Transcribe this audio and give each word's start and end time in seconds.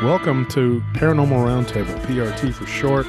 Hello, 0.00 0.14
everyone. 0.14 0.46
Welcome 0.46 0.46
to 0.52 0.82
Paranormal 0.94 1.44
Roundtable, 1.44 2.00
PRT 2.06 2.54
for 2.54 2.66
short. 2.66 3.06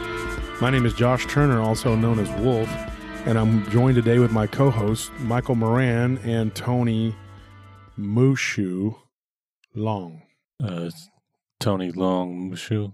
My 0.61 0.69
name 0.69 0.85
is 0.85 0.93
Josh 0.93 1.25
Turner, 1.25 1.61
also 1.61 1.95
known 1.95 2.19
as 2.19 2.29
Wolf, 2.41 2.69
and 3.25 3.39
I'm 3.39 3.69
joined 3.69 3.95
today 3.95 4.19
with 4.19 4.31
my 4.31 4.45
co 4.45 4.69
hosts, 4.69 5.09
Michael 5.19 5.55
Moran 5.55 6.17
and 6.19 6.53
Tony 6.53 7.15
Mushu 7.97 8.95
Long. 9.73 10.21
Uh, 10.61 10.89
Tony 11.59 11.91
Long 11.91 12.51
Mushu. 12.51 12.93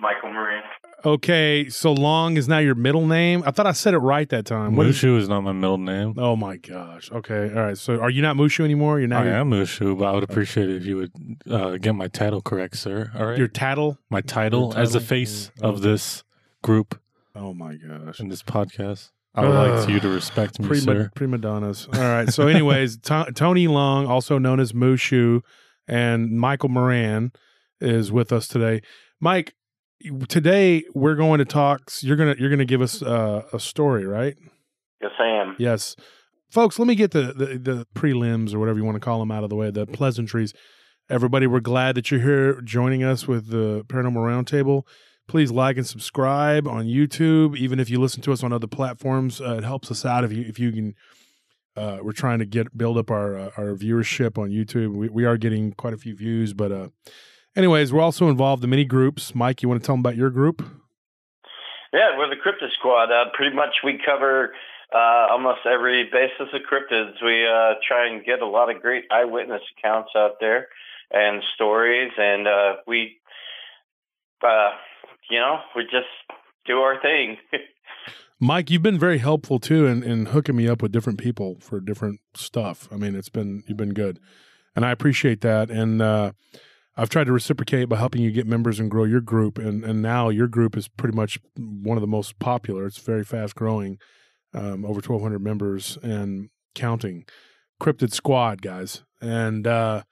Michael 0.00 0.32
Moran. 0.32 0.62
Okay, 1.04 1.68
so 1.68 1.92
Long 1.92 2.36
is 2.36 2.48
now 2.48 2.58
your 2.58 2.74
middle 2.74 3.06
name? 3.06 3.44
I 3.46 3.52
thought 3.52 3.66
I 3.66 3.72
said 3.72 3.94
it 3.94 3.98
right 3.98 4.28
that 4.30 4.46
time. 4.46 4.74
What 4.74 4.86
is- 4.86 4.96
Mushu 4.96 5.16
is 5.16 5.28
not 5.28 5.42
my 5.42 5.52
middle 5.52 5.78
name. 5.78 6.14
oh 6.18 6.34
my 6.34 6.56
gosh. 6.56 7.10
Okay, 7.12 7.52
all 7.54 7.62
right. 7.62 7.78
So 7.78 8.00
are 8.00 8.10
you 8.10 8.20
not 8.20 8.34
Mushu 8.36 8.64
anymore? 8.64 8.98
You're 8.98 9.08
now 9.08 9.20
I 9.20 9.26
your, 9.26 9.34
am 9.34 9.50
Mushu, 9.50 9.96
but 9.96 10.06
I 10.06 10.12
would 10.12 10.24
appreciate 10.24 10.68
it 10.68 10.76
if 10.76 10.84
you 10.86 10.96
would 10.96 11.12
uh, 11.48 11.76
get 11.76 11.94
my 11.94 12.08
title 12.08 12.42
correct, 12.42 12.76
sir. 12.76 13.12
All 13.16 13.26
right. 13.26 13.38
your 13.38 13.46
tattle? 13.48 13.98
my 14.10 14.20
title, 14.22 14.70
your 14.72 14.78
as 14.80 14.92
the 14.92 14.98
title? 14.98 15.08
face 15.08 15.50
Mm, 15.60 15.68
of 15.68 15.74
okay. 15.76 15.82
this 15.88 16.24
group 16.62 17.00
Oh 17.36 17.54
my 17.54 17.76
gosh. 17.76 18.18
and 18.18 18.30
this 18.30 18.42
podcast. 18.42 19.10
I 19.36 19.42
would 19.42 19.54
like 19.54 19.82
Ugh. 19.84 19.90
you 19.90 20.00
to 20.00 20.08
respect 20.08 20.58
me, 20.58 20.66
Prima, 20.66 20.82
sir. 20.82 21.10
prima 21.14 21.38
donnas. 21.38 21.86
All 21.94 22.00
right. 22.00 22.28
So, 22.32 22.48
anyways, 22.48 22.96
To- 23.02 23.30
Tony 23.32 23.68
Long, 23.68 24.06
also 24.06 24.36
known 24.38 24.58
as 24.58 24.72
Mushu, 24.72 25.42
and 25.86 26.32
Michael 26.32 26.70
Moran 26.70 27.30
is 27.80 28.10
with 28.10 28.32
us 28.32 28.48
today. 28.48 28.80
Mike, 29.20 29.54
today 30.28 30.84
we're 30.94 31.14
going 31.14 31.38
to 31.38 31.44
talk. 31.44 31.90
You're 32.00 32.16
gonna 32.16 32.36
you're 32.38 32.50
gonna 32.50 32.64
give 32.64 32.80
us 32.80 33.02
uh, 33.02 33.42
a 33.52 33.60
story, 33.60 34.06
right? 34.06 34.36
Yes, 35.00 35.12
I 35.18 35.28
am. 35.28 35.56
Yes, 35.58 35.96
folks. 36.50 36.78
Let 36.78 36.88
me 36.88 36.94
get 36.94 37.12
the, 37.12 37.32
the 37.32 37.58
the 37.58 37.86
prelims 37.94 38.54
or 38.54 38.58
whatever 38.58 38.78
you 38.78 38.84
want 38.84 38.96
to 38.96 39.00
call 39.00 39.18
them 39.20 39.30
out 39.30 39.44
of 39.44 39.50
the 39.50 39.56
way. 39.56 39.70
The 39.70 39.86
pleasantries. 39.86 40.54
Everybody, 41.10 41.46
we're 41.46 41.60
glad 41.60 41.94
that 41.94 42.10
you're 42.10 42.20
here 42.20 42.60
joining 42.60 43.02
us 43.02 43.26
with 43.26 43.48
the 43.48 43.82
Paranormal 43.86 44.16
Roundtable. 44.16 44.82
Please 45.26 45.50
like 45.50 45.78
and 45.78 45.86
subscribe 45.86 46.68
on 46.68 46.84
YouTube. 46.84 47.56
Even 47.56 47.80
if 47.80 47.88
you 47.88 47.98
listen 47.98 48.20
to 48.22 48.32
us 48.32 48.42
on 48.42 48.52
other 48.52 48.66
platforms, 48.66 49.40
uh, 49.40 49.56
it 49.56 49.64
helps 49.64 49.90
us 49.90 50.04
out 50.04 50.24
if 50.24 50.32
you 50.32 50.44
if 50.46 50.58
you 50.58 50.72
can. 50.72 50.94
Uh, 51.76 51.98
we're 52.02 52.12
trying 52.12 52.40
to 52.40 52.44
get 52.44 52.76
build 52.76 52.98
up 52.98 53.10
our 53.10 53.38
uh, 53.38 53.50
our 53.56 53.74
viewership 53.74 54.36
on 54.36 54.50
YouTube. 54.50 54.94
We 54.94 55.08
we 55.08 55.24
are 55.24 55.36
getting 55.36 55.72
quite 55.72 55.94
a 55.94 55.98
few 55.98 56.14
views, 56.14 56.52
but 56.52 56.72
uh, 56.72 56.88
anyways, 57.58 57.92
we're 57.92 58.00
also 58.00 58.28
involved 58.28 58.64
in 58.64 58.70
many 58.70 58.84
groups. 58.84 59.34
Mike, 59.34 59.62
you 59.62 59.68
want 59.68 59.82
to 59.82 59.86
tell 59.86 59.94
them 59.94 60.00
about 60.00 60.16
your 60.16 60.30
group? 60.30 60.62
Yeah, 61.92 62.16
we're 62.16 62.30
the 62.30 62.36
Cryptid 62.36 62.72
Squad. 62.78 63.10
Uh, 63.10 63.26
pretty 63.34 63.54
much 63.54 63.76
we 63.84 64.00
cover 64.04 64.52
uh, 64.94 65.26
almost 65.30 65.60
every 65.66 66.04
basis 66.04 66.52
of 66.52 66.60
cryptids. 66.70 67.14
We 67.22 67.46
uh, 67.46 67.74
try 67.86 68.08
and 68.08 68.24
get 68.24 68.40
a 68.40 68.46
lot 68.46 68.74
of 68.74 68.80
great 68.80 69.04
eyewitness 69.10 69.62
accounts 69.76 70.10
out 70.16 70.36
there 70.40 70.68
and 71.10 71.42
stories, 71.54 72.12
and 72.16 72.46
uh, 72.46 72.72
we, 72.86 73.16
uh, 74.42 74.70
you 75.30 75.38
know, 75.38 75.60
we 75.74 75.84
just 75.84 76.06
do 76.66 76.78
our 76.78 77.00
thing. 77.00 77.38
Mike, 78.40 78.70
you've 78.70 78.82
been 78.82 78.98
very 78.98 79.18
helpful 79.18 79.58
too 79.58 79.86
in, 79.86 80.02
in 80.02 80.26
hooking 80.26 80.54
me 80.54 80.68
up 80.68 80.80
with 80.80 80.92
different 80.92 81.18
people 81.18 81.56
for 81.60 81.80
different 81.80 82.20
stuff. 82.34 82.86
I 82.92 82.96
mean, 82.96 83.16
it's 83.16 83.30
been 83.30 83.64
you've 83.66 83.78
been 83.78 83.94
good, 83.94 84.20
and 84.76 84.84
I 84.84 84.92
appreciate 84.92 85.40
that. 85.40 85.70
And 85.70 86.00
uh, 86.00 86.32
I've 86.98 87.08
tried 87.08 87.24
to 87.24 87.32
reciprocate 87.32 87.88
by 87.88 87.96
helping 87.96 88.22
you 88.22 88.32
get 88.32 88.46
members 88.46 88.80
and 88.80 88.90
grow 88.90 89.04
your 89.04 89.20
group. 89.20 89.56
And 89.56 89.84
and 89.84 90.02
now 90.02 90.28
your 90.28 90.48
group 90.48 90.76
is 90.76 90.88
pretty 90.88 91.16
much 91.16 91.38
one 91.56 91.96
of 91.96 92.00
the 92.00 92.08
most 92.08 92.38
popular. 92.38 92.86
It's 92.86 92.98
very 92.98 93.24
fast 93.24 93.54
growing, 93.54 93.98
um, 94.52 94.84
over 94.84 95.00
twelve 95.00 95.22
hundred 95.22 95.42
members 95.42 95.96
and 96.02 96.50
counting. 96.74 97.24
Cryptid 97.80 98.12
Squad, 98.12 98.60
guys, 98.60 99.04
and 99.20 99.64
uh, 99.64 100.02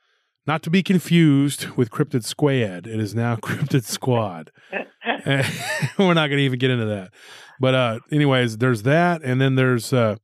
not 0.47 0.63
to 0.63 0.71
be 0.71 0.85
confused 0.85 1.71
with 1.71 1.91
Cryptid 1.91 2.25
Squad. 2.25 2.87
It 2.87 3.01
is 3.01 3.15
now 3.15 3.35
Cryptid 3.43 3.83
Squad. 3.83 4.53
We're 5.99 6.15
not 6.15 6.29
going 6.29 6.39
to 6.39 6.45
even 6.45 6.59
get 6.59 6.71
into 6.71 6.87
that. 6.87 7.13
But 7.59 7.75
uh 7.75 7.99
anyways, 8.13 8.59
there's 8.59 8.83
that 8.83 9.23
and 9.23 9.41
then 9.41 9.55
there's 9.55 9.93
uh 9.93 10.17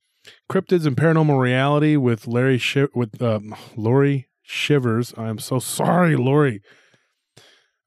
Cryptids 0.51 0.87
and 0.87 0.97
Paranormal 0.97 1.41
Reality 1.41 1.97
with 1.97 2.27
Larry 2.27 2.59
Shi 2.59 2.87
with 2.95 3.21
um 3.21 3.55
Lori 3.77 4.29
Shivers. 4.43 5.15
I'm 5.17 5.39
so 5.39 5.59
sorry, 5.59 6.17
Lori. 6.17 6.61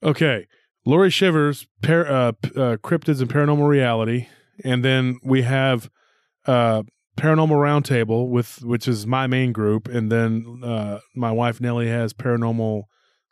Okay. 0.02 0.48
Lori 0.86 1.10
Shivers, 1.10 1.68
par- 1.82 2.08
uh, 2.08 2.32
uh 2.56 2.78
Cryptids 2.78 3.20
and 3.20 3.30
Paranormal 3.30 3.68
Reality 3.68 4.28
and 4.64 4.86
then 4.86 5.20
we 5.24 5.42
have 5.42 5.90
uh 6.46 6.84
Paranormal 7.18 7.58
Roundtable 7.58 8.30
with 8.30 8.64
which 8.64 8.88
is 8.88 9.08
my 9.08 9.26
main 9.26 9.52
group 9.52 9.88
and 9.88 10.12
then 10.12 10.62
uh 10.64 11.00
my 11.16 11.32
wife 11.32 11.60
Nellie 11.60 11.88
has 11.88 12.14
Paranormal 12.14 12.84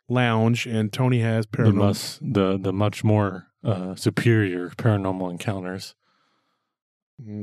Lounge 0.08 0.66
and 0.66 0.92
Tony 0.92 1.20
has 1.20 1.46
The, 1.46 1.58
Paranormal 1.58 1.74
mus- 1.74 2.18
the 2.20 2.58
the 2.58 2.72
much 2.72 3.04
more 3.04 3.46
uh, 3.62 3.94
superior 3.94 4.68
paranormal 4.70 5.30
encounters. 5.30 5.94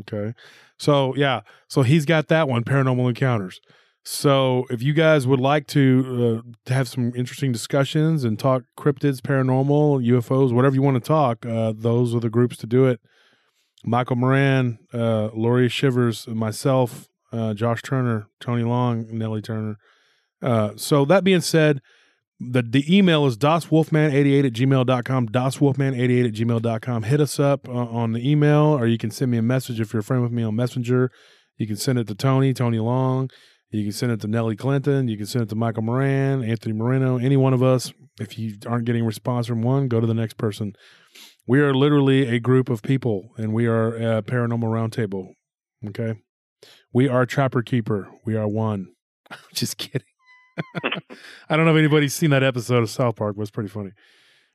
Okay. 0.02 0.36
So 0.78 1.16
yeah, 1.16 1.42
so 1.68 1.82
he's 1.82 2.06
got 2.06 2.28
that 2.28 2.48
one, 2.48 2.64
Paranormal 2.64 3.10
Encounters. 3.10 3.60
So 4.04 4.66
if 4.70 4.82
you 4.82 4.94
guys 4.94 5.28
would 5.28 5.40
like 5.40 5.68
to, 5.68 6.44
uh, 6.68 6.74
have 6.74 6.88
some 6.88 7.14
interesting 7.16 7.52
discussions 7.52 8.24
and 8.24 8.40
talk 8.40 8.64
cryptids, 8.78 9.22
paranormal, 9.22 10.04
UFOs, 10.08 10.52
whatever 10.52 10.76
you 10.76 10.82
want 10.82 11.02
to 11.04 11.08
talk, 11.08 11.46
uh, 11.46 11.74
those 11.76 12.16
are 12.16 12.20
the 12.20 12.30
groups 12.30 12.58
to 12.58 12.68
do 12.68 12.86
it. 12.88 13.00
Michael 13.84 14.16
Moran, 14.16 14.80
uh, 14.94 15.30
Lori 15.34 15.70
Shivers, 15.70 16.28
myself, 16.28 17.10
uh, 17.32 17.54
Josh 17.54 17.82
Turner, 17.82 18.28
Tony 18.40 18.64
Long, 18.64 19.06
Nellie 19.12 19.42
Turner. 19.42 19.78
Uh, 20.42 20.72
so 20.76 21.06
that 21.06 21.24
being 21.24 21.42
said, 21.42 21.82
the, 22.40 22.64
the 22.64 22.84
email 22.96 23.28
is 23.28 23.38
doswolfman88 23.38 24.46
at 24.46 24.54
gmail.com, 24.54 25.30
doswolfman88 25.30 26.26
at 26.26 26.34
gmail.com. 26.34 27.04
Hit 27.04 27.22
us 27.22 27.40
up 27.40 27.70
uh, 27.70 27.72
on 27.72 28.14
the 28.14 28.30
email, 28.30 28.78
or 28.78 28.88
you 28.88 28.98
can 28.98 29.12
send 29.12 29.30
me 29.30 29.38
a 29.38 29.44
message 29.44 29.80
if 29.80 29.94
you're 29.94 30.00
a 30.00 30.04
friend 30.04 30.24
with 30.24 30.32
me 30.32 30.42
on 30.42 30.56
Messenger. 30.56 31.12
You 31.58 31.68
can 31.68 31.76
send 31.76 32.00
it 32.00 32.08
to 32.08 32.16
Tony, 32.16 32.54
Tony 32.54 32.80
Long. 32.80 33.30
You 33.72 33.84
can 33.84 33.94
send 33.94 34.12
it 34.12 34.20
to 34.22 34.28
Nellie 34.28 34.58
Clinton. 34.58 35.08
You 35.08 35.18
can 35.18 35.26
send 35.26 35.44
it 35.44 35.50
to 35.50 35.56
Michael 35.56 35.84
Moran, 35.84 36.44
Anthony 36.44 36.74
Moreno, 36.74 37.18
any 37.18 37.38
one 37.38 37.54
of 37.54 37.64
us. 37.64 37.94
If 38.20 38.38
you 38.38 38.58
aren't 38.68 38.86
getting 38.86 39.04
a 39.04 39.06
response 39.06 39.48
from 39.48 39.62
one, 39.62 39.88
go 39.88 40.02
to 40.02 40.08
the 40.08 40.14
next 40.14 40.38
person. 40.38 40.76
We 41.48 41.62
are 41.62 41.74
literally 41.74 42.28
a 42.28 42.40
group 42.40 42.70
of 42.70 42.82
people, 42.82 43.32
and 43.38 43.54
we 43.54 43.68
are 43.68 43.96
a 43.96 44.22
paranormal 44.22 44.64
roundtable. 44.64 45.30
Okay. 45.88 46.16
We 46.94 47.08
are 47.08 47.26
Trapper 47.26 47.62
Keeper. 47.62 48.10
We 48.26 48.36
are 48.36 48.48
one. 48.48 48.90
Just 49.54 49.78
kidding. 49.78 50.08
I 51.50 51.56
don't 51.56 51.66
know 51.66 51.74
if 51.74 51.80
anybody's 51.80 52.14
seen 52.14 52.30
that 52.32 52.44
episode 52.44 52.84
of 52.84 52.90
South 52.90 53.16
Park, 53.16 53.38
but 53.38 53.44
it's 53.44 53.52
pretty 53.52 53.70
funny. 53.70 53.92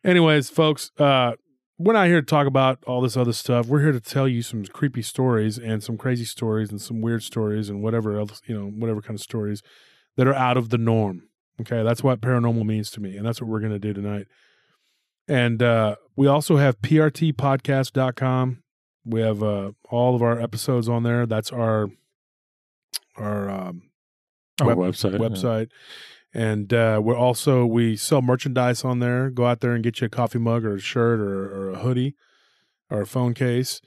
Anyways, 0.04 0.50
folks, 0.50 0.90
uh, 0.98 1.32
we're 1.78 1.92
not 1.92 2.06
here 2.06 2.20
to 2.20 2.26
talk 2.26 2.46
about 2.46 2.78
all 2.86 3.00
this 3.00 3.16
other 3.16 3.32
stuff. 3.32 3.66
We're 3.66 3.82
here 3.82 3.92
to 3.92 4.00
tell 4.00 4.26
you 4.26 4.42
some 4.42 4.64
creepy 4.64 5.02
stories 5.02 5.58
and 5.58 5.82
some 5.82 5.96
crazy 5.98 6.24
stories 6.24 6.70
and 6.70 6.80
some 6.80 7.00
weird 7.02 7.22
stories 7.22 7.68
and 7.68 7.82
whatever 7.82 8.18
else, 8.18 8.40
you 8.46 8.58
know, 8.58 8.66
whatever 8.66 9.02
kind 9.02 9.16
of 9.18 9.22
stories 9.22 9.62
that 10.16 10.26
are 10.26 10.34
out 10.34 10.56
of 10.56 10.70
the 10.70 10.78
norm. 10.78 11.24
Okay, 11.60 11.82
that's 11.82 12.02
what 12.02 12.20
paranormal 12.20 12.64
means 12.66 12.90
to 12.92 13.00
me, 13.00 13.16
and 13.16 13.26
that's 13.26 13.40
what 13.40 13.48
we're 13.48 13.60
going 13.60 13.72
to 13.72 13.78
do 13.78 13.92
tonight. 13.94 14.26
And 15.28 15.62
uh, 15.62 15.96
we 16.14 16.26
also 16.26 16.56
have 16.56 16.80
prtpodcast.com. 16.82 18.62
We 19.04 19.20
have 19.20 19.42
uh, 19.42 19.72
all 19.90 20.14
of 20.14 20.22
our 20.22 20.40
episodes 20.40 20.88
on 20.88 21.02
there. 21.02 21.26
That's 21.26 21.52
our 21.52 21.88
our 23.16 23.48
um, 23.50 23.82
Our 24.60 24.74
Web- 24.74 24.92
website. 24.92 25.12
yeah. 25.12 25.18
And 26.36 26.74
uh, 26.74 27.00
we're 27.02 27.16
also 27.16 27.64
we 27.64 27.96
sell 27.96 28.20
merchandise 28.20 28.84
on 28.84 28.98
there. 28.98 29.30
Go 29.30 29.46
out 29.46 29.60
there 29.60 29.72
and 29.72 29.82
get 29.82 30.02
you 30.02 30.04
a 30.04 30.10
coffee 30.10 30.38
mug 30.38 30.66
or 30.66 30.74
a 30.74 30.78
shirt 30.78 31.18
or, 31.18 31.46
or 31.46 31.70
a 31.70 31.78
hoodie 31.78 32.14
or 32.90 33.00
a 33.00 33.06
phone 33.06 33.32
case, 33.32 33.80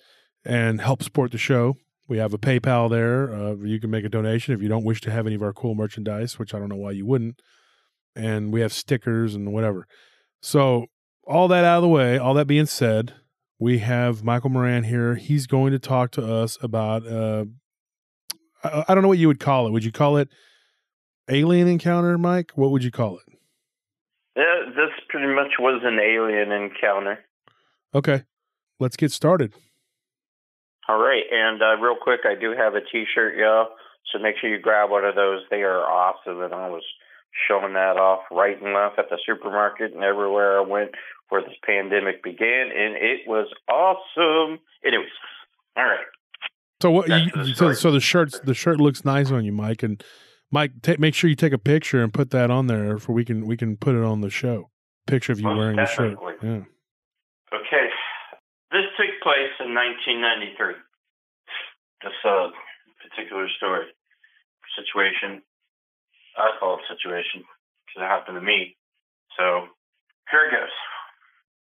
and 0.43 0.81
help 0.81 1.03
support 1.03 1.31
the 1.31 1.37
show. 1.37 1.77
We 2.07 2.17
have 2.17 2.33
a 2.33 2.39
PayPal 2.39 2.89
there. 2.89 3.31
Uh, 3.31 3.53
you 3.57 3.79
can 3.79 3.91
make 3.91 4.03
a 4.03 4.09
donation 4.09 4.55
if 4.55 4.63
you 4.63 4.67
don't 4.67 4.83
wish 4.83 4.99
to 5.01 5.11
have 5.11 5.27
any 5.27 5.35
of 5.35 5.43
our 5.43 5.53
cool 5.53 5.75
merchandise, 5.75 6.39
which 6.39 6.55
I 6.55 6.57
don't 6.57 6.69
know 6.69 6.75
why 6.75 6.89
you 6.89 7.05
wouldn't. 7.05 7.39
And 8.15 8.51
we 8.51 8.61
have 8.61 8.73
stickers 8.73 9.35
and 9.35 9.53
whatever. 9.53 9.85
So 10.41 10.87
all 11.27 11.47
that 11.49 11.63
out 11.63 11.77
of 11.77 11.83
the 11.83 11.87
way. 11.87 12.17
All 12.17 12.33
that 12.33 12.47
being 12.47 12.65
said, 12.65 13.13
we 13.59 13.77
have 13.77 14.23
Michael 14.23 14.49
Moran 14.49 14.85
here. 14.85 15.13
He's 15.13 15.45
going 15.45 15.71
to 15.71 15.79
talk 15.79 16.09
to 16.13 16.25
us 16.25 16.57
about. 16.63 17.05
Uh, 17.05 17.45
I, 18.63 18.85
I 18.87 18.95
don't 18.95 19.03
know 19.03 19.07
what 19.07 19.19
you 19.19 19.27
would 19.27 19.39
call 19.39 19.67
it. 19.67 19.71
Would 19.71 19.85
you 19.85 19.91
call 19.91 20.17
it 20.17 20.29
alien 21.29 21.67
encounter, 21.67 22.17
Mike? 22.17 22.51
What 22.55 22.71
would 22.71 22.83
you 22.83 22.91
call 22.91 23.17
it? 23.17 23.29
yeah, 24.39 24.69
this 24.69 24.91
pretty 25.09 25.33
much 25.33 25.59
was 25.59 25.81
an 25.83 25.99
alien 25.99 26.51
encounter. 26.51 27.19
Okay, 27.93 28.23
let's 28.79 28.95
get 28.95 29.11
started. 29.11 29.53
All 30.87 30.99
right, 30.99 31.23
and 31.29 31.61
uh, 31.61 31.75
real 31.77 31.97
quick, 32.01 32.21
I 32.25 32.39
do 32.39 32.55
have 32.57 32.73
a 32.73 32.81
T-shirt, 32.81 33.35
y'all. 33.35 33.69
So 34.11 34.19
make 34.19 34.35
sure 34.39 34.49
you 34.49 34.59
grab 34.59 34.89
one 34.89 35.03
of 35.03 35.15
those. 35.15 35.41
They 35.51 35.61
are 35.61 35.81
awesome, 35.81 36.41
and 36.41 36.53
I 36.53 36.69
was 36.69 36.83
showing 37.47 37.73
that 37.73 37.97
off 37.97 38.21
right 38.31 38.59
and 38.61 38.73
left 38.73 38.97
at 38.97 39.09
the 39.09 39.19
supermarket 39.25 39.93
and 39.93 40.03
everywhere 40.03 40.59
I 40.59 40.65
went 40.65 40.91
where 41.27 41.41
this 41.41 41.57
pandemic 41.63 42.23
began, 42.23 42.71
and 42.75 42.95
it 42.95 43.27
was 43.27 43.47
awesome. 43.67 44.59
Anyways, 44.85 45.09
all 45.75 45.83
right. 45.83 45.99
So 46.81 46.91
what? 46.91 47.09
You, 47.09 47.53
so, 47.53 47.73
so 47.73 47.91
the 47.91 47.99
shirts, 47.99 48.39
the 48.39 48.53
shirt 48.53 48.79
looks 48.79 49.03
nice 49.03 49.31
on 49.31 49.43
you, 49.43 49.51
Mike. 49.51 49.83
And 49.83 50.01
Mike, 50.51 50.81
ta 50.81 50.95
make 50.97 51.13
sure 51.13 51.29
you 51.29 51.35
take 51.35 51.53
a 51.53 51.59
picture 51.59 52.01
and 52.01 52.13
put 52.13 52.31
that 52.31 52.49
on 52.49 52.67
there 52.67 52.97
for 52.97 53.13
we 53.13 53.23
can 53.23 53.45
we 53.45 53.55
can 53.55 53.77
put 53.77 53.95
it 53.95 54.03
on 54.03 54.21
the 54.21 54.29
show. 54.29 54.69
picture 55.05 55.31
of 55.31 55.39
you 55.39 55.45
Most 55.45 55.57
wearing 55.57 55.75
the 55.77 55.85
shirt. 55.85 56.17
Yeah. 56.41 56.65
Okay, 57.53 57.85
this 58.71 58.85
took 58.97 59.13
place 59.21 59.53
in 59.59 59.73
1993. 59.73 60.73
This 62.01 62.13
uh, 62.23 62.49
particular 63.01 63.49
story, 63.57 63.85
situation, 64.77 65.41
I 66.37 66.53
call 66.59 66.77
it 66.77 66.85
situation 66.87 67.43
because 67.85 68.05
it 68.05 68.09
happened 68.09 68.37
to 68.37 68.45
me. 68.45 68.77
So 69.37 69.67
here 70.31 70.45
it 70.45 70.53
goes. 70.53 70.75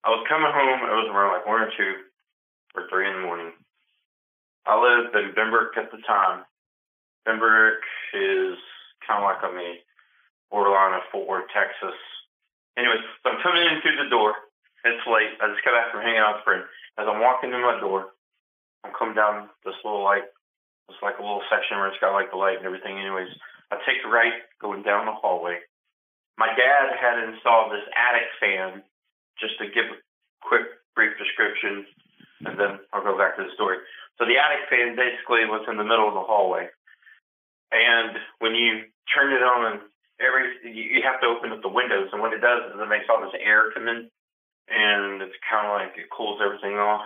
I 0.04 0.10
was 0.10 0.26
coming 0.30 0.52
home. 0.54 0.82
It 0.86 0.98
was 0.98 1.10
around 1.14 1.34
like 1.34 1.48
one 1.48 1.62
or 1.62 1.72
two 1.78 1.94
or 2.76 2.90
three 2.90 3.08
in 3.10 3.22
the 3.22 3.26
morning. 3.26 3.54
I 4.66 4.76
lived 4.78 5.16
in 5.16 5.34
Benbrook 5.34 5.78
at 5.78 5.92
the 5.92 6.02
time. 6.06 6.44
Benbrook 7.28 7.84
is 8.16 8.56
kind 9.04 9.20
of 9.20 9.28
like 9.28 9.44
on 9.44 9.60
the 9.60 9.84
borderline 10.48 10.96
of 10.96 11.04
Fort 11.12 11.28
Worth, 11.28 11.52
Texas. 11.52 12.00
Anyways, 12.80 13.04
so 13.20 13.36
I'm 13.36 13.44
coming 13.44 13.68
in 13.68 13.84
through 13.84 14.00
the 14.00 14.08
door. 14.08 14.32
It's 14.88 15.04
late. 15.04 15.36
I 15.44 15.52
just 15.52 15.66
got 15.68 15.76
back 15.76 15.92
from 15.92 16.08
hanging 16.08 16.24
out 16.24 16.40
with 16.40 16.42
a 16.42 16.48
friend. 16.48 16.64
As 16.96 17.04
I'm 17.04 17.20
walking 17.20 17.52
in 17.52 17.60
my 17.60 17.76
door, 17.84 18.16
I'm 18.88 18.96
coming 18.96 19.20
down 19.20 19.52
this 19.68 19.76
little 19.84 20.08
like, 20.08 20.24
it's 20.88 21.04
like 21.04 21.20
a 21.20 21.26
little 21.26 21.44
section 21.52 21.76
where 21.76 21.92
it's 21.92 22.00
got 22.00 22.16
like 22.16 22.32
the 22.32 22.40
light 22.40 22.64
and 22.64 22.66
everything. 22.66 22.96
Anyways, 22.96 23.28
I 23.76 23.76
take 23.84 24.00
a 24.06 24.08
right 24.08 24.40
going 24.64 24.88
down 24.88 25.04
the 25.04 25.12
hallway. 25.12 25.60
My 26.40 26.48
dad 26.56 26.96
had 26.96 27.20
installed 27.28 27.76
this 27.76 27.84
attic 27.92 28.32
fan, 28.40 28.86
just 29.36 29.60
to 29.60 29.68
give 29.68 29.92
a 29.92 30.00
quick, 30.40 30.64
brief 30.96 31.12
description, 31.20 31.84
and 32.46 32.56
then 32.56 32.80
I'll 32.94 33.04
go 33.04 33.18
back 33.18 33.36
to 33.36 33.44
the 33.44 33.54
story. 33.58 33.84
So 34.16 34.26
the 34.26 34.40
attic 34.40 34.70
fan 34.70 34.96
basically 34.96 35.44
was 35.50 35.66
in 35.68 35.76
the 35.76 35.84
middle 35.84 36.08
of 36.08 36.16
the 36.16 36.24
hallway, 36.24 36.70
and 37.72 38.18
when 38.40 38.56
you 38.56 38.88
turn 39.14 39.34
it 39.34 39.44
on, 39.44 39.80
every 40.20 40.56
you 40.64 41.02
have 41.04 41.22
to 41.22 41.28
open 41.28 41.52
up 41.52 41.62
the 41.62 41.70
windows, 41.70 42.10
and 42.12 42.22
what 42.22 42.34
it 42.34 42.42
does 42.42 42.74
is 42.74 42.80
it 42.80 42.90
makes 42.90 43.06
all 43.10 43.22
this 43.22 43.40
air 43.40 43.72
come 43.74 43.88
in, 43.88 44.10
and 44.70 45.22
it's 45.22 45.36
kind 45.50 45.68
of 45.68 45.74
like 45.74 45.98
it 45.98 46.10
cools 46.10 46.40
everything 46.44 46.78
off 46.78 47.06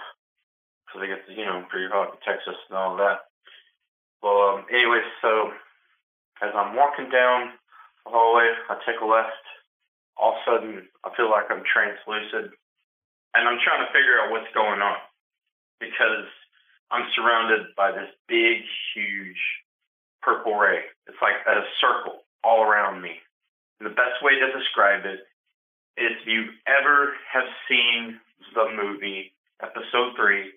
because 0.85 1.03
it 1.03 1.11
gets 1.11 1.25
you 1.37 1.45
know 1.45 1.65
pretty 1.69 1.87
hot 1.89 2.13
in 2.13 2.19
Texas 2.21 2.57
and 2.69 2.77
all 2.77 2.97
that. 2.97 3.27
Well, 4.21 4.61
um, 4.61 4.65
anyways, 4.69 5.07
so 5.21 5.51
as 6.41 6.53
I'm 6.53 6.75
walking 6.75 7.09
down 7.09 7.57
the 8.05 8.11
hallway, 8.11 8.53
I 8.69 8.77
take 8.85 9.01
a 9.01 9.05
left. 9.05 9.45
All 10.17 10.37
of 10.37 10.37
a 10.37 10.45
sudden, 10.45 10.87
I 11.03 11.09
feel 11.15 11.31
like 11.31 11.49
I'm 11.49 11.63
translucid, 11.65 12.53
and 13.33 13.43
I'm 13.49 13.57
trying 13.65 13.81
to 13.81 13.93
figure 13.93 14.21
out 14.21 14.29
what's 14.29 14.51
going 14.53 14.81
on 14.81 15.01
because 15.79 16.29
I'm 16.91 17.09
surrounded 17.15 17.73
by 17.75 17.91
this 17.91 18.11
big, 18.27 18.61
huge 18.93 19.41
purple 20.21 20.55
ray. 20.55 20.81
It's 21.07 21.21
like 21.21 21.41
a 21.47 21.61
circle 21.79 22.21
all 22.43 22.63
around 22.63 23.01
me. 23.01 23.19
And 23.79 23.89
the 23.89 23.95
best 23.95 24.21
way 24.21 24.37
to 24.37 24.57
describe 24.57 25.05
it 25.05 25.25
is 25.97 26.13
if 26.17 26.25
you 26.25 26.49
ever 26.67 27.13
have 27.31 27.47
seen 27.67 28.19
the 28.53 28.69
movie 28.75 29.33
Episode 29.61 30.17
3, 30.17 30.49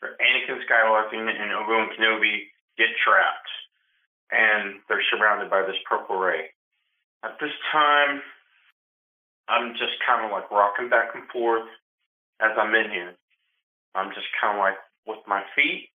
where 0.00 0.16
Anakin 0.18 0.58
Skywalker 0.66 1.14
and 1.14 1.52
Obi-Wan 1.52 1.90
Kenobi 1.94 2.50
get 2.76 2.90
trapped, 3.02 3.50
and 4.30 4.80
they're 4.88 5.02
surrounded 5.10 5.50
by 5.50 5.62
this 5.62 5.78
purple 5.88 6.18
ray. 6.18 6.50
At 7.24 7.38
this 7.40 7.54
time, 7.72 8.22
I'm 9.48 9.72
just 9.72 9.98
kind 10.06 10.24
of 10.24 10.30
like 10.30 10.50
rocking 10.50 10.88
back 10.88 11.14
and 11.14 11.24
forth 11.30 11.66
as 12.40 12.50
I'm 12.58 12.74
in 12.74 12.90
here. 12.90 13.14
I'm 13.94 14.10
just 14.10 14.26
kind 14.40 14.58
of 14.58 14.60
like 14.60 14.78
with 15.06 15.18
my 15.26 15.42
feet, 15.56 15.88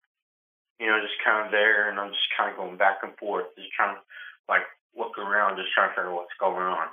you 0.79 0.87
know, 0.87 0.99
just 1.01 1.21
kind 1.23 1.45
of 1.45 1.51
there, 1.51 1.89
and 1.89 1.99
I'm 1.99 2.11
just 2.11 2.31
kind 2.37 2.51
of 2.51 2.57
going 2.57 2.77
back 2.77 3.03
and 3.03 3.15
forth, 3.17 3.53
just 3.55 3.71
trying 3.73 3.95
to 3.95 4.01
like 4.49 4.65
look 4.97 5.17
around, 5.17 5.57
just 5.57 5.73
trying 5.73 5.89
to 5.89 5.95
figure 5.95 6.11
out 6.11 6.25
what's 6.25 6.41
going 6.41 6.65
on. 6.65 6.87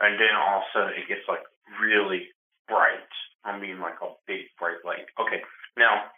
And 0.00 0.16
then 0.16 0.32
all 0.34 0.62
of 0.62 0.66
a 0.66 0.70
sudden, 0.72 0.96
it 0.96 1.08
gets 1.08 1.26
like 1.28 1.44
really 1.80 2.32
bright. 2.68 3.10
I 3.44 3.58
mean, 3.58 3.80
like 3.80 4.00
a 4.02 4.14
big 4.26 4.48
bright 4.58 4.84
light. 4.84 5.08
Okay, 5.20 5.42
now 5.76 6.08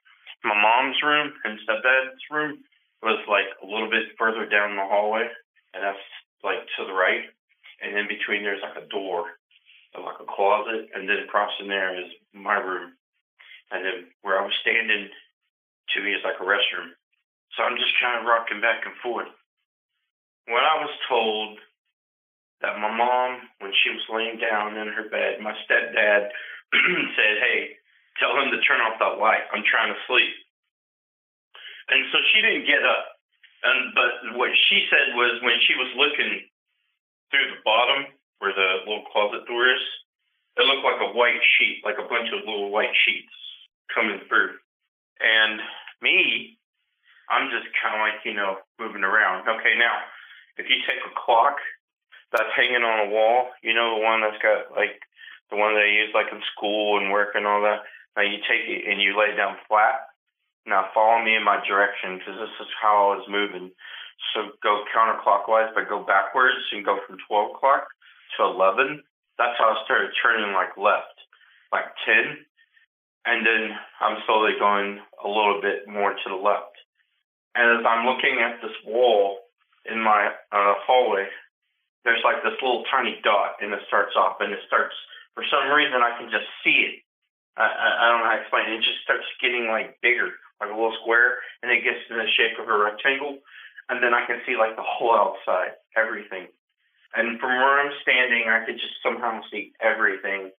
my 0.45 0.55
mom's 0.55 0.99
room 1.03 1.33
and 1.45 1.59
stepdad's 1.63 2.23
room 2.31 2.59
was 3.03 3.19
like 3.27 3.51
a 3.63 3.67
little 3.67 3.91
bit 3.91 4.15
further 4.19 4.47
down 4.47 4.77
the 4.77 4.87
hallway, 4.87 5.27
and 5.75 5.83
that's 5.83 6.07
like 6.45 6.63
to 6.79 6.87
the 6.87 6.95
right. 6.95 7.27
And 7.83 7.99
in 7.99 8.07
between, 8.07 8.43
there's 8.47 8.63
like 8.63 8.79
a 8.79 8.87
door, 8.87 9.27
and 9.95 10.05
like 10.05 10.21
a 10.21 10.29
closet, 10.29 10.89
and 10.95 11.09
then 11.09 11.19
across 11.27 11.51
from 11.59 11.69
there 11.69 11.99
is 11.99 12.11
my 12.33 12.55
room. 12.55 12.93
And 13.71 13.85
then 13.85 13.99
where 14.23 14.39
I 14.39 14.45
was 14.45 14.55
standing 14.61 15.09
to 15.95 16.03
me 16.03 16.15
is 16.15 16.25
like 16.25 16.39
a 16.41 16.47
restroom. 16.47 16.95
So 17.57 17.63
I'm 17.63 17.77
just 17.77 17.93
kind 18.01 18.21
of 18.21 18.29
rocking 18.29 18.61
back 18.61 18.87
and 18.87 18.97
forth. 19.03 19.29
When 20.47 20.63
I 20.63 20.81
was 20.81 20.95
told 21.09 21.59
that 22.63 22.79
my 22.79 22.91
mom, 22.91 23.43
when 23.59 23.75
she 23.83 23.91
was 23.91 24.07
laying 24.09 24.39
down 24.39 24.79
in 24.79 24.89
her 24.89 25.11
bed, 25.11 25.43
my 25.43 25.53
stepdad 25.67 26.31
said, 27.19 27.35
Hey, 27.43 27.77
tell 28.19 28.35
him 28.39 28.51
to 28.51 28.61
turn 28.65 28.81
off 28.81 28.99
that 29.03 29.21
light. 29.21 29.45
I'm 29.53 29.67
trying 29.67 29.93
to 29.93 30.05
sleep. 30.09 30.33
And 31.91 32.07
so 32.09 32.19
she 32.33 32.41
didn't 32.41 32.71
get 32.71 32.81
up. 32.87 33.05
And 33.63 33.95
but 33.95 34.39
what 34.39 34.51
she 34.69 34.87
said 34.91 35.15
was 35.15 35.39
when 35.43 35.59
she 35.67 35.75
was 35.79 35.91
looking 35.95 36.43
through 37.31 37.49
the 37.53 37.63
bottom 37.63 38.11
where 38.43 38.55
the 38.55 38.83
little 38.89 39.07
closet 39.15 39.47
door 39.47 39.71
is, 39.71 39.85
it 40.59 40.67
looked 40.67 40.85
like 40.85 41.01
a 41.01 41.15
white 41.15 41.41
sheet, 41.59 41.81
like 41.87 41.97
a 41.97 42.09
bunch 42.11 42.29
of 42.35 42.43
little 42.43 42.75
white 42.75 42.93
sheets 43.07 43.33
coming 43.95 44.19
through. 44.29 44.59
And 45.21 45.61
me, 46.01 46.59
I'm 47.29 47.51
just 47.51 47.69
kind 47.81 47.97
of 47.97 48.01
like, 48.01 48.25
you 48.25 48.35
know, 48.35 48.61
moving 48.79 49.05
around. 49.05 49.49
Okay, 49.49 49.75
now, 49.79 50.05
if 50.57 50.69
you 50.69 50.77
take 50.87 51.01
a 51.05 51.15
clock 51.17 51.57
that's 52.33 52.53
hanging 52.57 52.85
on 52.85 53.09
a 53.09 53.11
wall, 53.11 53.53
you 53.63 53.75
know, 53.75 53.97
the 53.97 54.05
one 54.05 54.21
that's 54.21 54.41
got 54.43 54.73
like 54.77 55.01
the 55.53 55.61
one 55.61 55.77
they 55.77 56.01
use 56.01 56.11
like 56.17 56.33
in 56.33 56.41
school 56.57 56.99
and 56.99 57.13
work 57.13 57.37
and 57.37 57.47
all 57.47 57.61
that. 57.63 57.85
Now 58.17 58.25
you 58.25 58.41
take 58.49 58.65
it 58.65 58.89
and 58.89 59.01
you 59.01 59.13
lay 59.13 59.33
it 59.33 59.37
down 59.37 59.61
flat. 59.69 60.09
Now 60.65 60.89
follow 60.97 61.21
me 61.23 61.37
in 61.37 61.45
my 61.45 61.61
direction 61.69 62.19
because 62.19 62.41
this 62.41 62.57
is 62.61 62.73
how 62.81 63.13
I 63.13 63.21
was 63.21 63.29
moving. 63.29 63.71
So 64.33 64.57
go 64.63 64.85
counterclockwise, 64.89 65.75
but 65.77 65.89
go 65.89 66.01
backwards 66.05 66.65
and 66.73 66.85
go 66.85 66.99
from 67.07 67.21
12 67.29 67.57
o'clock 67.57 67.85
to 68.37 68.45
11. 68.49 69.03
That's 69.37 69.59
how 69.59 69.77
I 69.77 69.85
started 69.85 70.13
turning 70.23 70.55
like 70.57 70.77
left, 70.77 71.21
like 71.73 71.93
10. 72.09 72.45
And 73.25 73.47
then 73.47 73.71
I'm 74.01 74.19
slowly 74.27 74.59
going 74.59 74.99
a 75.23 75.29
little 75.29 75.61
bit 75.63 75.87
more 75.87 76.11
to 76.11 76.29
the 76.29 76.35
left. 76.35 76.75
And 77.55 77.79
as 77.79 77.85
I'm 77.87 78.07
looking 78.07 78.41
at 78.43 78.59
this 78.61 78.75
wall 78.87 79.39
in 79.87 80.01
my 80.01 80.33
uh, 80.51 80.75
hallway, 80.83 81.29
there's 82.05 82.25
like 82.25 82.43
this 82.43 82.59
little 82.59 82.83
tiny 82.91 83.21
dot, 83.23 83.63
and 83.63 83.71
it 83.73 83.81
starts 83.87 84.17
off, 84.19 84.43
and 84.43 84.51
it 84.51 84.59
starts 84.67 84.95
for 85.35 85.45
some 85.47 85.71
reason 85.71 86.03
I 86.03 86.19
can 86.19 86.29
just 86.35 86.49
see 86.65 86.83
it. 86.91 86.97
I, 87.55 87.69
I, 87.69 87.87
I 87.95 88.05
don't 88.11 88.21
know 88.21 88.31
how 88.33 88.37
to 88.37 88.43
explain 88.43 88.65
it. 88.69 88.83
It 88.83 88.89
just 88.89 89.07
starts 89.07 89.29
getting 89.39 89.71
like 89.71 90.01
bigger, 90.03 90.35
like 90.59 90.73
a 90.73 90.75
little 90.75 90.97
square, 91.03 91.39
and 91.63 91.71
it 91.71 91.87
gets 91.87 92.03
in 92.11 92.19
the 92.19 92.27
shape 92.35 92.59
of 92.59 92.67
a 92.67 92.75
rectangle, 92.75 93.39
and 93.87 94.03
then 94.03 94.15
I 94.15 94.27
can 94.27 94.43
see 94.43 94.59
like 94.59 94.75
the 94.75 94.83
whole 94.83 95.15
outside, 95.15 95.79
everything. 95.95 96.51
And 97.15 97.39
from 97.39 97.53
where 97.61 97.79
I'm 97.79 97.93
standing, 98.01 98.49
I 98.49 98.65
could 98.65 98.81
just 98.81 98.99
somehow 99.05 99.45
see 99.53 99.77
everything, 99.85 100.51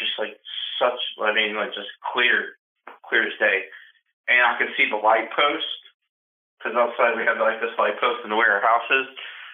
just 0.00 0.16
like 0.16 0.34
such. 0.80 0.98
I 1.20 1.36
mean, 1.36 1.54
like 1.54 1.76
just 1.76 1.92
clear, 2.12 2.56
clear 3.04 3.28
as 3.28 3.36
day. 3.38 3.68
And 4.26 4.40
I 4.40 4.56
could 4.56 4.72
see 4.76 4.88
the 4.88 4.96
light 4.96 5.28
post 5.36 5.68
because 6.56 6.76
outside 6.76 7.16
we 7.16 7.28
have 7.28 7.40
like 7.40 7.60
this 7.60 7.76
light 7.76 8.00
post 8.00 8.24
in 8.24 8.32
the 8.32 8.40
way 8.40 8.48
our 8.48 8.64
house 8.64 8.88
is. 8.88 9.08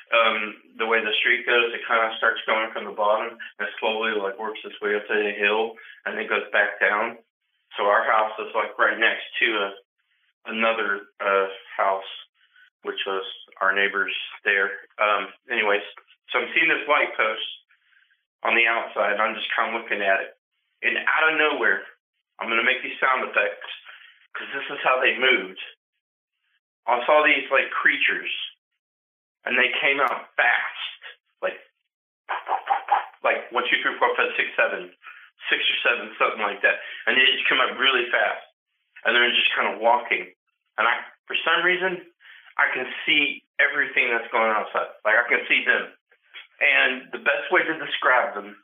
Um, 0.07 0.39
the 0.79 0.87
way 0.87 1.03
the 1.03 1.15
street 1.19 1.43
goes, 1.51 1.75
it 1.75 1.83
kind 1.83 2.07
of 2.07 2.15
starts 2.15 2.39
going 2.47 2.71
from 2.71 2.87
the 2.87 2.95
bottom 2.95 3.35
and 3.59 3.67
slowly 3.83 4.15
like 4.15 4.39
works 4.39 4.63
its 4.63 4.79
way 4.79 4.95
up 4.95 5.03
to 5.11 5.15
the 5.19 5.35
hill 5.35 5.75
and 6.07 6.15
then 6.15 6.31
goes 6.31 6.47
back 6.55 6.79
down. 6.79 7.19
So 7.75 7.91
our 7.91 8.07
house 8.07 8.39
is 8.39 8.55
like 8.55 8.79
right 8.79 8.95
next 8.95 9.27
to 9.43 9.47
a, 9.67 9.69
another 10.55 11.11
uh, 11.19 11.51
house, 11.75 12.07
which 12.87 13.03
was 13.03 13.27
our 13.61 13.75
neighbors 13.75 14.15
there. 14.47 14.87
Um, 15.03 15.27
anyways, 15.51 15.83
so 16.31 16.39
I'm 16.39 16.55
seeing 16.55 16.71
this 16.71 16.87
light 16.87 17.11
post 17.19 17.51
on 18.47 18.55
the 18.55 18.71
outside. 18.71 19.19
And 19.19 19.23
I'm 19.23 19.35
just 19.35 19.51
kind 19.59 19.75
of 19.75 19.83
looking 19.83 20.07
at 20.07 20.23
it, 20.23 20.36
and 20.87 20.97
out 21.03 21.33
of 21.33 21.39
nowhere, 21.39 21.83
I'm 22.39 22.49
gonna 22.49 22.67
make 22.67 22.83
these 22.83 22.99
sound 23.03 23.27
effects 23.27 23.71
because 24.31 24.49
this 24.55 24.67
is 24.71 24.81
how 24.87 25.03
they 25.03 25.19
moved. 25.19 25.59
I 26.87 27.03
saw 27.03 27.27
these 27.27 27.51
like 27.51 27.69
creatures 27.75 28.31
and 29.47 29.59
they 29.59 29.71
came 29.83 29.99
out 30.03 30.31
fast, 30.39 31.01
like 31.43 31.59
like 33.23 33.51
one, 33.51 33.67
two, 33.67 33.79
three, 33.83 33.99
four, 33.99 34.15
five, 34.15 34.31
six, 34.39 34.51
seven, 34.55 34.91
six 35.51 35.63
or 35.63 35.79
seven, 35.87 36.15
something 36.19 36.43
like 36.43 36.63
that. 36.63 36.83
And 37.07 37.19
they 37.19 37.27
just 37.27 37.47
come 37.51 37.63
up 37.63 37.79
really 37.79 38.07
fast, 38.11 38.47
and 39.07 39.15
they're 39.15 39.35
just 39.35 39.55
kind 39.55 39.71
of 39.75 39.83
walking. 39.83 40.31
And 40.79 40.85
I, 40.87 41.03
for 41.27 41.39
some 41.43 41.67
reason, 41.67 42.03
I 42.59 42.71
can 42.75 42.87
see 43.07 43.43
everything 43.59 44.11
that's 44.11 44.31
going 44.31 44.51
on 44.51 44.67
outside. 44.67 44.95
Like 45.07 45.19
I 45.19 45.27
can 45.31 45.43
see 45.49 45.63
them. 45.67 45.91
And 46.57 47.13
the 47.13 47.21
best 47.21 47.53
way 47.53 47.63
to 47.63 47.75
describe 47.77 48.33
them, 48.33 48.57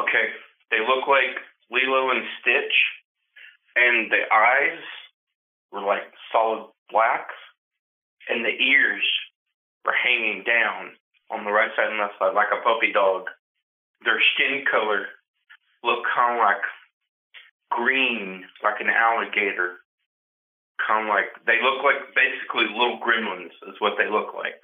okay, 0.00 0.32
they 0.70 0.80
look 0.80 1.06
like 1.06 1.38
Lilo 1.70 2.10
and 2.10 2.24
Stitch, 2.40 2.76
and 3.76 4.10
the 4.10 4.22
eyes 4.32 4.82
were 5.72 5.82
like 5.82 6.06
solid 6.32 6.70
black, 6.90 7.28
and 8.28 8.44
the 8.44 8.54
ears 8.54 9.04
were 9.84 9.94
hanging 9.94 10.42
down 10.44 10.94
on 11.30 11.44
the 11.44 11.50
right 11.50 11.70
side 11.74 11.90
and 11.90 11.98
left 11.98 12.18
side 12.18 12.34
like 12.34 12.50
a 12.54 12.62
puppy 12.62 12.92
dog. 12.92 13.26
their 14.04 14.20
skin 14.34 14.64
color 14.70 15.06
looked 15.82 16.06
kind 16.14 16.38
of 16.38 16.44
like 16.44 16.64
green, 17.70 18.44
like 18.62 18.80
an 18.80 18.90
alligator. 18.90 19.82
Kind 20.86 21.08
of 21.08 21.10
like 21.10 21.32
they 21.46 21.58
look 21.64 21.82
like 21.82 22.14
basically 22.14 22.68
little 22.68 23.00
gremlins 23.00 23.54
is 23.66 23.80
what 23.80 23.96
they 23.96 24.10
look 24.10 24.34
like. 24.34 24.60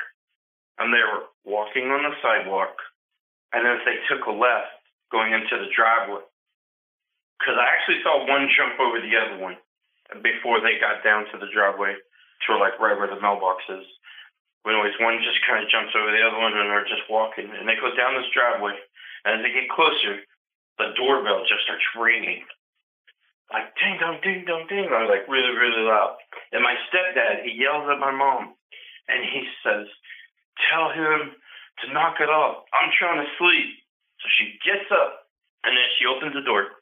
And 0.78 0.92
they 0.92 1.00
were 1.00 1.30
walking 1.44 1.88
on 1.88 2.02
the 2.04 2.14
sidewalk, 2.20 2.76
and 3.52 3.66
as 3.66 3.80
they 3.86 3.96
took 4.10 4.26
a 4.26 4.30
left 4.30 4.81
going 5.12 5.36
into 5.36 5.60
the 5.60 5.68
driveway, 5.70 6.24
because 7.38 7.60
I 7.60 7.68
actually 7.68 8.00
saw 8.00 8.24
one 8.24 8.48
jump 8.56 8.80
over 8.80 8.98
the 8.98 9.14
other 9.14 9.38
one 9.38 9.60
before 10.24 10.64
they 10.64 10.80
got 10.80 11.04
down 11.04 11.28
to 11.30 11.36
the 11.38 11.52
driveway 11.52 11.94
to 12.48 12.56
like 12.56 12.80
right 12.80 12.96
where 12.96 13.12
the 13.12 13.20
mailbox 13.20 13.62
is. 13.68 13.86
But 14.64 14.74
anyways, 14.74 14.96
one 15.02 15.18
just 15.20 15.42
kind 15.44 15.62
of 15.62 15.70
jumps 15.70 15.92
over 15.92 16.10
the 16.10 16.22
other 16.22 16.38
one, 16.38 16.54
and 16.54 16.70
they're 16.70 16.86
just 16.86 17.10
walking, 17.10 17.50
and 17.50 17.68
they 17.68 17.76
go 17.76 17.92
down 17.94 18.14
this 18.14 18.30
driveway. 18.30 18.78
And 19.26 19.38
as 19.38 19.40
they 19.42 19.52
get 19.52 19.70
closer, 19.70 20.22
the 20.78 20.94
doorbell 20.96 21.44
just 21.44 21.66
starts 21.66 21.84
ringing, 21.98 22.46
like 23.52 23.74
ding 23.76 23.98
dong, 24.00 24.18
ding 24.22 24.46
dong, 24.46 24.66
ding 24.70 24.88
dong, 24.88 25.10
like 25.10 25.28
really, 25.28 25.52
really 25.52 25.82
loud. 25.82 26.16
And 26.52 26.62
my 26.62 26.74
stepdad, 26.88 27.44
he 27.44 27.58
yells 27.58 27.90
at 27.90 27.98
my 27.98 28.10
mom, 28.10 28.54
and 29.08 29.20
he 29.26 29.44
says, 29.62 29.86
"Tell 30.70 30.90
him 30.90 31.34
to 31.82 31.92
knock 31.92 32.20
it 32.20 32.30
off. 32.30 32.64
I'm 32.72 32.90
trying 32.96 33.24
to 33.24 33.30
sleep." 33.36 33.81
So 34.22 34.26
she 34.38 34.54
gets 34.62 34.86
up, 34.94 35.26
and 35.66 35.74
then 35.74 35.88
she 35.98 36.06
opens 36.06 36.32
the 36.32 36.46
door. 36.46 36.78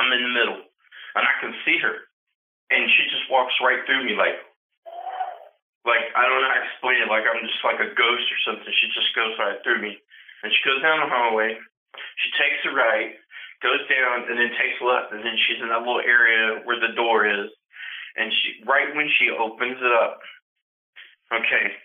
I'm 0.00 0.08
in 0.08 0.24
the 0.24 0.32
middle, 0.32 0.60
and 1.14 1.22
I 1.22 1.34
can 1.44 1.52
see 1.68 1.76
her, 1.84 2.08
and 2.72 2.88
she 2.88 3.04
just 3.12 3.28
walks 3.28 3.52
right 3.60 3.84
through 3.84 4.08
me, 4.08 4.16
like 4.16 4.40
like 5.84 6.08
I 6.14 6.22
don't 6.24 6.40
know 6.40 6.48
how 6.48 6.62
to 6.62 6.66
explain 6.66 6.98
it. 7.02 7.10
Like 7.10 7.26
I'm 7.26 7.42
just 7.42 7.60
like 7.66 7.82
a 7.82 7.92
ghost 7.92 8.26
or 8.30 8.40
something. 8.46 8.72
She 8.72 8.88
just 8.94 9.12
goes 9.12 9.34
right 9.38 9.60
through 9.60 9.82
me, 9.82 9.98
and 10.42 10.48
she 10.48 10.62
goes 10.64 10.80
down 10.80 11.02
the 11.02 11.10
hallway. 11.10 11.58
She 12.24 12.28
takes 12.40 12.64
a 12.64 12.72
right, 12.72 13.18
goes 13.60 13.82
down, 13.90 14.30
and 14.30 14.38
then 14.38 14.54
takes 14.56 14.80
left, 14.80 15.12
and 15.12 15.20
then 15.20 15.36
she's 15.44 15.60
in 15.60 15.68
that 15.68 15.84
little 15.84 16.00
area 16.00 16.64
where 16.64 16.80
the 16.80 16.96
door 16.96 17.28
is. 17.28 17.50
And 18.16 18.30
she 18.30 18.62
right 18.64 18.94
when 18.94 19.10
she 19.18 19.28
opens 19.28 19.76
it 19.76 19.92
up, 19.92 20.22
okay, 21.34 21.76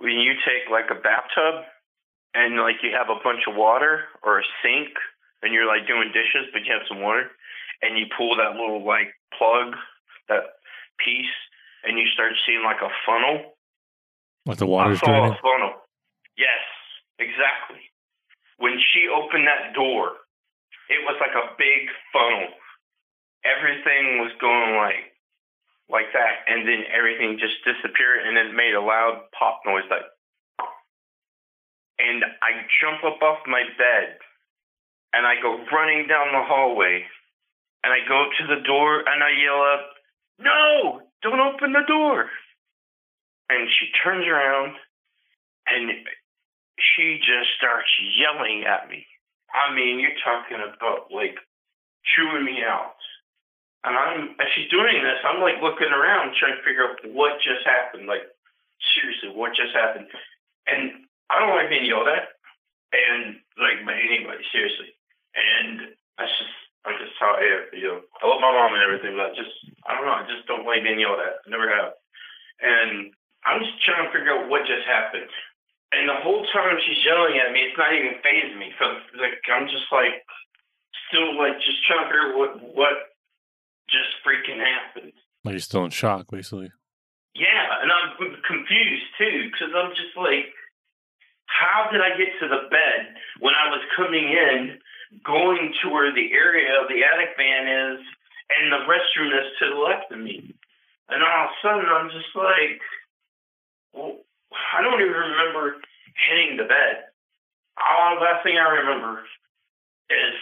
when 0.00 0.18
you 0.18 0.34
take 0.42 0.66
like 0.72 0.88
a 0.90 0.98
bathtub 0.98 1.68
and 2.34 2.56
like 2.56 2.82
you 2.82 2.90
have 2.92 3.08
a 3.08 3.22
bunch 3.22 3.46
of 3.48 3.54
water 3.54 4.04
or 4.22 4.40
a 4.40 4.44
sink 4.62 4.90
and 5.42 5.54
you're 5.54 5.66
like 5.66 5.86
doing 5.86 6.10
dishes, 6.12 6.50
but 6.52 6.64
you 6.64 6.72
have 6.72 6.86
some 6.88 7.00
water, 7.00 7.30
and 7.82 7.98
you 7.98 8.06
pull 8.16 8.36
that 8.36 8.58
little 8.58 8.84
like 8.84 9.14
plug, 9.38 9.76
that 10.28 10.58
piece 10.98 11.32
and 11.84 11.98
you 11.98 12.08
start 12.12 12.32
seeing 12.46 12.64
like 12.64 12.80
a 12.80 12.90
funnel. 13.04 13.54
Like 14.46 14.58
the 14.58 14.66
water's 14.66 14.98
I 15.02 15.06
saw 15.06 15.12
draining? 15.12 15.36
a 15.36 15.42
funnel. 15.42 15.72
Yes, 16.36 16.64
exactly. 17.20 17.84
When 18.58 18.80
she 18.80 19.06
opened 19.08 19.46
that 19.46 19.74
door, 19.74 20.16
it 20.88 21.00
was 21.04 21.16
like 21.20 21.36
a 21.36 21.52
big 21.56 21.92
funnel. 22.12 22.48
Everything 23.44 24.24
was 24.24 24.32
going 24.40 24.76
like 24.76 25.12
like 25.92 26.08
that, 26.16 26.48
and 26.48 26.66
then 26.66 26.88
everything 26.88 27.36
just 27.36 27.60
disappeared, 27.60 28.24
and 28.24 28.40
it 28.40 28.56
made 28.56 28.72
a 28.72 28.80
loud 28.80 29.28
pop 29.38 29.60
noise, 29.66 29.84
like. 29.90 30.08
And 31.98 32.24
I 32.42 32.66
jump 32.82 33.04
up 33.04 33.22
off 33.22 33.46
my 33.46 33.62
bed, 33.78 34.18
and 35.12 35.26
I 35.26 35.40
go 35.40 35.62
running 35.70 36.08
down 36.08 36.32
the 36.32 36.42
hallway, 36.42 37.04
and 37.84 37.92
I 37.92 38.00
go 38.08 38.26
to 38.38 38.46
the 38.46 38.62
door, 38.66 39.00
and 39.06 39.22
I 39.22 39.30
yell 39.30 39.62
up, 39.62 39.94
"No! 40.38 41.02
Don't 41.22 41.40
open 41.40 41.72
the 41.72 41.86
door!" 41.86 42.30
And 43.48 43.68
she 43.70 43.92
turns 44.02 44.26
around, 44.26 44.76
and 45.66 46.08
she 46.78 47.18
just 47.18 47.54
starts 47.56 47.90
yelling 48.16 48.64
at 48.64 48.88
me. 48.88 49.06
I 49.54 49.72
mean, 49.72 50.00
you're 50.00 50.18
talking 50.24 50.58
about 50.58 51.12
like 51.14 51.38
chewing 52.02 52.44
me 52.44 52.62
out. 52.66 52.98
And 53.84 53.96
I'm 53.96 54.34
as 54.40 54.48
she's 54.56 54.70
doing 54.70 54.98
this, 55.04 55.20
I'm 55.22 55.40
like 55.40 55.62
looking 55.62 55.92
around 55.92 56.34
trying 56.34 56.56
to 56.56 56.64
figure 56.64 56.88
out 56.88 56.98
what 57.12 57.38
just 57.38 57.62
happened. 57.64 58.08
Like 58.08 58.26
seriously, 58.96 59.30
what 59.30 59.54
just 59.54 59.76
happened? 59.76 60.08
And 60.66 61.06
I 61.30 61.40
don't 61.40 61.56
like 61.56 61.70
being 61.72 61.88
yelled 61.88 62.08
at, 62.08 62.36
and 62.92 63.40
like 63.56 63.84
by 63.86 63.96
anybody, 63.96 64.44
seriously. 64.52 64.92
And 65.34 65.96
that's 66.18 66.34
just 66.38 66.56
I 66.84 66.92
just 67.00 67.16
how 67.18 67.34
I 67.34 67.42
am. 67.42 67.62
You 67.72 67.88
know, 67.88 68.00
I 68.20 68.28
love 68.28 68.44
my 68.44 68.52
mom 68.52 68.76
and 68.76 68.84
everything, 68.84 69.16
but 69.16 69.32
I 69.32 69.34
just 69.34 69.54
I 69.88 69.96
don't 69.96 70.06
know. 70.06 70.20
I 70.20 70.26
just 70.28 70.46
don't 70.46 70.68
like 70.68 70.84
being 70.84 71.00
yelled 71.00 71.20
at. 71.20 71.42
Never 71.48 71.66
have. 71.66 71.96
And 72.60 73.10
I'm 73.44 73.60
just 73.60 73.80
trying 73.82 74.06
to 74.06 74.12
figure 74.12 74.32
out 74.32 74.48
what 74.48 74.68
just 74.68 74.86
happened. 74.86 75.32
And 75.92 76.10
the 76.10 76.18
whole 76.20 76.42
time 76.50 76.76
she's 76.82 77.04
yelling 77.06 77.38
at 77.38 77.54
me, 77.54 77.70
it's 77.70 77.78
not 77.78 77.94
even 77.94 78.18
phasing 78.20 78.58
me. 78.58 78.74
So 78.78 78.84
like 79.16 79.40
I'm 79.48 79.66
just 79.66 79.88
like 79.90 80.22
still 81.08 81.34
like 81.38 81.56
just 81.60 81.80
trying 81.88 82.04
to 82.04 82.08
figure 82.10 82.26
out 82.30 82.38
what 82.38 82.52
what 82.74 82.96
just 83.88 84.10
freaking 84.24 84.60
happened. 84.60 85.12
Like 85.44 85.54
you're 85.54 85.64
still 85.64 85.84
in 85.84 85.90
shock, 85.90 86.26
basically. 86.30 86.72
Yeah, 87.34 87.82
and 87.82 87.90
I'm 87.90 88.14
confused 88.46 89.10
too 89.18 89.50
because 89.50 89.74
I'm 89.74 89.90
just 89.90 90.14
like, 90.16 90.54
how 91.54 91.86
did 91.90 92.02
I 92.02 92.18
get 92.18 92.34
to 92.42 92.48
the 92.50 92.66
bed 92.66 93.14
when 93.38 93.54
I 93.54 93.70
was 93.70 93.80
coming 93.94 94.26
in, 94.26 94.78
going 95.22 95.70
to 95.82 95.90
where 95.90 96.10
the 96.10 96.34
area 96.34 96.82
of 96.82 96.90
the 96.90 97.06
attic 97.06 97.38
fan 97.38 97.94
is, 97.94 98.02
and 98.50 98.74
the 98.74 98.82
restroom 98.90 99.30
is 99.30 99.46
to 99.62 99.70
the 99.70 99.78
left 99.78 100.10
of 100.10 100.18
me, 100.18 100.50
and 101.08 101.22
all 101.22 101.46
of 101.46 101.54
a 101.54 101.58
sudden 101.62 101.86
I'm 101.86 102.10
just 102.10 102.34
like, 102.34 102.82
well, 103.94 104.18
I 104.74 104.82
don't 104.82 105.00
even 105.00 105.14
remember 105.14 105.78
hitting 106.18 106.58
the 106.58 106.66
bed. 106.66 107.06
All 107.78 108.18
the 108.18 108.42
thing 108.42 108.58
I 108.58 108.82
remember 108.82 109.22
is 110.10 110.36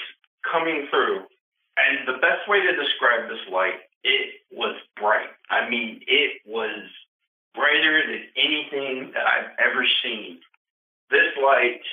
coming 0.50 0.88
through, 0.88 1.28
and 1.76 2.09
the 2.09 2.21
best 2.25 2.49
way 2.49 2.61
to 2.61 2.73
describe 2.73 3.28
this 3.28 3.45
light, 3.52 3.85
it 4.02 4.40
was 4.50 4.76
bright. 4.97 5.28
I 5.50 5.69
mean, 5.69 6.00
it 6.09 6.40
was 6.47 6.88
brighter 7.54 8.00
than 8.09 8.25
anything 8.37 9.12
that 9.12 9.28
I've 9.28 9.52
ever 9.61 9.85
seen. 10.02 10.40
This 11.12 11.28
light, 11.37 11.85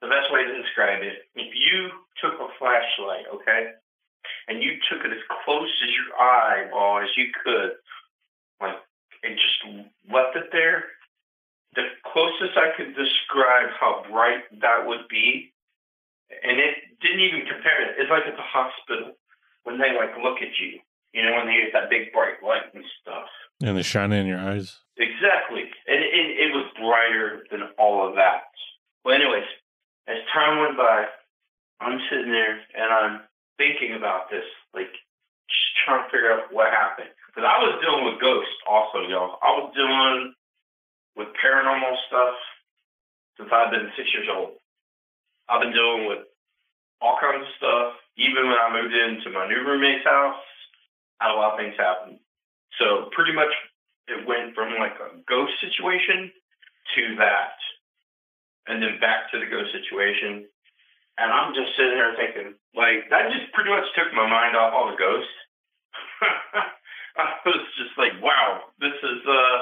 the 0.00 0.06
best 0.06 0.30
way 0.30 0.46
to 0.46 0.62
describe 0.62 1.02
it, 1.02 1.26
if 1.34 1.50
you 1.50 1.90
took 2.22 2.38
a 2.38 2.46
flashlight, 2.58 3.26
okay, 3.34 3.74
and 4.46 4.62
you 4.62 4.78
took 4.88 5.04
it 5.04 5.10
as 5.10 5.24
close 5.44 5.68
as 5.82 5.90
your 5.90 6.14
eyeball 6.14 7.02
as 7.02 7.10
you 7.16 7.26
could, 7.42 7.72
like, 8.62 8.78
and 9.24 9.34
just 9.34 9.90
left 10.06 10.36
it 10.36 10.48
there, 10.52 10.84
the 11.74 11.82
closest 12.12 12.56
I 12.56 12.70
could 12.76 12.94
describe 12.94 13.70
how 13.78 14.02
bright 14.10 14.42
that 14.60 14.86
would 14.86 15.08
be, 15.08 15.52
and 16.42 16.58
it 16.58 16.74
didn't 17.02 17.20
even 17.20 17.46
compare 17.50 17.82
it. 17.82 17.96
It's 17.98 18.10
like 18.10 18.26
at 18.26 18.36
the 18.36 18.46
hospital 18.46 19.18
when 19.64 19.78
they 19.78 19.94
like 19.94 20.16
look 20.22 20.38
at 20.38 20.54
you, 20.60 20.78
you 21.12 21.22
know, 21.22 21.34
when 21.36 21.46
they 21.46 21.54
use 21.54 21.72
that 21.72 21.90
big 21.90 22.12
bright 22.12 22.42
light 22.42 22.74
and 22.74 22.84
stuff. 23.02 23.28
And 23.62 23.76
they 23.76 23.82
shine 23.82 24.12
in 24.12 24.26
your 24.26 24.38
eyes. 24.38 24.78
Exactly. 25.00 25.64
And 25.88 25.98
it, 26.04 26.26
it 26.44 26.50
was 26.52 26.68
brighter 26.76 27.48
than 27.50 27.72
all 27.80 28.06
of 28.06 28.14
that. 28.20 28.52
Well, 29.02 29.16
anyways, 29.16 29.48
as 30.06 30.20
time 30.32 30.60
went 30.60 30.76
by, 30.76 31.08
I'm 31.80 31.96
sitting 32.12 32.28
there 32.30 32.60
and 32.76 32.88
I'm 32.92 33.14
thinking 33.56 33.96
about 33.96 34.28
this, 34.28 34.44
like 34.76 34.92
just 35.48 35.68
trying 35.84 36.04
to 36.04 36.10
figure 36.12 36.36
out 36.36 36.52
what 36.52 36.68
happened. 36.68 37.08
Because 37.32 37.48
I 37.48 37.56
was 37.64 37.80
dealing 37.80 38.04
with 38.04 38.20
ghosts 38.20 38.52
also, 38.68 39.08
y'all. 39.08 39.40
I 39.40 39.56
was 39.56 39.72
dealing 39.72 40.36
with 41.16 41.32
paranormal 41.40 41.96
stuff 42.12 42.36
since 43.40 43.48
I've 43.48 43.72
been 43.72 43.88
six 43.96 44.12
years 44.12 44.28
old. 44.28 44.60
I've 45.48 45.64
been 45.64 45.72
dealing 45.72 46.04
with 46.12 46.28
all 47.00 47.16
kinds 47.16 47.48
of 47.48 47.56
stuff. 47.56 47.96
Even 48.20 48.52
when 48.52 48.60
I 48.60 48.68
moved 48.68 48.92
into 48.92 49.32
my 49.32 49.48
new 49.48 49.64
roommate's 49.64 50.04
house, 50.04 50.36
I 51.24 51.32
had 51.32 51.34
a 51.34 51.40
lot 51.40 51.56
of 51.56 51.58
things 51.58 51.74
happen. 51.80 52.20
So 52.76 53.08
pretty 53.16 53.32
much 53.32 53.48
it 54.08 54.26
went 54.26 54.54
from 54.54 54.78
like 54.78 54.96
a 55.00 55.18
ghost 55.28 55.52
situation 55.60 56.30
to 56.96 57.02
that. 57.18 57.56
And 58.68 58.82
then 58.82 59.00
back 59.00 59.30
to 59.32 59.40
the 59.40 59.50
ghost 59.50 59.72
situation. 59.72 60.46
And 61.18 61.28
I'm 61.32 61.52
just 61.52 61.74
sitting 61.76 61.98
there 61.98 62.14
thinking, 62.16 62.54
like, 62.72 63.10
that 63.10 63.28
just 63.34 63.52
pretty 63.52 63.68
much 63.68 63.84
took 63.92 64.08
my 64.14 64.24
mind 64.24 64.56
off 64.56 64.72
all 64.72 64.88
the 64.88 64.96
ghosts. 64.96 65.36
I 67.18 67.36
was 67.44 67.66
just 67.76 67.92
like, 67.98 68.14
wow, 68.22 68.70
this 68.78 68.94
is 68.94 69.20
uh 69.26 69.58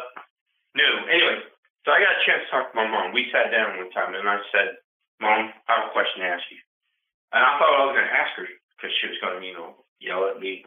new. 0.77 0.95
Anyway, 1.11 1.43
so 1.85 1.93
I 1.93 2.05
got 2.05 2.21
a 2.21 2.25
chance 2.27 2.45
to 2.47 2.51
talk 2.53 2.71
to 2.71 2.77
my 2.77 2.87
mom. 2.87 3.17
We 3.17 3.33
sat 3.33 3.51
down 3.51 3.79
one 3.79 3.91
time 3.91 4.15
and 4.15 4.29
I 4.29 4.39
said, 4.53 4.77
Mom, 5.21 5.51
I 5.67 5.71
have 5.73 5.91
a 5.91 5.95
question 5.97 6.23
to 6.23 6.31
ask 6.31 6.45
you. 6.51 6.61
And 7.33 7.43
I 7.43 7.59
thought 7.59 7.75
I 7.75 7.85
was 7.89 7.97
going 7.97 8.07
to 8.07 8.19
ask 8.19 8.33
her 8.39 8.47
because 8.77 8.95
she 9.01 9.09
was 9.11 9.19
going 9.19 9.41
to, 9.41 9.47
you 9.47 9.55
know, 9.55 9.75
yell 9.99 10.31
at 10.31 10.39
me, 10.39 10.65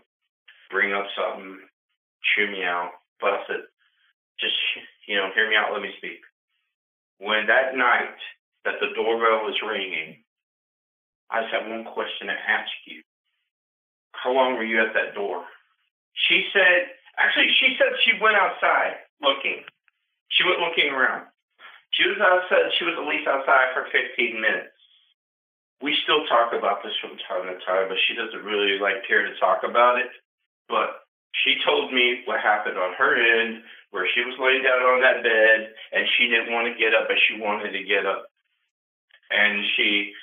bring 0.70 0.94
up 0.94 1.08
something, 1.16 1.60
chew 2.34 2.52
me 2.52 2.64
out. 2.64 3.01
But 3.22 3.34
I 3.34 3.42
said, 3.48 3.64
just, 4.40 4.58
you 5.08 5.16
know, 5.16 5.30
hear 5.34 5.50
me 5.50 5.56
out, 5.56 5.72
let 5.72 5.82
me 5.82 5.94
speak. 5.98 6.20
When 7.20 7.48
that 7.48 7.78
night 7.78 8.18
that 8.66 8.82
the 8.82 8.94
doorbell 8.96 9.46
was 9.46 9.62
ringing, 9.62 10.24
I 11.30 11.42
just 11.42 11.54
have 11.54 11.70
one 11.70 11.86
question 11.86 12.28
to 12.28 12.34
ask 12.34 12.70
you. 12.86 13.02
How 14.14 14.34
long 14.34 14.56
were 14.56 14.66
you 14.66 14.82
at 14.82 14.94
that 14.94 15.16
door? 15.16 15.46
She 16.28 16.46
said, 16.54 16.92
actually, 17.18 17.50
she 17.62 17.78
said 17.78 17.94
she 18.04 18.20
went 18.22 18.36
outside 18.36 19.06
looking. 19.22 19.64
She 20.30 20.44
went 20.44 20.60
looking 20.60 20.92
around. 20.92 21.28
She 21.92 22.08
was 22.08 22.18
outside, 22.20 22.72
she 22.78 22.86
was 22.86 22.96
at 22.98 23.08
least 23.08 23.28
outside 23.28 23.74
for 23.74 23.88
15 23.92 24.42
minutes. 24.42 24.76
we 25.82 25.98
still 26.04 26.26
talk 26.30 26.54
about 26.54 26.84
this 26.84 26.94
from 27.02 27.18
time 27.28 27.50
to 27.50 27.58
time, 27.66 27.90
but 27.90 27.98
she 28.08 28.14
doesn't 28.14 28.46
really 28.46 28.78
like 28.80 29.06
care 29.08 29.26
to 29.26 29.34
talk 29.42 29.64
about 29.66 29.98
it. 29.98 30.10
But 30.70 31.02
she 31.44 31.56
told 31.64 31.94
me 31.94 32.22
what 32.26 32.40
happened 32.40 32.78
on 32.78 32.94
her 32.98 33.16
end, 33.16 33.64
where 33.92 34.08
she 34.08 34.24
was 34.24 34.40
laying 34.40 34.64
down 34.64 34.84
on 34.84 35.02
that 35.04 35.24
bed 35.24 35.72
and 35.92 36.08
she 36.18 36.28
didn't 36.28 36.52
want 36.52 36.68
to 36.68 36.80
get 36.80 36.96
up, 36.96 37.08
but 37.08 37.20
she 37.28 37.40
wanted 37.40 37.72
to 37.72 37.84
get 37.84 38.06
up. 38.06 38.28
And 39.32 39.64
she 39.76 40.14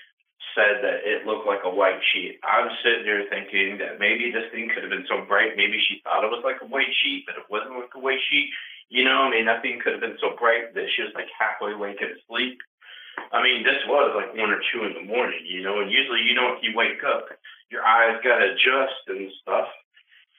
said 0.56 0.80
that 0.84 1.04
it 1.04 1.28
looked 1.28 1.46
like 1.46 1.64
a 1.64 1.72
white 1.72 2.00
sheet. 2.12 2.40
I'm 2.44 2.68
sitting 2.84 3.04
there 3.04 3.24
thinking 3.28 3.78
that 3.78 4.00
maybe 4.00 4.32
this 4.32 4.48
thing 4.52 4.68
could 4.72 4.84
have 4.84 4.92
been 4.92 5.08
so 5.08 5.24
bright. 5.24 5.56
Maybe 5.56 5.80
she 5.80 6.00
thought 6.04 6.24
it 6.24 6.32
was 6.32 6.44
like 6.44 6.60
a 6.60 6.68
white 6.68 6.92
sheet, 7.04 7.24
but 7.28 7.36
it 7.36 7.48
wasn't 7.48 7.76
like 7.76 7.92
a 7.94 8.00
white 8.00 8.20
sheet. 8.28 8.50
You 8.88 9.04
know, 9.04 9.28
I 9.28 9.30
mean, 9.30 9.44
nothing 9.44 9.80
could 9.84 9.92
have 9.92 10.04
been 10.04 10.20
so 10.20 10.32
bright 10.36 10.72
that 10.72 10.88
she 10.96 11.04
was 11.04 11.12
like 11.12 11.28
halfway 11.36 11.76
awake 11.76 12.00
in 12.00 12.16
sleep. 12.24 12.58
I 13.32 13.42
mean, 13.42 13.62
this 13.62 13.82
was 13.84 14.16
like 14.16 14.32
one 14.32 14.48
or 14.48 14.62
two 14.72 14.88
in 14.88 14.94
the 14.96 15.04
morning, 15.04 15.44
you 15.44 15.60
know, 15.60 15.80
and 15.80 15.90
usually, 15.92 16.24
you 16.24 16.32
know, 16.32 16.56
if 16.56 16.62
you 16.62 16.72
wake 16.72 17.04
up, 17.04 17.28
your 17.68 17.84
eyes 17.84 18.16
got 18.24 18.40
to 18.40 18.56
adjust 18.56 19.04
and 19.08 19.28
stuff. 19.42 19.68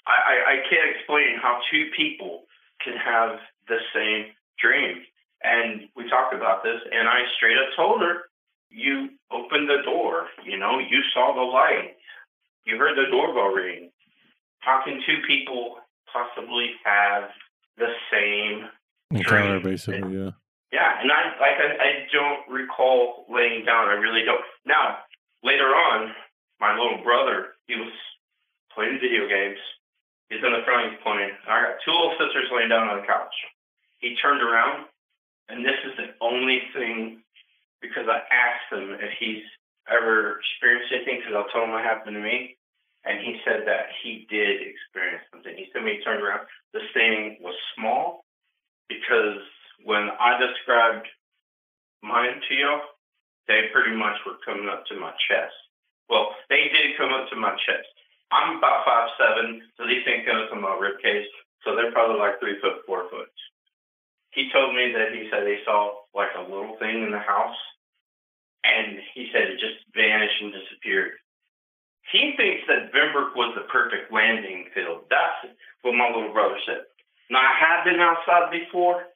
I, 0.10 0.34
I, 0.54 0.56
can't 0.70 0.90
explain 0.96 1.38
how 1.42 1.60
two 1.72 1.90
people 1.96 2.46
can 2.84 2.96
have 2.98 3.38
the 3.68 3.78
same 3.94 4.34
dream. 4.58 5.06
And 5.44 5.88
we 5.96 6.10
talked 6.10 6.34
about 6.34 6.64
this, 6.64 6.82
and 6.92 7.08
I 7.08 7.24
straight 7.38 7.58
up 7.58 7.70
told 7.76 8.02
her, 8.02 8.30
You 8.70 9.10
opened 9.32 9.70
the 9.70 9.82
door, 9.86 10.28
you 10.44 10.58
know, 10.58 10.80
you 10.80 11.00
saw 11.14 11.34
the 11.34 11.46
light, 11.46 11.96
you 12.66 12.78
heard 12.78 12.98
the 12.98 13.10
doorbell 13.10 13.54
ring. 13.54 13.92
How 14.60 14.82
can 14.84 15.00
two 15.06 15.22
people 15.28 15.78
possibly 16.12 16.72
have 16.84 17.30
the 17.78 17.94
same 18.12 18.68
Encounter, 19.12 19.60
dream? 19.60 19.72
basically, 19.72 20.18
yeah. 20.18 20.32
Yeah, 20.72 21.02
and 21.02 21.12
I 21.12 21.34
like 21.42 21.58
I, 21.58 21.70
I 21.82 21.92
don't 22.14 22.46
recall 22.48 23.26
laying 23.28 23.66
down. 23.66 23.90
I 23.90 23.94
really 23.94 24.24
don't. 24.24 24.42
Now, 24.66 25.00
later 25.42 25.66
on, 25.66 26.14
my 26.60 26.78
little 26.78 27.02
brother, 27.04 27.58
he 27.68 27.76
was 27.76 27.92
playing 28.76 29.00
video 29.02 29.28
games. 29.28 29.58
He's 30.30 30.46
in 30.46 30.54
the 30.54 30.62
front, 30.66 30.94
he's 30.94 31.02
playing. 31.02 31.34
I 31.50 31.74
got 31.74 31.82
two 31.82 31.92
little 31.92 32.14
sisters 32.22 32.54
laying 32.54 32.70
down 32.70 32.88
on 32.88 33.02
the 33.02 33.08
couch. 33.10 33.34
He 33.98 34.16
turned 34.22 34.42
around, 34.42 34.86
and 35.50 35.66
this 35.66 35.78
is 35.86 35.98
the 35.98 36.14
only 36.22 36.62
thing 36.74 37.22
because 37.82 38.06
I 38.08 38.22
asked 38.30 38.70
him 38.70 38.94
if 39.02 39.12
he's 39.20 39.44
ever 39.90 40.38
experienced 40.38 40.94
anything 40.94 41.20
because 41.20 41.34
I'll 41.34 41.50
tell 41.50 41.66
him 41.66 41.74
what 41.74 41.84
happened 41.84 42.16
to 42.16 42.22
me. 42.22 42.56
And 43.06 43.18
he 43.20 43.40
said 43.48 43.64
that 43.66 43.90
he 44.04 44.28
did 44.30 44.62
experience 44.62 45.24
something. 45.32 45.56
He 45.56 45.72
said 45.72 45.84
when 45.84 45.96
he 45.96 46.04
turned 46.04 46.22
around, 46.22 46.46
this 46.74 46.86
thing 46.94 47.40
was 47.42 47.56
small 47.74 48.26
because 48.88 49.40
when 49.84 50.10
I 50.20 50.38
described 50.38 51.08
mine 52.04 52.42
to 52.48 52.54
you, 52.54 52.80
they 53.48 53.72
pretty 53.74 53.96
much 53.96 54.20
were 54.28 54.38
coming 54.46 54.70
up 54.70 54.86
to 54.88 55.00
my 55.00 55.12
chest. 55.28 55.56
Well, 56.10 56.36
they 56.50 56.70
did 56.70 56.98
come 56.98 57.14
up 57.14 57.30
to 57.30 57.36
my 57.36 57.56
chest. 57.66 57.90
I'm 58.32 58.58
about 58.58 58.86
five 58.86 59.10
seven, 59.18 59.62
so 59.78 59.88
these 59.88 60.06
things 60.06 60.26
come 60.26 60.38
to 60.38 60.56
my 60.62 60.78
rib 60.78 61.02
cage, 61.02 61.26
so 61.66 61.76
they're 61.76 61.92
probably 61.92 62.20
like 62.20 62.40
three 62.40 62.62
foot, 62.62 62.86
four 62.86 63.10
foot. 63.10 63.30
He 64.32 64.52
told 64.54 64.76
me 64.76 64.94
that 64.94 65.14
he 65.14 65.28
said 65.32 65.48
he 65.48 65.66
saw 65.66 66.06
like 66.14 66.30
a 66.38 66.46
little 66.46 66.78
thing 66.78 67.02
in 67.02 67.12
the 67.12 67.20
house, 67.20 67.58
and 68.64 69.02
he 69.14 69.30
said 69.34 69.50
it 69.50 69.60
just 69.60 69.82
vanished 69.96 70.42
and 70.42 70.54
disappeared. 70.54 71.18
He 72.12 72.34
thinks 72.38 72.66
that 72.68 72.94
Benbrook 72.94 73.36
was 73.36 73.54
the 73.54 73.70
perfect 73.70 74.14
landing 74.14 74.66
field. 74.74 75.06
That's 75.10 75.54
what 75.82 75.94
my 75.94 76.10
little 76.10 76.34
brother 76.34 76.58
said. 76.66 76.86
Now 77.30 77.42
I 77.42 77.54
have 77.58 77.86
been 77.86 78.02
outside 78.02 78.50
before, 78.50 79.10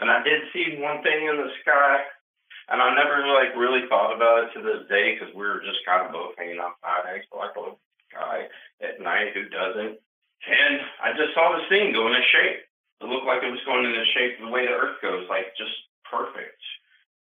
and 0.00 0.10
I 0.10 0.22
did 0.22 0.48
see 0.52 0.80
one 0.80 1.02
thing 1.02 1.28
in 1.28 1.36
the 1.36 1.52
sky, 1.60 2.04
and 2.68 2.80
I 2.80 2.94
never 2.96 3.24
like 3.28 3.56
really 3.56 3.88
thought 3.88 4.16
about 4.16 4.44
it 4.44 4.52
to 4.54 4.60
this 4.60 4.88
day 4.88 5.16
because 5.16 5.34
we 5.34 5.44
were 5.44 5.60
just 5.60 5.84
kind 5.84 6.04
of 6.04 6.12
both 6.12 6.36
hanging 6.36 6.60
outside 6.60 7.08
next 7.08 7.28
to 7.32 7.36
like 7.36 7.56
a 7.56 7.60
little 7.60 7.80
guy 8.14 8.46
at 8.80 9.02
night 9.02 9.34
who 9.34 9.50
doesn't. 9.50 9.98
And 10.46 10.76
I 11.02 11.12
just 11.12 11.34
saw 11.34 11.56
this 11.56 11.68
thing 11.68 11.92
go 11.92 12.06
into 12.06 12.22
shape. 12.30 12.62
It 13.02 13.10
looked 13.10 13.26
like 13.26 13.42
it 13.42 13.50
was 13.50 13.64
going 13.66 13.84
into 13.84 14.04
shape 14.14 14.38
the 14.40 14.48
way 14.48 14.66
the 14.66 14.72
Earth 14.72 15.02
goes, 15.02 15.26
like 15.28 15.52
just 15.58 15.74
perfect. 16.08 16.60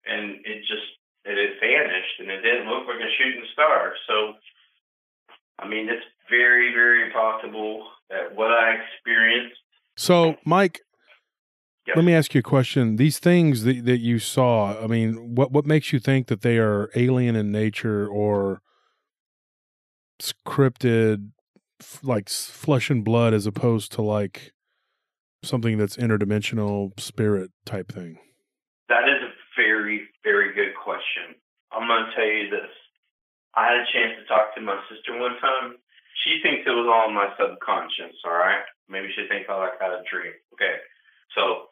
And 0.05 0.45
it 0.45 0.61
just 0.69 0.87
it 1.25 1.37
had 1.37 1.57
vanished, 1.59 2.19
and 2.19 2.29
it 2.29 2.41
didn't 2.41 2.69
look 2.69 2.87
like 2.87 3.01
a 3.01 3.11
shooting 3.17 3.43
star. 3.53 3.93
So, 4.07 4.33
I 5.57 5.67
mean, 5.67 5.89
it's 5.89 6.05
very, 6.29 6.71
very 6.71 7.11
possible 7.11 7.87
that 8.09 8.35
what 8.35 8.51
I 8.51 8.77
experienced. 8.77 9.57
So, 9.97 10.35
Mike, 10.45 10.81
let 11.95 12.05
me 12.05 12.13
ask 12.13 12.33
you 12.33 12.39
a 12.39 12.43
question. 12.43 12.95
These 12.95 13.19
things 13.19 13.63
that, 13.63 13.85
that 13.85 13.99
you 13.99 14.19
saw, 14.19 14.81
I 14.83 14.87
mean, 14.87 15.35
what 15.35 15.51
what 15.51 15.65
makes 15.65 15.93
you 15.93 15.99
think 15.99 16.27
that 16.27 16.41
they 16.41 16.57
are 16.57 16.89
alien 16.95 17.35
in 17.35 17.51
nature 17.51 18.07
or 18.07 18.61
cryptid, 20.45 21.31
like 22.03 22.29
flesh 22.29 22.89
and 22.89 23.03
blood, 23.03 23.33
as 23.33 23.45
opposed 23.45 23.91
to 23.93 24.01
like 24.01 24.53
something 25.43 25.77
that's 25.77 25.97
interdimensional 25.97 26.97
spirit 26.99 27.51
type 27.65 27.91
thing? 27.91 28.17
That 28.89 29.09
is 29.09 29.21
a 29.21 29.31
very, 29.57 30.07
very 30.23 30.53
good 30.53 30.75
question. 30.81 31.35
I'm 31.71 31.87
going 31.87 32.05
to 32.05 32.15
tell 32.15 32.25
you 32.25 32.49
this. 32.49 32.71
I 33.55 33.71
had 33.71 33.81
a 33.81 33.91
chance 33.91 34.19
to 34.19 34.25
talk 34.27 34.55
to 34.55 34.61
my 34.61 34.79
sister 34.91 35.17
one 35.17 35.39
time. 35.39 35.79
She 36.23 36.39
thinks 36.43 36.63
it 36.65 36.75
was 36.75 36.87
all 36.87 37.09
in 37.09 37.15
my 37.15 37.31
subconscious, 37.35 38.15
all 38.23 38.35
right? 38.35 38.63
Maybe 38.87 39.11
she 39.15 39.27
thinks 39.27 39.47
I 39.49 39.55
like 39.55 39.79
had 39.79 39.91
a 39.91 40.03
dream. 40.07 40.33
Okay. 40.55 40.79
So 41.35 41.71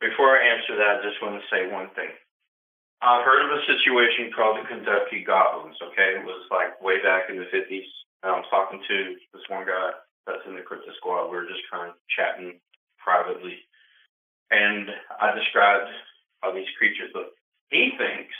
before 0.00 0.34
I 0.34 0.42
answer 0.42 0.74
that, 0.78 1.02
I 1.02 1.06
just 1.06 1.22
want 1.22 1.38
to 1.38 1.46
say 1.50 1.70
one 1.70 1.90
thing. 1.94 2.10
I've 3.02 3.26
heard 3.26 3.42
of 3.42 3.50
a 3.50 3.66
situation 3.66 4.30
called 4.30 4.62
the 4.62 4.68
Kentucky 4.70 5.26
Goblins, 5.26 5.74
okay? 5.82 6.22
It 6.22 6.24
was 6.24 6.46
like 6.54 6.78
way 6.78 7.02
back 7.02 7.26
in 7.26 7.36
the 7.36 7.50
50s. 7.50 7.90
And 8.22 8.30
I 8.30 8.38
was 8.38 8.46
talking 8.46 8.78
to 8.78 8.96
this 9.34 9.42
one 9.50 9.66
guy 9.66 9.98
that's 10.22 10.46
in 10.46 10.54
the 10.54 10.62
Cryptid 10.62 10.94
Squad. 11.02 11.26
We 11.26 11.34
were 11.34 11.50
just 11.50 11.66
kind 11.66 11.90
of 11.90 11.98
chatting 12.14 12.62
privately. 13.02 13.58
And 14.54 14.86
I 15.18 15.34
described 15.34 15.90
these 16.54 16.70
creatures 16.78 17.10
look. 17.14 17.34
He 17.74 17.90
thinks, 17.98 18.36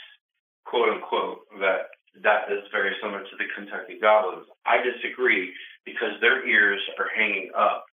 quote 0.63 0.87
unquote, 0.87 1.43
that 1.59 1.91
that 2.21 2.47
is 2.47 2.63
very 2.71 2.95
similar 3.01 3.25
to 3.25 3.35
the 3.35 3.49
Kentucky 3.57 3.99
Goblins. 3.99 4.47
I 4.63 4.79
disagree 4.79 5.51
because 5.83 6.15
their 6.21 6.45
ears 6.47 6.79
are 6.99 7.09
hanging 7.11 7.51
up 7.57 7.83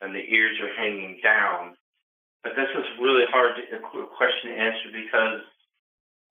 and 0.00 0.14
the 0.14 0.22
ears 0.30 0.54
are 0.62 0.74
hanging 0.76 1.18
down. 1.24 1.74
But 2.44 2.54
this 2.54 2.68
is 2.70 2.86
really 3.00 3.24
hard 3.32 3.56
to, 3.56 3.62
a 3.76 4.06
question 4.14 4.52
to 4.52 4.56
answer 4.56 4.88
because 4.92 5.42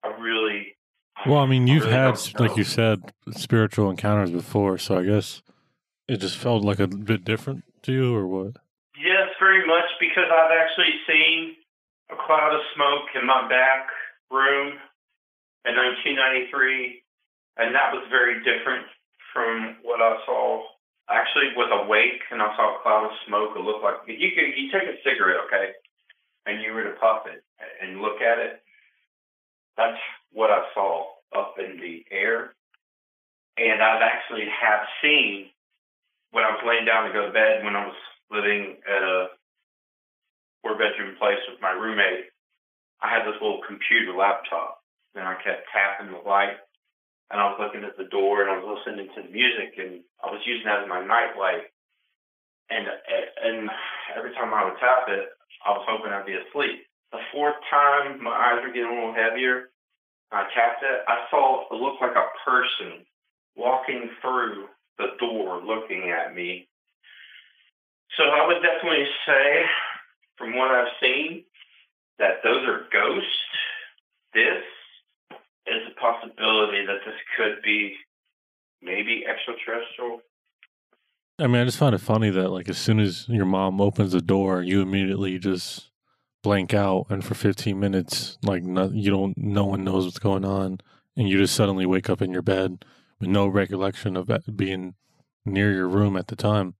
I 0.03 0.07
really. 0.19 0.75
Well, 1.25 1.39
I 1.39 1.45
mean, 1.45 1.67
you've 1.67 1.83
really 1.83 1.95
had, 1.95 2.39
like 2.39 2.55
you 2.55 2.63
said, 2.63 3.01
spiritual 3.31 3.89
encounters 3.89 4.31
before, 4.31 4.77
so 4.77 4.99
I 4.99 5.03
guess 5.03 5.41
it 6.07 6.17
just 6.17 6.37
felt 6.37 6.63
like 6.63 6.79
a 6.79 6.87
bit 6.87 7.25
different 7.25 7.63
to 7.83 7.91
you, 7.91 8.15
or 8.15 8.25
what? 8.25 8.55
Yes, 8.95 9.29
very 9.39 9.65
much 9.65 9.85
because 9.99 10.27
I've 10.31 10.51
actually 10.51 10.93
seen 11.07 11.55
a 12.11 12.15
cloud 12.15 12.55
of 12.55 12.61
smoke 12.75 13.07
in 13.19 13.27
my 13.27 13.47
back 13.47 13.87
room 14.31 14.79
in 15.65 15.75
1993, 15.75 17.03
and 17.57 17.75
that 17.75 17.91
was 17.93 18.07
very 18.09 18.39
different 18.43 18.85
from 19.33 19.77
what 19.83 20.01
I 20.01 20.17
saw. 20.25 20.63
Actually 21.09 21.49
was 21.57 21.73
awake 21.73 22.21
and 22.29 22.41
I 22.41 22.53
saw 22.55 22.77
a 22.77 22.81
cloud 22.83 23.05
of 23.09 23.17
smoke. 23.25 23.57
It 23.57 23.65
looked 23.65 23.83
like 23.83 24.05
if 24.05 24.21
you 24.21 24.29
could 24.29 24.53
you 24.53 24.69
take 24.69 24.85
a 24.85 25.01
cigarette, 25.01 25.41
okay, 25.49 25.73
and 26.45 26.61
you 26.61 26.71
were 26.71 26.83
to 26.83 26.93
puff 27.01 27.25
it 27.25 27.43
and 27.81 28.01
look 28.01 28.21
at 28.21 28.37
it. 28.37 28.61
That's 29.79 30.03
what 30.35 30.51
I 30.51 30.67
saw 30.75 31.07
up 31.31 31.55
in 31.55 31.79
the 31.79 32.03
air, 32.11 32.51
and 33.55 33.79
I've 33.79 34.03
actually 34.03 34.43
have 34.51 34.83
seen 34.99 35.47
when 36.35 36.43
I 36.43 36.51
was 36.51 36.67
laying 36.67 36.83
down 36.83 37.07
to 37.07 37.15
go 37.15 37.25
to 37.25 37.31
bed 37.31 37.63
when 37.63 37.79
I 37.79 37.87
was 37.87 37.95
living 38.27 38.75
at 38.83 39.01
a 39.01 39.31
four 40.61 40.75
bedroom 40.75 41.15
place 41.15 41.39
with 41.47 41.61
my 41.63 41.71
roommate, 41.71 42.27
I 43.01 43.07
had 43.07 43.23
this 43.23 43.39
little 43.41 43.63
computer 43.63 44.11
laptop 44.11 44.83
and 45.15 45.23
I 45.23 45.39
kept 45.39 45.71
tapping 45.71 46.11
the 46.11 46.21
light 46.27 46.59
and 47.31 47.39
I 47.39 47.47
was 47.49 47.57
looking 47.63 47.87
at 47.87 47.95
the 47.95 48.11
door 48.11 48.43
and 48.43 48.51
I 48.51 48.59
was 48.59 48.83
listening 48.83 49.07
to 49.15 49.21
the 49.23 49.31
music 49.31 49.79
and 49.79 50.03
I 50.19 50.27
was 50.27 50.43
using 50.45 50.67
that 50.67 50.83
as 50.83 50.91
my 50.91 51.01
night 51.01 51.39
light. 51.39 51.71
And 52.69 52.85
and 52.85 53.69
every 54.13 54.35
time 54.35 54.53
I 54.53 54.67
would 54.67 54.77
tap 54.77 55.09
it, 55.09 55.25
I 55.65 55.71
was 55.71 55.87
hoping 55.89 56.13
I'd 56.13 56.27
be 56.27 56.37
asleep. 56.37 56.85
The 57.11 57.19
fourth 57.31 57.55
time, 57.69 58.23
my 58.23 58.31
eyes 58.31 58.61
were 58.63 58.73
getting 58.73 58.91
a 58.91 58.93
little 58.93 59.13
heavier. 59.13 59.69
I 60.31 60.43
tapped 60.53 60.83
it. 60.83 61.01
I 61.07 61.25
saw 61.31 61.65
it 61.71 61.75
looked 61.75 62.01
like 62.01 62.15
a 62.15 62.29
person 62.47 63.05
walking 63.55 64.09
through 64.21 64.67
the 64.97 65.07
door, 65.19 65.61
looking 65.63 66.11
at 66.11 66.35
me. 66.35 66.67
So 68.17 68.23
I 68.23 68.45
would 68.45 68.61
definitely 68.61 69.05
say, 69.25 69.63
from 70.37 70.55
what 70.55 70.71
I've 70.71 70.93
seen, 71.01 71.45
that 72.19 72.43
those 72.43 72.67
are 72.67 72.85
ghosts. 72.91 73.27
This 74.33 74.63
is 75.65 75.81
a 75.89 75.99
possibility 75.99 76.85
that 76.85 76.99
this 77.05 77.15
could 77.37 77.61
be 77.63 77.95
maybe 78.81 79.23
extraterrestrial. 79.27 80.21
I 81.39 81.47
mean, 81.47 81.61
I 81.61 81.65
just 81.65 81.77
find 81.77 81.95
it 81.95 82.01
funny 82.01 82.29
that 82.29 82.49
like 82.49 82.69
as 82.69 82.77
soon 82.77 82.99
as 82.99 83.27
your 83.29 83.45
mom 83.45 83.79
opens 83.79 84.11
the 84.11 84.21
door, 84.21 84.61
you 84.61 84.81
immediately 84.81 85.39
just 85.39 85.88
blank 86.41 86.73
out, 86.73 87.07
and 87.09 87.23
for 87.23 87.35
15 87.35 87.79
minutes, 87.79 88.37
like 88.43 88.63
no, 88.63 88.89
you 88.93 89.11
don't, 89.11 89.37
no 89.37 89.65
one 89.65 89.83
knows 89.83 90.05
what's 90.05 90.19
going 90.19 90.45
on, 90.45 90.79
and 91.15 91.27
you 91.27 91.37
just 91.37 91.55
suddenly 91.55 91.85
wake 91.85 92.09
up 92.09 92.21
in 92.21 92.31
your 92.31 92.41
bed 92.41 92.85
with 93.19 93.29
no 93.29 93.47
recollection 93.47 94.15
of 94.15 94.29
being 94.55 94.95
near 95.45 95.71
your 95.73 95.87
room 95.87 96.15
at 96.15 96.27
the 96.27 96.35
time. 96.35 96.75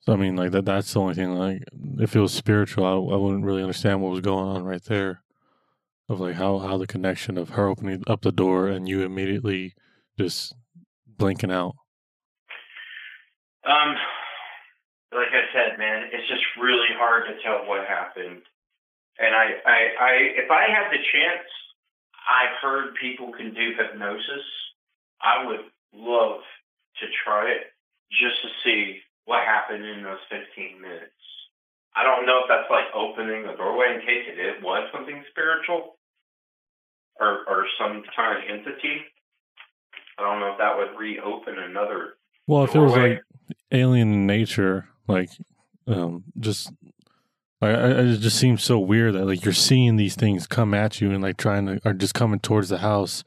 So 0.00 0.12
I 0.14 0.16
mean, 0.16 0.36
like 0.36 0.52
that. 0.52 0.64
That's 0.64 0.92
the 0.92 1.00
only 1.00 1.14
thing. 1.14 1.34
Like, 1.34 1.62
if 1.98 2.16
it 2.16 2.20
was 2.20 2.32
spiritual, 2.32 2.84
I, 2.84 2.92
I 2.92 3.16
wouldn't 3.16 3.44
really 3.44 3.62
understand 3.62 4.00
what 4.00 4.12
was 4.12 4.20
going 4.20 4.46
on 4.46 4.64
right 4.64 4.82
there. 4.84 5.22
Of 6.08 6.18
like 6.18 6.34
how 6.34 6.58
how 6.58 6.76
the 6.76 6.88
connection 6.88 7.38
of 7.38 7.50
her 7.50 7.68
opening 7.68 8.02
up 8.08 8.22
the 8.22 8.32
door 8.32 8.66
and 8.66 8.88
you 8.88 9.02
immediately 9.02 9.74
just 10.18 10.54
blinking 11.06 11.52
out. 11.52 11.76
Um, 13.64 13.94
like 15.12 15.30
I 15.30 15.46
said, 15.54 15.78
man, 15.78 16.08
it's 16.12 16.26
just 16.26 16.42
really 16.60 16.90
hard 16.98 17.24
to 17.28 17.40
tell 17.44 17.68
what 17.68 17.86
happened. 17.86 18.42
And 19.20 19.34
I, 19.34 19.46
I, 19.68 19.78
I, 20.00 20.12
if 20.40 20.50
I 20.50 20.64
had 20.72 20.88
the 20.90 21.02
chance, 21.12 21.46
I've 22.24 22.56
heard 22.62 22.94
people 22.96 23.32
can 23.36 23.52
do 23.52 23.76
hypnosis. 23.76 24.46
I 25.20 25.44
would 25.44 25.68
love 25.92 26.40
to 27.00 27.06
try 27.24 27.50
it 27.50 27.72
just 28.10 28.40
to 28.42 28.48
see 28.64 29.00
what 29.26 29.44
happened 29.44 29.84
in 29.84 30.02
those 30.02 30.24
15 30.30 30.80
minutes. 30.80 31.12
I 31.94 32.02
don't 32.02 32.24
know 32.24 32.40
if 32.42 32.48
that's 32.48 32.70
like 32.70 32.88
opening 32.94 33.44
a 33.44 33.56
doorway 33.56 33.94
in 33.94 34.00
case 34.00 34.24
it, 34.26 34.38
it 34.38 34.62
was 34.62 34.88
something 34.92 35.22
spiritual 35.30 35.96
or, 37.18 37.44
or 37.46 37.66
some 37.78 38.02
kind 38.16 38.38
of 38.38 38.44
entity. 38.48 39.04
I 40.18 40.22
don't 40.22 40.40
know 40.40 40.52
if 40.52 40.58
that 40.58 40.76
would 40.76 40.98
reopen 40.98 41.58
another. 41.58 42.14
Well, 42.46 42.64
if 42.64 42.74
it 42.74 42.78
was 42.78 42.92
like 42.92 43.22
alien 43.72 44.26
nature, 44.26 44.88
like 45.06 45.30
um, 45.86 46.24
just 46.38 46.72
It 47.62 48.20
just 48.20 48.38
seems 48.38 48.62
so 48.62 48.78
weird 48.78 49.14
that 49.14 49.26
like 49.26 49.44
you're 49.44 49.52
seeing 49.52 49.96
these 49.96 50.14
things 50.14 50.46
come 50.46 50.72
at 50.72 51.00
you 51.00 51.10
and 51.10 51.22
like 51.22 51.36
trying 51.36 51.66
to 51.66 51.80
are 51.84 51.92
just 51.92 52.14
coming 52.14 52.40
towards 52.40 52.70
the 52.70 52.78
house, 52.78 53.22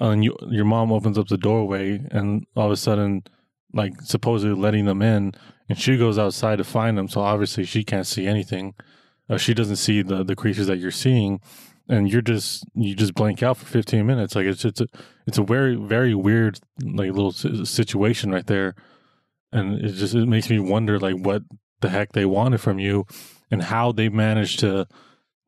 uh, 0.00 0.08
and 0.08 0.24
you 0.24 0.36
your 0.50 0.64
mom 0.64 0.90
opens 0.90 1.16
up 1.16 1.28
the 1.28 1.38
doorway 1.38 2.04
and 2.10 2.44
all 2.56 2.66
of 2.66 2.72
a 2.72 2.76
sudden 2.76 3.22
like 3.72 4.00
supposedly 4.02 4.60
letting 4.60 4.84
them 4.84 5.00
in, 5.00 5.32
and 5.68 5.78
she 5.78 5.96
goes 5.96 6.18
outside 6.18 6.56
to 6.56 6.64
find 6.64 6.98
them. 6.98 7.08
So 7.08 7.20
obviously 7.20 7.64
she 7.64 7.84
can't 7.84 8.06
see 8.06 8.26
anything. 8.26 8.74
Uh, 9.30 9.38
she 9.38 9.54
doesn't 9.54 9.76
see 9.76 10.02
the 10.02 10.24
the 10.24 10.36
creatures 10.36 10.66
that 10.66 10.78
you're 10.78 10.90
seeing, 10.90 11.40
and 11.88 12.10
you're 12.10 12.20
just 12.20 12.64
you 12.74 12.96
just 12.96 13.14
blank 13.14 13.44
out 13.44 13.58
for 13.58 13.66
15 13.66 14.04
minutes. 14.04 14.34
Like 14.34 14.46
it's 14.46 14.64
it's 14.64 14.80
a 14.80 14.86
it's 15.28 15.38
a 15.38 15.44
very 15.44 15.76
very 15.76 16.16
weird 16.16 16.58
like 16.82 17.12
little 17.12 17.32
situation 17.32 18.32
right 18.32 18.46
there, 18.46 18.74
and 19.52 19.84
it 19.84 19.92
just 19.92 20.16
it 20.16 20.26
makes 20.26 20.50
me 20.50 20.58
wonder 20.58 20.98
like 20.98 21.16
what 21.16 21.42
the 21.80 21.90
heck 21.90 22.12
they 22.12 22.24
wanted 22.24 22.60
from 22.60 22.78
you, 22.78 23.06
and 23.52 23.62
how 23.62 23.92
they 23.92 24.08
managed 24.08 24.58
to 24.60 24.88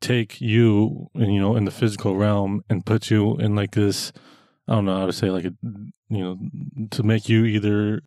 take 0.01 0.41
you 0.41 1.09
you 1.15 1.41
know 1.41 1.57
in 1.57 1.65
the 1.65 1.71
physical 1.71 2.15
realm 2.15 2.63
and 2.69 2.87
put 2.87 3.11
you 3.11 3.37
in 3.39 3.57
like 3.57 3.73
this 3.73 4.13
I 4.69 4.75
don't 4.75 4.85
know 4.85 4.99
how 4.99 5.07
to 5.07 5.13
say 5.13 5.31
like 5.31 5.47
a 5.47 5.55
you 5.63 6.19
know 6.23 6.39
to 6.91 7.03
make 7.03 7.29
you 7.29 7.45
either 7.47 8.03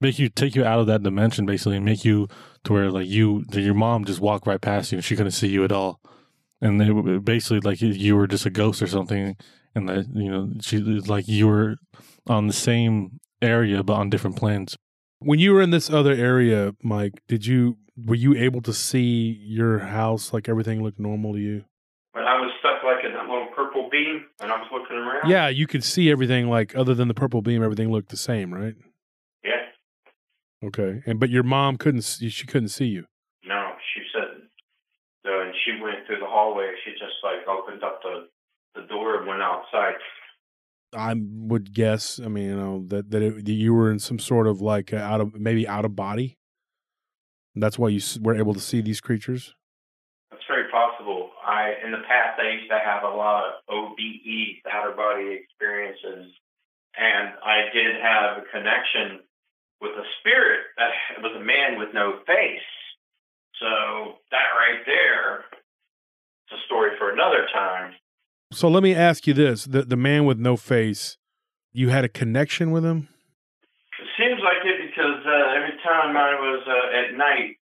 make 0.00 0.18
you 0.18 0.28
take 0.28 0.54
you 0.54 0.64
out 0.64 0.80
of 0.80 0.86
that 0.86 1.02
dimension 1.02 1.46
basically 1.46 1.76
and 1.76 1.84
make 1.84 2.04
you 2.04 2.28
to 2.64 2.72
where 2.72 2.90
like 2.90 3.06
you 3.06 3.44
your 3.52 3.74
mom 3.74 4.04
just 4.04 4.20
walked 4.20 4.46
right 4.46 4.60
past 4.60 4.90
you 4.90 4.98
and 4.98 5.04
she 5.04 5.16
couldn't 5.16 5.32
see 5.32 5.48
you 5.48 5.64
at 5.64 5.72
all. 5.72 6.00
And 6.60 6.80
they 6.80 7.18
basically 7.18 7.60
like 7.60 7.80
you 7.80 8.16
were 8.16 8.26
just 8.26 8.46
a 8.46 8.50
ghost 8.50 8.80
or 8.80 8.86
something 8.86 9.36
and 9.74 9.88
that 9.88 10.06
you 10.14 10.30
know 10.30 10.50
she 10.60 10.78
like 10.78 11.28
you 11.28 11.46
were 11.46 11.76
on 12.26 12.46
the 12.46 12.52
same 12.52 13.20
area 13.42 13.82
but 13.82 13.94
on 13.94 14.08
different 14.08 14.36
planes 14.36 14.76
When 15.24 15.38
you 15.38 15.52
were 15.52 15.62
in 15.62 15.70
this 15.70 15.90
other 15.90 16.12
area, 16.12 16.74
Mike, 16.82 17.22
did 17.28 17.46
you 17.46 17.78
were 17.96 18.14
you 18.14 18.34
able 18.34 18.60
to 18.62 18.72
see 18.72 19.40
your 19.42 19.78
house 19.80 20.32
like 20.32 20.48
everything 20.48 20.82
looked 20.82 20.98
normal 20.98 21.32
to 21.32 21.38
you? 21.38 21.64
when 22.14 22.24
I 22.24 22.38
was 22.38 22.50
stuck 22.60 22.82
like 22.84 23.04
in 23.04 23.12
that 23.12 23.26
little 23.26 23.48
purple 23.56 23.88
beam 23.90 24.26
and 24.40 24.52
I 24.52 24.56
was 24.56 24.68
looking 24.72 24.96
around. 24.96 25.28
Yeah, 25.28 25.48
you 25.48 25.66
could 25.66 25.82
see 25.82 26.10
everything 26.10 26.48
like 26.48 26.74
other 26.76 26.94
than 26.94 27.08
the 27.08 27.14
purple 27.14 27.42
beam, 27.42 27.62
everything 27.62 27.90
looked 27.90 28.10
the 28.10 28.16
same, 28.16 28.54
right? 28.54 28.74
Yeah. 29.44 29.66
Okay. 30.62 31.02
And 31.04 31.18
but 31.18 31.28
your 31.28 31.42
mom 31.42 31.76
couldn't 31.76 32.02
see, 32.02 32.28
she 32.28 32.46
couldn't 32.46 32.68
see 32.68 32.86
you. 32.86 33.06
No, 33.44 33.72
she 33.92 34.02
said. 34.14 34.46
So, 35.26 35.40
and 35.40 35.52
she 35.64 35.82
went 35.82 36.06
through 36.06 36.20
the 36.20 36.30
hallway. 36.30 36.70
She 36.84 36.92
just 36.92 37.18
like 37.24 37.46
opened 37.48 37.82
up 37.82 38.00
the 38.02 38.28
the 38.80 38.86
door 38.86 39.18
and 39.18 39.26
went 39.26 39.42
outside. 39.42 39.94
I 40.94 41.14
would 41.18 41.72
guess, 41.72 42.20
I 42.22 42.28
mean, 42.28 42.44
you 42.44 42.56
know, 42.56 42.84
that 42.88 43.10
that, 43.10 43.22
it, 43.22 43.44
that 43.44 43.52
you 43.52 43.74
were 43.74 43.90
in 43.90 43.98
some 43.98 44.18
sort 44.18 44.46
of 44.46 44.60
like 44.60 44.92
out 44.92 45.20
of 45.20 45.34
maybe 45.34 45.66
out 45.66 45.84
of 45.84 45.96
body. 45.96 46.38
That's 47.54 47.78
why 47.78 47.88
you 47.88 48.00
were 48.20 48.34
able 48.34 48.54
to 48.54 48.60
see 48.60 48.80
these 48.80 49.00
creatures. 49.00 49.54
That's 50.30 50.42
very 50.48 50.70
possible. 50.70 51.30
I 51.46 51.74
in 51.84 51.92
the 51.92 52.02
past 52.08 52.40
I 52.40 52.50
used 52.50 52.70
to 52.70 52.78
have 52.78 53.04
a 53.04 53.14
lot 53.14 53.44
of 53.44 53.52
OBE, 53.68 54.62
outer 54.70 54.96
body 54.96 55.38
experiences, 55.42 56.32
and 56.96 57.34
I 57.44 57.70
did 57.72 57.94
have 58.02 58.38
a 58.38 58.44
connection 58.50 59.20
with 59.80 59.92
a 59.92 60.06
spirit 60.20 60.60
that 60.78 61.22
was 61.22 61.36
a 61.36 61.44
man 61.44 61.78
with 61.78 61.94
no 61.94 62.20
face. 62.26 62.70
So 63.60 64.18
that 64.30 64.50
right 64.58 64.82
there, 64.84 65.44
it's 66.46 66.58
a 66.58 66.66
story 66.66 66.90
for 66.98 67.12
another 67.12 67.46
time. 67.52 67.94
So 68.54 68.68
let 68.68 68.84
me 68.84 68.94
ask 68.94 69.26
you 69.26 69.34
this: 69.34 69.64
the 69.64 69.82
the 69.82 69.96
man 69.96 70.26
with 70.26 70.38
no 70.38 70.56
face, 70.56 71.16
you 71.72 71.88
had 71.88 72.04
a 72.04 72.08
connection 72.08 72.70
with 72.70 72.84
him. 72.84 73.08
It 73.98 74.08
seems 74.16 74.40
like 74.42 74.62
it 74.62 74.78
because 74.94 75.26
uh, 75.26 75.58
every 75.58 75.74
time 75.82 76.16
I 76.16 76.38
was 76.38 76.62
uh, 76.62 76.98
at 77.02 77.18
night, 77.18 77.58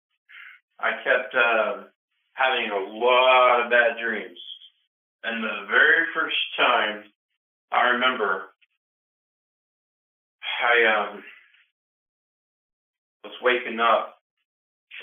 I 0.78 0.90
kept 1.02 1.34
uh, 1.34 1.90
having 2.34 2.70
a 2.70 2.78
lot 2.94 3.64
of 3.64 3.70
bad 3.70 3.98
dreams. 4.00 4.38
And 5.24 5.42
the 5.42 5.66
very 5.66 6.06
first 6.14 6.38
time 6.56 7.02
I 7.72 7.98
remember, 7.98 8.54
I 10.62 10.76
um, 10.86 11.24
was 13.24 13.34
waking 13.42 13.80
up. 13.80 14.22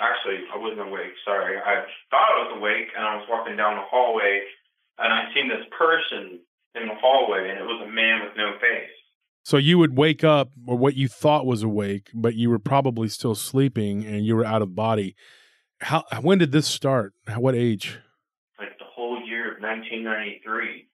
Actually, 0.02 0.48
I 0.48 0.58
wasn't 0.58 0.88
awake. 0.88 1.12
Sorry, 1.26 1.58
I 1.58 1.84
thought 2.10 2.32
I 2.32 2.48
was 2.48 2.58
awake, 2.58 2.88
and 2.96 3.06
I 3.06 3.16
was 3.18 3.28
walking 3.30 3.58
down 3.58 3.76
the 3.76 3.84
hallway, 3.92 4.42
and 5.00 5.12
I 5.14 5.34
seen 5.34 5.48
this 5.50 5.66
person 5.78 6.40
in 6.76 6.88
the 6.88 6.96
hallway, 6.96 7.50
and 7.50 7.60
it 7.60 7.64
was 7.64 7.82
a 7.88 7.92
man 7.92 8.22
with 8.24 8.36
no 8.38 8.54
face. 8.60 8.90
So 9.44 9.58
you 9.58 9.78
would 9.78 9.98
wake 9.98 10.24
up, 10.24 10.52
or 10.68 10.78
what 10.78 10.96
you 10.96 11.08
thought 11.08 11.46
was 11.46 11.64
awake, 11.64 12.10
but 12.14 12.36
you 12.36 12.50
were 12.50 12.60
probably 12.60 13.10
still 13.10 13.36
sleeping, 13.36 14.06
and 14.06 14.26
you 14.26 14.36
were 14.36 14.46
out 14.46 14.62
of 14.62 14.74
body. 14.76 15.16
How? 15.82 16.04
When 16.22 16.38
did 16.38 16.52
this 16.52 16.68
start? 16.68 17.14
How- 17.28 17.42
What 17.42 17.56
age? 17.56 18.00
like 18.58 18.78
the 18.80 18.86
whole 18.86 19.20
year 19.28 19.56
of 19.56 19.62
1993. 19.62 20.88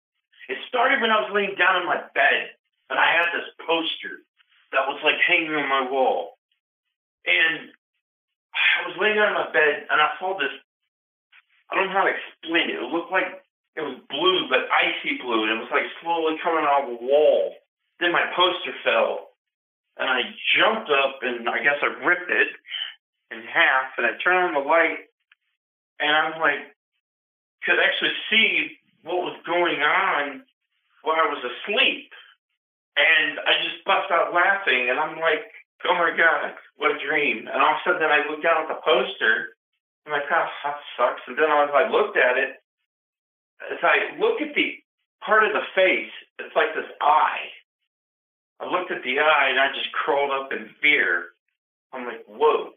It 0.49 0.57
started 0.67 0.99
when 0.99 1.11
I 1.11 1.21
was 1.21 1.29
laying 1.31 1.53
down 1.55 1.81
in 1.81 1.85
my 1.85 2.01
bed 2.17 2.49
and 2.89 2.97
I 2.97 3.05
had 3.13 3.29
this 3.37 3.45
poster 3.67 4.25
that 4.73 4.87
was 4.89 4.97
like 5.05 5.21
hanging 5.27 5.53
on 5.53 5.69
my 5.69 5.85
wall. 5.91 6.39
And 7.27 7.69
I 8.49 8.87
was 8.89 8.97
laying 8.97 9.13
down 9.15 9.27
in 9.29 9.33
my 9.37 9.51
bed 9.53 9.85
and 9.91 10.01
I 10.01 10.09
saw 10.17 10.33
this. 10.39 10.49
I 11.69 11.75
don't 11.75 11.87
know 11.87 11.93
how 11.93 12.05
to 12.09 12.15
explain 12.17 12.71
it. 12.73 12.81
It 12.81 12.89
looked 12.89 13.11
like 13.11 13.45
it 13.79 13.87
was 13.87 14.03
blue, 14.11 14.51
but 14.51 14.67
icy 14.67 15.15
blue, 15.23 15.47
and 15.47 15.55
it 15.55 15.63
was 15.63 15.71
like 15.71 15.87
slowly 16.03 16.35
coming 16.43 16.67
out 16.67 16.83
of 16.83 16.99
the 16.99 17.05
wall. 17.05 17.55
Then 18.03 18.11
my 18.11 18.27
poster 18.35 18.75
fell, 18.83 19.31
and 19.95 20.07
I 20.07 20.27
jumped 20.59 20.91
up 20.91 21.23
and 21.23 21.47
I 21.47 21.63
guess 21.63 21.79
I 21.79 22.03
ripped 22.03 22.31
it 22.31 22.51
in 23.31 23.39
half, 23.47 23.95
and 23.97 24.03
I 24.03 24.19
turned 24.19 24.51
on 24.51 24.59
the 24.59 24.67
light, 24.67 25.07
and 25.99 26.11
I'm 26.11 26.39
like, 26.43 26.75
could 27.63 27.79
actually 27.79 28.15
see 28.29 28.75
what 29.03 29.23
was 29.23 29.39
going 29.47 29.79
on 29.79 30.43
while 31.03 31.19
I 31.19 31.31
was 31.31 31.43
asleep. 31.43 32.11
And 32.99 33.39
I 33.39 33.63
just 33.63 33.85
bust 33.87 34.11
out 34.11 34.35
laughing, 34.35 34.91
and 34.91 34.99
I'm 34.99 35.19
like, 35.23 35.47
oh 35.87 35.95
my 35.95 36.11
God, 36.11 36.55
what 36.75 36.91
a 36.91 36.99
dream. 36.99 37.47
And 37.47 37.59
all 37.63 37.79
of 37.79 37.79
a 37.79 37.83
sudden, 37.87 38.03
I 38.03 38.27
looked 38.27 38.43
down 38.43 38.67
at 38.67 38.67
the 38.67 38.83
poster. 38.83 39.55
And 40.03 40.11
I'm 40.11 40.19
like, 40.19 40.27
oh, 40.27 40.47
that 40.67 40.79
sucks. 40.99 41.23
And 41.27 41.37
then 41.37 41.47
as 41.47 41.71
I 41.71 41.87
looked 41.87 42.17
at 42.17 42.35
it, 42.35 42.58
as 43.67 43.79
I 43.83 44.17
look 44.19 44.41
at 44.41 44.55
the 44.55 44.79
part 45.25 45.43
of 45.43 45.53
the 45.53 45.65
face, 45.75 46.11
it's 46.39 46.55
like 46.55 46.73
this 46.75 46.89
eye. 47.01 47.51
I 48.59 48.65
looked 48.67 48.91
at 48.91 49.03
the 49.03 49.19
eye, 49.19 49.47
and 49.49 49.59
I 49.59 49.71
just 49.73 49.91
crawled 49.91 50.31
up 50.31 50.51
in 50.51 50.69
fear. 50.81 51.31
I'm 51.93 52.05
like, 52.05 52.23
whoa. 52.27 52.71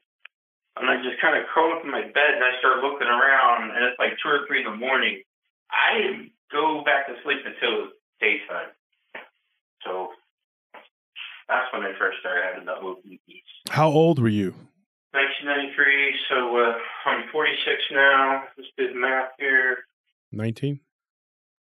And 0.76 0.88
I 0.88 0.96
just 1.02 1.20
kind 1.20 1.36
of 1.36 1.44
curled 1.52 1.78
up 1.78 1.84
in 1.84 1.90
my 1.90 2.00
bed 2.00 2.32
and 2.32 2.44
I 2.44 2.56
started 2.58 2.80
looking 2.80 3.08
around, 3.08 3.76
and 3.76 3.84
it's 3.84 3.98
like 3.98 4.16
two 4.22 4.30
or 4.30 4.46
three 4.46 4.64
in 4.64 4.70
the 4.70 4.76
morning. 4.76 5.20
I 5.68 5.98
didn't 5.98 6.32
go 6.50 6.82
back 6.84 7.06
to 7.08 7.14
sleep 7.24 7.44
until 7.44 7.92
daytime. 8.20 8.72
So 9.84 10.08
that's 11.48 11.68
when 11.72 11.82
I 11.82 11.92
first 11.98 12.20
started 12.20 12.44
having 12.44 12.64
the 12.64 12.72
OBEs. 12.72 13.68
How 13.68 13.88
old 13.88 14.18
were 14.18 14.32
you? 14.32 14.54
1993, 15.12 16.16
so 16.30 16.56
uh, 16.56 16.72
I'm 17.04 17.28
46 17.30 17.82
now. 17.92 18.44
Let's 18.56 18.70
do 18.78 18.88
the 18.88 18.98
math 18.98 19.36
here. 19.38 19.84
19? 20.32 20.80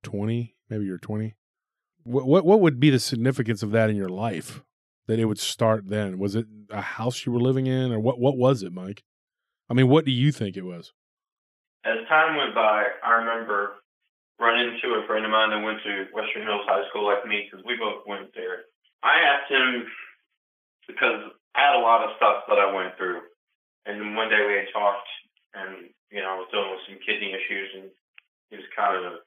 20? 0.03 0.55
Maybe 0.69 0.86
you're 0.86 0.97
20. 0.97 1.36
What, 2.03 2.25
what 2.25 2.45
what 2.45 2.62
would 2.62 2.79
be 2.79 2.89
the 2.89 2.99
significance 2.99 3.62
of 3.62 3.71
that 3.71 3.89
in 3.89 3.95
your 3.95 4.10
life? 4.10 4.63
That 5.07 5.19
it 5.19 5.25
would 5.25 5.39
start 5.39 5.89
then? 5.89 6.17
Was 6.17 6.36
it 6.36 6.45
a 6.69 6.81
house 6.81 7.25
you 7.25 7.31
were 7.31 7.41
living 7.41 7.67
in, 7.67 7.91
or 7.91 7.99
what? 7.99 8.19
What 8.19 8.38
was 8.38 8.63
it, 8.63 8.71
Mike? 8.71 9.03
I 9.69 9.73
mean, 9.73 9.89
what 9.89 10.05
do 10.05 10.12
you 10.12 10.31
think 10.31 10.55
it 10.57 10.65
was? 10.65 10.93
As 11.86 11.97
time 12.07 12.38
went 12.38 12.53
by, 12.55 12.86
I 13.03 13.12
remember 13.23 13.81
running 14.39 14.73
into 14.73 14.97
a 14.97 15.05
friend 15.05 15.25
of 15.25 15.31
mine 15.31 15.49
that 15.49 15.62
went 15.62 15.81
to 15.86 16.10
Western 16.13 16.43
Hills 16.43 16.65
High 16.65 16.88
School 16.89 17.05
like 17.05 17.25
me 17.25 17.45
because 17.45 17.65
we 17.65 17.77
both 17.77 18.05
went 18.05 18.34
there. 18.34 18.65
I 19.03 19.21
asked 19.21 19.49
him 19.49 19.86
because 20.88 21.29
I 21.53 21.60
had 21.71 21.77
a 21.77 21.86
lot 21.86 22.05
of 22.05 22.17
stuff 22.17 22.49
that 22.49 22.57
I 22.57 22.73
went 22.73 22.97
through, 22.97 23.21
and 23.86 24.15
one 24.15 24.29
day 24.29 24.41
we 24.41 24.57
had 24.57 24.73
talked, 24.73 25.10
and 25.53 25.93
you 26.10 26.21
know 26.21 26.34
I 26.34 26.38
was 26.41 26.49
dealing 26.49 26.71
with 26.71 26.86
some 26.89 27.01
kidney 27.05 27.34
issues, 27.34 27.69
and 27.77 27.88
he 28.52 28.58
was 28.58 28.66
kind 28.76 29.00
of 29.00 29.24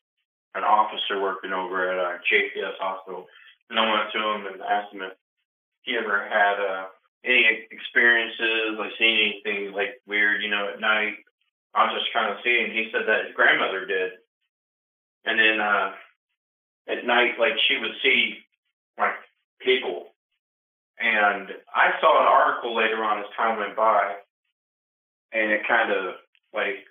an 0.55 0.63
officer 0.63 1.21
working 1.21 1.53
over 1.53 1.91
at 1.91 1.99
a 1.99 2.21
JPS 2.31 2.79
hospital, 2.79 3.27
and 3.71 3.81
I 3.81 3.91
went 3.91 4.13
to 4.13 4.21
him 4.21 4.47
and 4.47 4.63
asked 4.63 4.93
him 4.93 5.03
if 5.03 5.13
he 5.83 5.97
ever 5.97 6.29
had 6.29 6.61
uh, 6.61 6.87
any 7.25 7.67
experiences, 7.73 8.79
like 8.79 8.93
seeing 8.99 9.33
anything 9.33 9.73
like 9.73 10.01
weird, 10.07 10.43
you 10.43 10.51
know, 10.51 10.69
at 10.73 10.81
night. 10.81 11.17
I 11.75 11.91
was 11.91 11.99
just 11.99 12.13
kind 12.13 12.31
of 12.31 12.39
seeing. 12.45 12.71
He 12.71 12.91
said 12.93 13.09
that 13.09 13.27
his 13.27 13.35
grandmother 13.35 13.85
did, 13.85 14.13
and 15.25 15.41
then 15.41 15.59
uh, 15.59 15.93
at 16.87 17.07
night, 17.07 17.41
like 17.41 17.57
she 17.67 17.79
would 17.81 17.97
see 18.03 18.39
like 18.99 19.17
people. 19.61 20.13
And 21.01 21.49
I 21.75 21.99
saw 22.01 22.21
an 22.21 22.31
article 22.31 22.77
later 22.77 23.03
on 23.03 23.19
as 23.19 23.27
time 23.37 23.59
went 23.59 23.75
by, 23.75 24.15
and 25.33 25.51
it 25.51 25.67
kind 25.67 25.91
of 25.91 26.15
like 26.55 26.85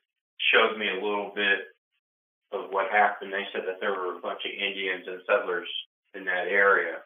showed 0.52 0.78
me 0.78 0.90
a 0.90 1.02
little 1.02 1.32
bit 1.34 1.73
of 2.54 2.72
what 2.72 2.92
happened. 2.92 3.34
They 3.34 3.46
said 3.54 3.64
that 3.68 3.80
there 3.80 3.92
were 3.92 4.18
a 4.18 4.22
bunch 4.22 4.42
of 4.46 4.52
Indians 4.52 5.06
and 5.08 5.22
settlers 5.28 5.68
in 6.14 6.26
that 6.26 6.48
area. 6.48 6.98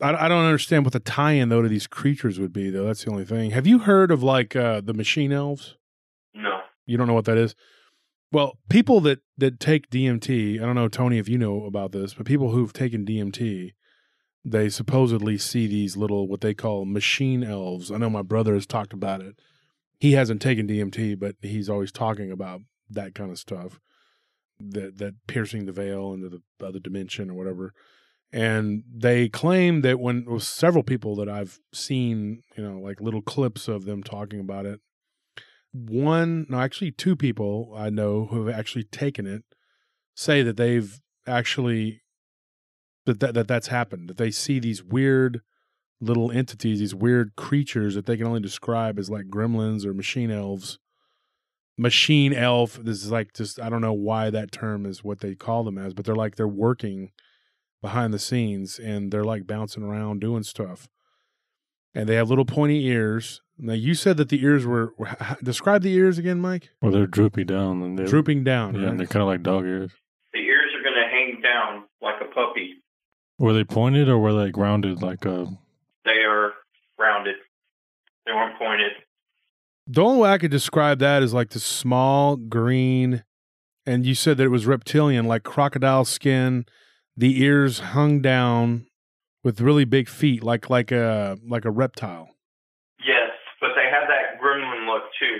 I, 0.00 0.26
I 0.26 0.28
don't 0.28 0.44
understand 0.44 0.84
what 0.84 0.92
the 0.92 1.00
tie-in 1.00 1.48
though 1.48 1.62
to 1.62 1.68
these 1.68 1.86
creatures 1.86 2.38
would 2.38 2.52
be 2.52 2.70
though. 2.70 2.84
That's 2.84 3.04
the 3.04 3.10
only 3.10 3.24
thing. 3.24 3.52
Have 3.52 3.66
you 3.66 3.80
heard 3.80 4.10
of 4.10 4.22
like 4.22 4.54
uh, 4.54 4.80
the 4.80 4.94
machine 4.94 5.32
elves? 5.32 5.76
No. 6.34 6.60
You 6.84 6.96
don't 6.96 7.06
know 7.06 7.14
what 7.14 7.24
that 7.26 7.38
is? 7.38 7.54
Well, 8.32 8.58
people 8.68 9.00
that 9.02 9.20
that 9.38 9.60
take 9.60 9.88
DMT, 9.90 10.60
I 10.60 10.66
don't 10.66 10.74
know 10.74 10.88
Tony 10.88 11.18
if 11.18 11.28
you 11.28 11.38
know 11.38 11.64
about 11.64 11.92
this, 11.92 12.14
but 12.14 12.26
people 12.26 12.50
who've 12.50 12.72
taken 12.72 13.06
DMT, 13.06 13.72
they 14.44 14.68
supposedly 14.68 15.38
see 15.38 15.66
these 15.66 15.96
little 15.96 16.28
what 16.28 16.40
they 16.40 16.54
call 16.54 16.84
machine 16.84 17.42
elves. 17.42 17.90
I 17.90 17.98
know 17.98 18.10
my 18.10 18.22
brother 18.22 18.54
has 18.54 18.66
talked 18.66 18.92
about 18.92 19.20
it. 19.20 19.40
He 19.98 20.12
hasn't 20.12 20.42
taken 20.42 20.66
DMT, 20.66 21.18
but 21.18 21.36
he's 21.40 21.70
always 21.70 21.90
talking 21.90 22.30
about 22.30 22.60
that 22.90 23.14
kind 23.14 23.30
of 23.30 23.38
stuff. 23.38 23.80
That 24.58 24.98
that 24.98 25.14
piercing 25.26 25.66
the 25.66 25.72
veil 25.72 26.12
into 26.12 26.28
the 26.28 26.66
other 26.66 26.78
dimension 26.78 27.30
or 27.30 27.34
whatever. 27.34 27.72
And 28.32 28.82
they 28.92 29.28
claim 29.28 29.82
that 29.82 30.00
when 30.00 30.26
several 30.40 30.82
people 30.82 31.14
that 31.16 31.28
I've 31.28 31.60
seen, 31.72 32.42
you 32.56 32.62
know, 32.62 32.80
like 32.80 33.00
little 33.00 33.22
clips 33.22 33.68
of 33.68 33.84
them 33.84 34.02
talking 34.02 34.40
about 34.40 34.66
it, 34.66 34.80
one 35.84 36.46
no 36.48 36.60
actually 36.60 36.90
two 36.90 37.14
people 37.14 37.72
i 37.76 37.90
know 37.90 38.26
who 38.26 38.46
have 38.46 38.58
actually 38.58 38.84
taken 38.84 39.26
it 39.26 39.42
say 40.14 40.42
that 40.42 40.56
they've 40.56 41.00
actually 41.26 42.02
that, 43.04 43.20
that, 43.20 43.34
that 43.34 43.48
that's 43.48 43.68
happened 43.68 44.08
that 44.08 44.16
they 44.16 44.30
see 44.30 44.58
these 44.58 44.82
weird 44.82 45.42
little 46.00 46.30
entities 46.30 46.78
these 46.78 46.94
weird 46.94 47.36
creatures 47.36 47.94
that 47.94 48.06
they 48.06 48.16
can 48.16 48.26
only 48.26 48.40
describe 48.40 48.98
as 48.98 49.10
like 49.10 49.26
gremlins 49.26 49.84
or 49.84 49.92
machine 49.92 50.30
elves 50.30 50.78
machine 51.78 52.32
elf 52.32 52.78
this 52.82 53.04
is 53.04 53.10
like 53.10 53.34
just 53.34 53.60
i 53.60 53.68
don't 53.68 53.82
know 53.82 53.92
why 53.92 54.30
that 54.30 54.50
term 54.50 54.86
is 54.86 55.04
what 55.04 55.20
they 55.20 55.34
call 55.34 55.62
them 55.62 55.76
as 55.76 55.92
but 55.92 56.04
they're 56.04 56.14
like 56.14 56.36
they're 56.36 56.48
working 56.48 57.10
behind 57.82 58.14
the 58.14 58.18
scenes 58.18 58.78
and 58.78 59.12
they're 59.12 59.24
like 59.24 59.46
bouncing 59.46 59.82
around 59.82 60.20
doing 60.20 60.42
stuff 60.42 60.88
and 61.94 62.08
they 62.08 62.14
have 62.14 62.30
little 62.30 62.46
pointy 62.46 62.86
ears 62.86 63.42
now 63.58 63.72
you 63.72 63.94
said 63.94 64.16
that 64.18 64.28
the 64.28 64.42
ears 64.42 64.66
were, 64.66 64.92
were 64.98 65.16
describe 65.42 65.82
the 65.82 65.92
ears 65.92 66.18
again, 66.18 66.40
Mike. 66.40 66.70
Well, 66.82 66.92
they're 66.92 67.06
droopy 67.06 67.44
down 67.44 67.82
and 67.82 67.98
they're 67.98 68.06
Drooping 68.06 68.44
down. 68.44 68.74
Yeah, 68.74 68.82
right? 68.82 68.88
and 68.90 69.00
they're 69.00 69.06
kind 69.06 69.22
of 69.22 69.28
like 69.28 69.42
dog 69.42 69.64
ears. 69.64 69.92
The 70.32 70.40
ears 70.40 70.72
are 70.76 70.82
going 70.82 70.94
to 70.94 71.08
hang 71.10 71.40
down 71.40 71.84
like 72.02 72.20
a 72.20 72.32
puppy. 72.34 72.74
Were 73.38 73.52
they 73.52 73.64
pointed 73.64 74.08
or 74.08 74.18
were 74.18 74.34
they 74.34 74.50
grounded 74.50 75.02
like 75.02 75.24
a? 75.24 75.46
They 76.04 76.22
are 76.28 76.52
rounded. 76.98 77.36
They 78.26 78.32
weren't 78.32 78.58
pointed. 78.58 78.92
The 79.86 80.02
only 80.02 80.20
way 80.22 80.30
I 80.30 80.38
could 80.38 80.50
describe 80.50 80.98
that 80.98 81.22
is 81.22 81.32
like 81.32 81.50
the 81.50 81.60
small 81.60 82.36
green, 82.36 83.22
and 83.84 84.04
you 84.04 84.14
said 84.14 84.36
that 84.38 84.44
it 84.44 84.48
was 84.48 84.66
reptilian, 84.66 85.26
like 85.26 85.44
crocodile 85.44 86.04
skin. 86.04 86.66
The 87.16 87.40
ears 87.42 87.78
hung 87.78 88.20
down 88.20 88.86
with 89.44 89.60
really 89.60 89.84
big 89.84 90.08
feet, 90.08 90.42
like 90.42 90.68
like 90.68 90.90
a 90.90 91.38
like 91.48 91.64
a 91.64 91.70
reptile. 91.70 92.30
Yes, 93.06 93.30
but 93.60 93.70
they 93.76 93.88
have 93.90 94.08
that 94.08 94.40
gremlin 94.42 94.86
look 94.86 95.04
too. 95.20 95.38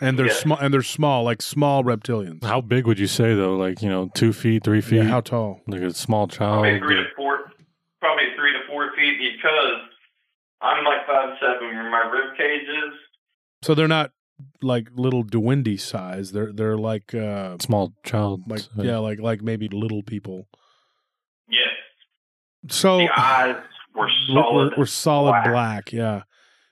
And 0.00 0.18
they're 0.18 0.26
Yeah. 0.26 0.32
small, 0.34 0.58
and 0.58 0.72
they're 0.72 0.82
small, 0.82 1.24
like 1.24 1.42
small 1.42 1.82
reptilians. 1.82 2.44
How 2.44 2.60
big 2.60 2.86
would 2.86 2.98
you 2.98 3.06
say 3.08 3.34
though? 3.34 3.56
Like 3.56 3.82
you 3.82 3.88
know, 3.88 4.08
two 4.14 4.32
feet, 4.32 4.62
three 4.62 4.80
feet, 4.80 4.98
Yeah, 4.98 5.08
how 5.08 5.20
tall? 5.20 5.62
like 5.66 5.82
a 5.82 5.92
small 5.92 6.28
child. 6.28 6.62
Probably 6.62 6.78
three 6.78 6.96
to 6.96 7.04
four, 7.16 7.38
probably 8.00 8.28
three 8.36 8.52
to 8.52 8.60
four 8.68 8.92
feet 8.94 9.18
because 9.18 9.80
I'm 10.60 10.84
like 10.84 11.06
five 11.08 11.36
seven 11.40 11.74
where 11.74 11.90
my 11.90 12.08
rib 12.08 12.36
cage 12.38 12.68
is. 12.68 12.94
So 13.62 13.74
they're 13.74 13.88
not 13.88 14.12
like 14.62 14.88
little 14.94 15.24
Dewindy 15.24 15.78
size. 15.80 16.32
They're 16.32 16.52
they're 16.52 16.76
like 16.76 17.14
uh 17.14 17.56
small 17.60 17.94
child. 18.04 18.42
like 18.48 18.62
yeah, 18.76 18.98
like 18.98 19.20
like 19.20 19.42
maybe 19.42 19.68
little 19.68 20.02
people. 20.02 20.46
Yeah. 21.48 21.60
So 22.68 22.98
the 22.98 23.08
eyes 23.16 23.56
were 23.94 24.02
We're- 24.02 24.12
solid. 24.28 24.72
We're, 24.72 24.78
we're 24.80 24.86
solid 24.86 25.30
black. 25.30 25.44
black. 25.50 25.92
Yeah. 25.92 26.22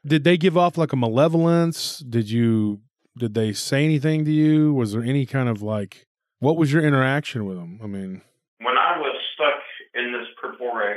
Did 0.07 0.25
they 0.25 0.37
give 0.37 0.57
off 0.59 0.77
like 0.77 0.93
a 0.93 0.97
malevolence? 0.97 1.99
Did 2.01 2.31
you? 2.31 2.81
Did 3.17 3.35
they 3.35 3.53
say 3.53 3.85
anything 3.85 4.25
to 4.25 4.31
you? 4.33 4.75
Was 4.75 4.93
there 4.93 5.03
any 5.03 5.25
kind 5.25 5.49
of 5.49 5.63
like? 5.63 6.07
What 6.41 6.57
was 6.59 6.73
your 6.73 6.83
interaction 6.85 7.47
with 7.47 7.57
them? 7.57 7.81
I 7.83 7.87
mean, 7.87 8.21
when 8.59 8.77
I 8.77 8.99
was 8.99 9.17
stuck 9.35 9.61
in 9.95 10.13
this 10.13 10.27
purple 10.43 10.73
ray 10.73 10.97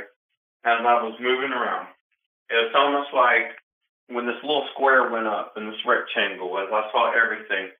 as 0.64 0.80
I 0.80 1.02
was 1.02 1.16
moving 1.20 1.52
around, 1.52 1.86
it's 2.50 2.74
almost 2.76 3.08
like 3.14 3.56
when 4.08 4.26
this 4.26 4.36
little 4.42 4.66
square 4.74 5.10
went 5.10 5.26
up 5.26 5.54
and 5.56 5.68
this 5.68 5.80
rectangle, 5.86 6.58
as 6.58 6.68
I 6.72 6.88
saw 6.92 7.12
everything. 7.12 7.70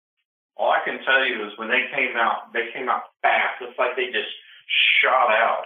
All 0.56 0.70
I 0.70 0.80
can 0.84 0.98
tell 1.04 1.24
you 1.24 1.46
is 1.46 1.52
when 1.56 1.68
they 1.68 1.86
came 1.94 2.16
out, 2.16 2.52
they 2.52 2.66
came 2.74 2.88
out 2.88 3.02
fast. 3.22 3.62
It's 3.62 3.78
like 3.78 3.94
they 3.94 4.06
just 4.06 4.28
shot 5.00 5.30
out. 5.30 5.64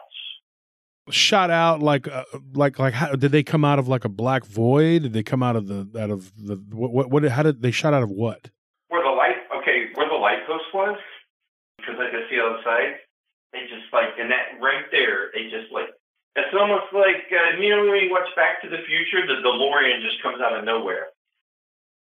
shot 1.10 1.50
out 1.50 1.80
like 1.80 2.06
uh, 2.06 2.24
like 2.54 2.78
like 2.78 2.94
how 2.94 3.12
did 3.12 3.32
they 3.32 3.42
come 3.42 3.64
out 3.64 3.78
of 3.78 3.88
like 3.88 4.04
a 4.04 4.08
black 4.10 4.44
void? 4.44 5.02
Did 5.02 5.12
they 5.14 5.22
come 5.22 5.42
out 5.42 5.56
of 5.56 5.66
the 5.66 5.88
out 5.98 6.10
of 6.10 6.30
the 6.36 6.56
what 6.70 6.92
what, 6.92 7.10
what 7.10 7.24
how 7.24 7.42
did 7.42 7.62
they 7.62 7.70
shot 7.70 7.94
out 7.94 8.02
of 8.02 8.10
what? 8.10 8.50
Where 8.88 9.02
the 9.02 9.10
light, 9.10 9.36
okay, 9.56 9.88
where 9.94 10.08
the 10.08 10.14
light 10.14 10.46
post 10.46 10.68
was, 10.74 10.98
because 11.78 11.96
I 11.98 12.10
could 12.10 12.28
see 12.30 12.38
outside. 12.38 13.00
They 13.52 13.62
just 13.62 13.92
like, 13.92 14.16
and 14.18 14.30
that 14.30 14.60
right 14.60 14.84
there, 14.92 15.28
they 15.34 15.44
just 15.44 15.72
like, 15.72 15.88
it's 16.36 16.54
almost 16.58 16.92
like, 16.92 17.28
uh, 17.30 17.60
you 17.60 17.70
know, 17.70 17.90
when 17.90 18.00
you 18.04 18.10
watch 18.10 18.28
Back 18.36 18.62
to 18.62 18.68
the 18.68 18.82
Future, 18.86 19.26
the 19.26 19.42
DeLorean 19.46 20.02
just 20.02 20.22
comes 20.22 20.40
out 20.40 20.58
of 20.58 20.64
nowhere. 20.64 21.06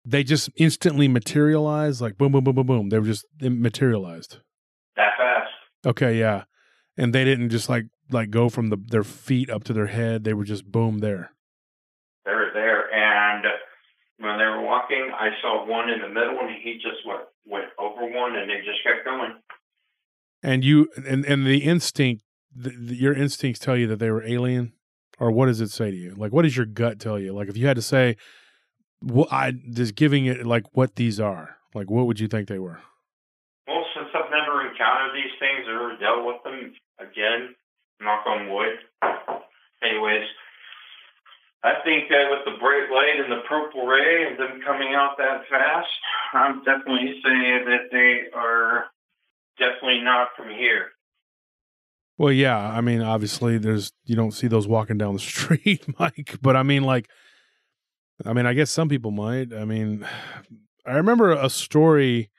They 0.06 0.24
just 0.24 0.50
instantly 0.56 1.08
materialized, 1.08 2.02
like 2.02 2.18
boom, 2.18 2.32
boom, 2.32 2.44
boom, 2.44 2.56
boom, 2.56 2.66
boom. 2.66 2.90
They 2.90 2.98
were 2.98 3.06
just 3.06 3.26
materialized. 3.42 4.38
That 4.96 5.12
fast. 5.18 5.52
Okay, 5.86 6.18
yeah, 6.18 6.46
and 6.98 7.14
they 7.14 7.24
didn't 7.24 7.50
just 7.50 7.70
like 7.70 7.86
like 8.10 8.32
go 8.32 8.50
from 8.50 8.70
the 8.70 8.78
their 8.78 9.04
feet 9.04 9.50
up 9.50 9.64
to 9.66 9.74
their 9.74 9.88
head. 9.88 10.24
They 10.24 10.34
were 10.34 10.44
just 10.44 10.66
boom 10.66 11.00
there. 11.00 11.34
They 12.26 12.32
were 12.32 12.50
there, 12.54 12.92
and 12.92 13.46
when 14.18 14.40
they 14.40 14.46
were 14.46 14.62
walking, 14.62 15.12
I 15.14 15.30
saw 15.42 15.68
one 15.68 15.90
in 15.90 16.02
the 16.02 16.10
middle, 16.10 16.40
and 16.40 16.50
he 16.64 16.76
just 16.76 17.06
went 17.06 17.22
went 17.46 17.66
over 17.78 18.02
one, 18.02 18.36
and 18.36 18.50
they 18.50 18.58
just 18.66 18.84
kept 18.84 19.06
going. 19.06 19.36
And 20.42 20.64
you 20.64 20.90
and 20.96 21.24
and 21.26 21.46
the 21.46 21.60
instinct, 21.60 22.24
the- 22.56 22.96
your 22.96 23.14
instincts 23.14 23.60
tell 23.60 23.78
you 23.78 23.88
that 23.88 24.00
they 24.00 24.12
were 24.12 24.24
alien, 24.24 24.74
or 25.20 25.32
what 25.32 25.46
does 25.48 25.62
it 25.62 25.70
say 25.70 25.92
to 25.92 25.98
you? 25.98 26.16
Like, 26.16 26.32
what 26.32 26.44
does 26.44 26.58
your 26.58 26.66
gut 26.66 27.00
tell 27.00 27.20
you? 27.20 27.34
Like, 27.34 27.50
if 27.50 27.58
you 27.58 27.68
had 27.68 27.76
to 27.76 27.82
say, 27.82 28.18
what 29.02 29.32
I 29.32 29.52
just 29.52 29.96
giving 29.96 30.26
it 30.26 30.46
like 30.46 30.66
what 30.74 30.96
these 30.96 31.20
are, 31.20 31.58
like, 31.74 31.90
what 31.90 32.06
would 32.08 32.20
you 32.20 32.28
think 32.28 32.48
they 32.48 32.60
were? 32.60 32.80
Well, 33.68 33.86
since 33.96 34.10
I've 34.14 34.30
never 34.30 34.62
encountered 34.70 35.16
these 35.16 35.34
things 35.40 35.68
or 35.68 35.98
dealt 35.98 36.26
with 36.26 36.44
them 36.44 36.74
again, 37.00 37.56
knock 38.00 38.26
on 38.28 38.50
wood. 38.50 38.78
Anyways, 39.84 40.28
I 41.64 41.74
think 41.86 42.10
that 42.10 42.30
with 42.30 42.46
the 42.46 42.60
bright 42.60 42.90
light 42.92 43.22
and 43.22 43.32
the 43.32 43.42
purple 43.48 43.86
ray 43.86 44.28
and 44.28 44.38
them 44.38 44.62
coming 44.66 44.94
out 44.94 45.18
that 45.18 45.46
fast, 45.50 45.90
I'm 46.34 46.64
definitely 46.64 47.22
saying 47.24 47.66
that 47.66 47.90
they 47.92 48.30
are 48.34 48.86
definitely 49.58 50.02
not 50.02 50.30
from 50.36 50.50
here. 50.50 50.90
Well, 52.22 52.32
yeah, 52.32 52.56
I 52.56 52.82
mean, 52.82 53.02
obviously, 53.02 53.58
there's 53.58 53.94
you 54.06 54.16
don't 54.16 54.32
see 54.32 54.46
those 54.46 54.68
walking 54.68 55.00
down 55.00 55.14
the 55.14 55.20
street, 55.34 55.84
Mike. 55.98 56.38
But 56.40 56.56
I 56.56 56.62
mean, 56.62 56.84
like, 56.84 57.10
I 58.24 58.34
mean, 58.34 58.46
I 58.46 58.54
guess 58.54 58.70
some 58.70 58.90
people 58.90 59.10
might. 59.10 59.52
I 59.52 59.66
mean, 59.66 60.06
I 60.86 60.98
remember 60.98 61.32
a 61.32 61.50
story 61.50 62.30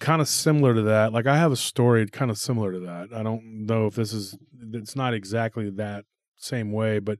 kind 0.00 0.20
of 0.20 0.28
similar 0.28 0.74
to 0.74 0.82
that. 0.82 1.14
Like, 1.14 1.26
I 1.26 1.38
have 1.38 1.50
a 1.50 1.56
story 1.56 2.06
kind 2.08 2.30
of 2.30 2.36
similar 2.36 2.72
to 2.72 2.80
that. 2.80 3.08
I 3.14 3.22
don't 3.22 3.64
know 3.64 3.86
if 3.86 3.94
this 3.94 4.12
is. 4.12 4.36
It's 4.74 4.94
not 4.94 5.14
exactly 5.14 5.70
that 5.70 6.04
same 6.36 6.72
way, 6.72 6.98
but 6.98 7.18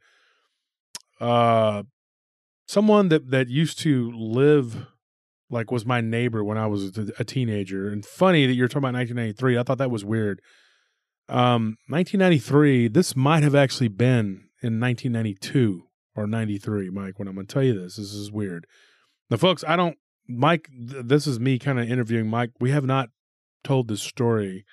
uh, 1.19 1.85
someone 2.67 3.09
that 3.09 3.31
that 3.31 3.49
used 3.49 3.79
to 3.79 4.13
live 4.13 4.87
like 5.49 5.71
was 5.71 5.87
my 5.87 6.03
neighbor 6.03 6.45
when 6.45 6.59
I 6.59 6.67
was 6.67 6.99
a, 6.99 7.25
teenager. 7.25 7.89
And 7.89 8.05
funny 8.05 8.45
that 8.45 8.53
you're 8.53 8.69
talking 8.69 8.81
about 8.81 8.93
1993. 8.93 9.57
I 9.57 9.63
thought 9.63 9.79
that 9.79 9.91
was 9.91 10.05
weird. 10.05 10.43
Um, 11.29 11.77
1993. 11.89 12.89
This 12.89 13.17
might 13.17 13.43
have 13.43 13.55
actually 13.55 13.89
been 13.89 14.49
in 14.63 14.81
1992 14.81 15.85
or 16.15 16.27
93, 16.27 16.91
Mike. 16.91 17.19
When 17.19 17.29
I'm 17.29 17.35
going 17.35 17.47
to 17.47 17.53
tell 17.53 17.63
you 17.63 17.79
this, 17.79 17.97
this 17.97 18.13
is 18.13 18.31
weird. 18.31 18.67
Now, 19.31 19.37
folks, 19.37 19.65
I 19.67 19.77
don't. 19.77 19.97
Mike, 20.29 20.69
th- 20.69 21.05
this 21.07 21.27
is 21.27 21.41
me 21.41 21.59
kind 21.59 21.81
of 21.81 21.91
interviewing 21.91 22.29
Mike. 22.29 22.51
We 22.61 22.71
have 22.71 22.85
not 22.85 23.09
told 23.65 23.89
this 23.89 24.03
story. 24.03 24.65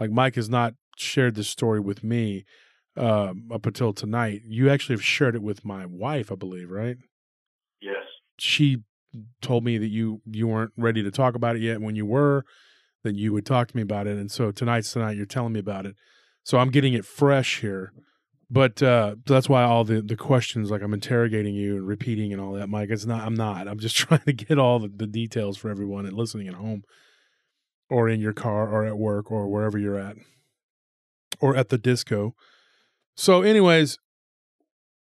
Like 0.00 0.10
Mike 0.10 0.36
has 0.36 0.48
not 0.48 0.74
shared 0.96 1.34
this 1.34 1.48
story 1.48 1.80
with 1.80 2.02
me 2.04 2.44
um, 2.96 3.48
up 3.52 3.66
until 3.66 3.92
tonight. 3.92 4.42
You 4.44 4.70
actually 4.70 4.94
have 4.94 5.04
shared 5.04 5.34
it 5.34 5.42
with 5.42 5.64
my 5.64 5.86
wife, 5.86 6.32
I 6.32 6.34
believe, 6.34 6.70
right? 6.70 6.96
Yes. 7.80 7.96
She 8.38 8.78
told 9.40 9.64
me 9.64 9.78
that 9.78 9.88
you 9.88 10.20
you 10.26 10.46
weren't 10.48 10.72
ready 10.76 11.02
to 11.02 11.10
talk 11.10 11.34
about 11.34 11.56
it 11.56 11.62
yet. 11.62 11.80
When 11.80 11.96
you 11.96 12.06
were, 12.06 12.44
that 13.04 13.16
you 13.16 13.32
would 13.32 13.46
talk 13.46 13.68
to 13.68 13.76
me 13.76 13.82
about 13.82 14.06
it. 14.06 14.16
And 14.16 14.30
so 14.30 14.50
tonight's 14.50 14.92
tonight. 14.92 15.16
You're 15.16 15.26
telling 15.26 15.52
me 15.52 15.60
about 15.60 15.86
it. 15.86 15.96
So 16.42 16.58
I'm 16.58 16.70
getting 16.70 16.94
it 16.94 17.04
fresh 17.04 17.60
here. 17.60 17.92
But 18.50 18.82
uh, 18.82 19.16
that's 19.26 19.48
why 19.48 19.62
all 19.62 19.84
the, 19.84 20.00
the 20.00 20.16
questions, 20.16 20.70
like 20.70 20.80
I'm 20.80 20.94
interrogating 20.94 21.54
you 21.54 21.76
and 21.76 21.86
repeating 21.86 22.32
and 22.32 22.40
all 22.40 22.52
that, 22.52 22.68
Mike. 22.68 22.88
It's 22.90 23.04
not. 23.04 23.26
I'm 23.26 23.34
not. 23.34 23.68
I'm 23.68 23.78
just 23.78 23.96
trying 23.98 24.22
to 24.24 24.32
get 24.32 24.58
all 24.58 24.78
the, 24.78 24.88
the 24.88 25.06
details 25.06 25.58
for 25.58 25.68
everyone 25.68 26.06
and 26.06 26.16
listening 26.16 26.48
at 26.48 26.54
home, 26.54 26.82
or 27.90 28.08
in 28.08 28.20
your 28.20 28.32
car, 28.32 28.68
or 28.68 28.86
at 28.86 28.96
work, 28.96 29.30
or 29.30 29.48
wherever 29.48 29.78
you're 29.78 29.98
at, 29.98 30.16
or 31.40 31.56
at 31.56 31.68
the 31.68 31.76
disco. 31.76 32.34
So, 33.16 33.42
anyways, 33.42 33.98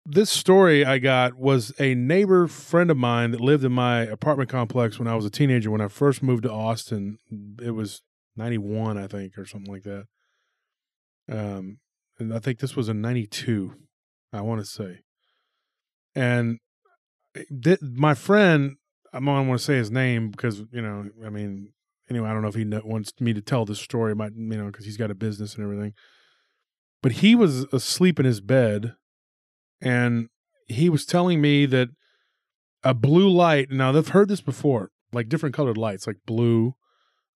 this 0.09 0.29
story 0.29 0.85
I 0.85 0.99
got 0.99 1.35
was 1.35 1.73
a 1.79 1.93
neighbor 1.93 2.47
friend 2.47 2.89
of 2.89 2.95
mine 2.95 3.31
that 3.31 3.41
lived 3.41 3.65
in 3.65 3.73
my 3.73 4.01
apartment 4.01 4.49
complex 4.49 4.97
when 4.97 5.07
I 5.07 5.15
was 5.15 5.25
a 5.25 5.29
teenager. 5.29 5.69
When 5.69 5.81
I 5.81 5.89
first 5.89 6.23
moved 6.23 6.43
to 6.43 6.51
Austin, 6.51 7.17
it 7.61 7.71
was 7.71 8.01
'91, 8.37 8.97
I 8.97 9.07
think, 9.07 9.37
or 9.37 9.45
something 9.45 9.71
like 9.71 9.83
that. 9.83 10.05
Um, 11.29 11.79
and 12.17 12.33
I 12.33 12.39
think 12.39 12.59
this 12.59 12.75
was 12.75 12.87
in 12.87 13.01
'92. 13.01 13.73
I 14.31 14.41
want 14.41 14.61
to 14.61 14.65
say, 14.65 14.99
and 16.15 16.59
th- 17.63 17.81
my 17.81 18.13
friend, 18.13 18.77
I 19.11 19.19
don't 19.19 19.47
want 19.47 19.59
to 19.59 19.65
say 19.65 19.75
his 19.75 19.91
name 19.91 20.31
because 20.31 20.63
you 20.71 20.81
know, 20.81 21.09
I 21.25 21.29
mean, 21.29 21.73
anyway, 22.09 22.29
I 22.29 22.33
don't 22.33 22.43
know 22.43 22.47
if 22.47 22.55
he 22.55 22.65
wants 22.65 23.11
me 23.19 23.33
to 23.33 23.41
tell 23.41 23.65
this 23.65 23.81
story, 23.81 24.15
might 24.15 24.31
you 24.33 24.57
know, 24.57 24.67
because 24.67 24.85
he's 24.85 24.97
got 24.97 25.11
a 25.11 25.15
business 25.15 25.55
and 25.55 25.65
everything. 25.65 25.93
But 27.03 27.13
he 27.13 27.35
was 27.35 27.65
asleep 27.73 28.19
in 28.19 28.25
his 28.25 28.39
bed 28.39 28.95
and 29.81 30.27
he 30.67 30.89
was 30.89 31.05
telling 31.05 31.41
me 31.41 31.65
that 31.65 31.89
a 32.83 32.93
blue 32.93 33.29
light 33.29 33.71
now 33.71 33.91
they've 33.91 34.07
heard 34.09 34.29
this 34.29 34.41
before 34.41 34.91
like 35.11 35.29
different 35.29 35.55
colored 35.55 35.77
lights 35.77 36.07
like 36.07 36.17
blue 36.25 36.75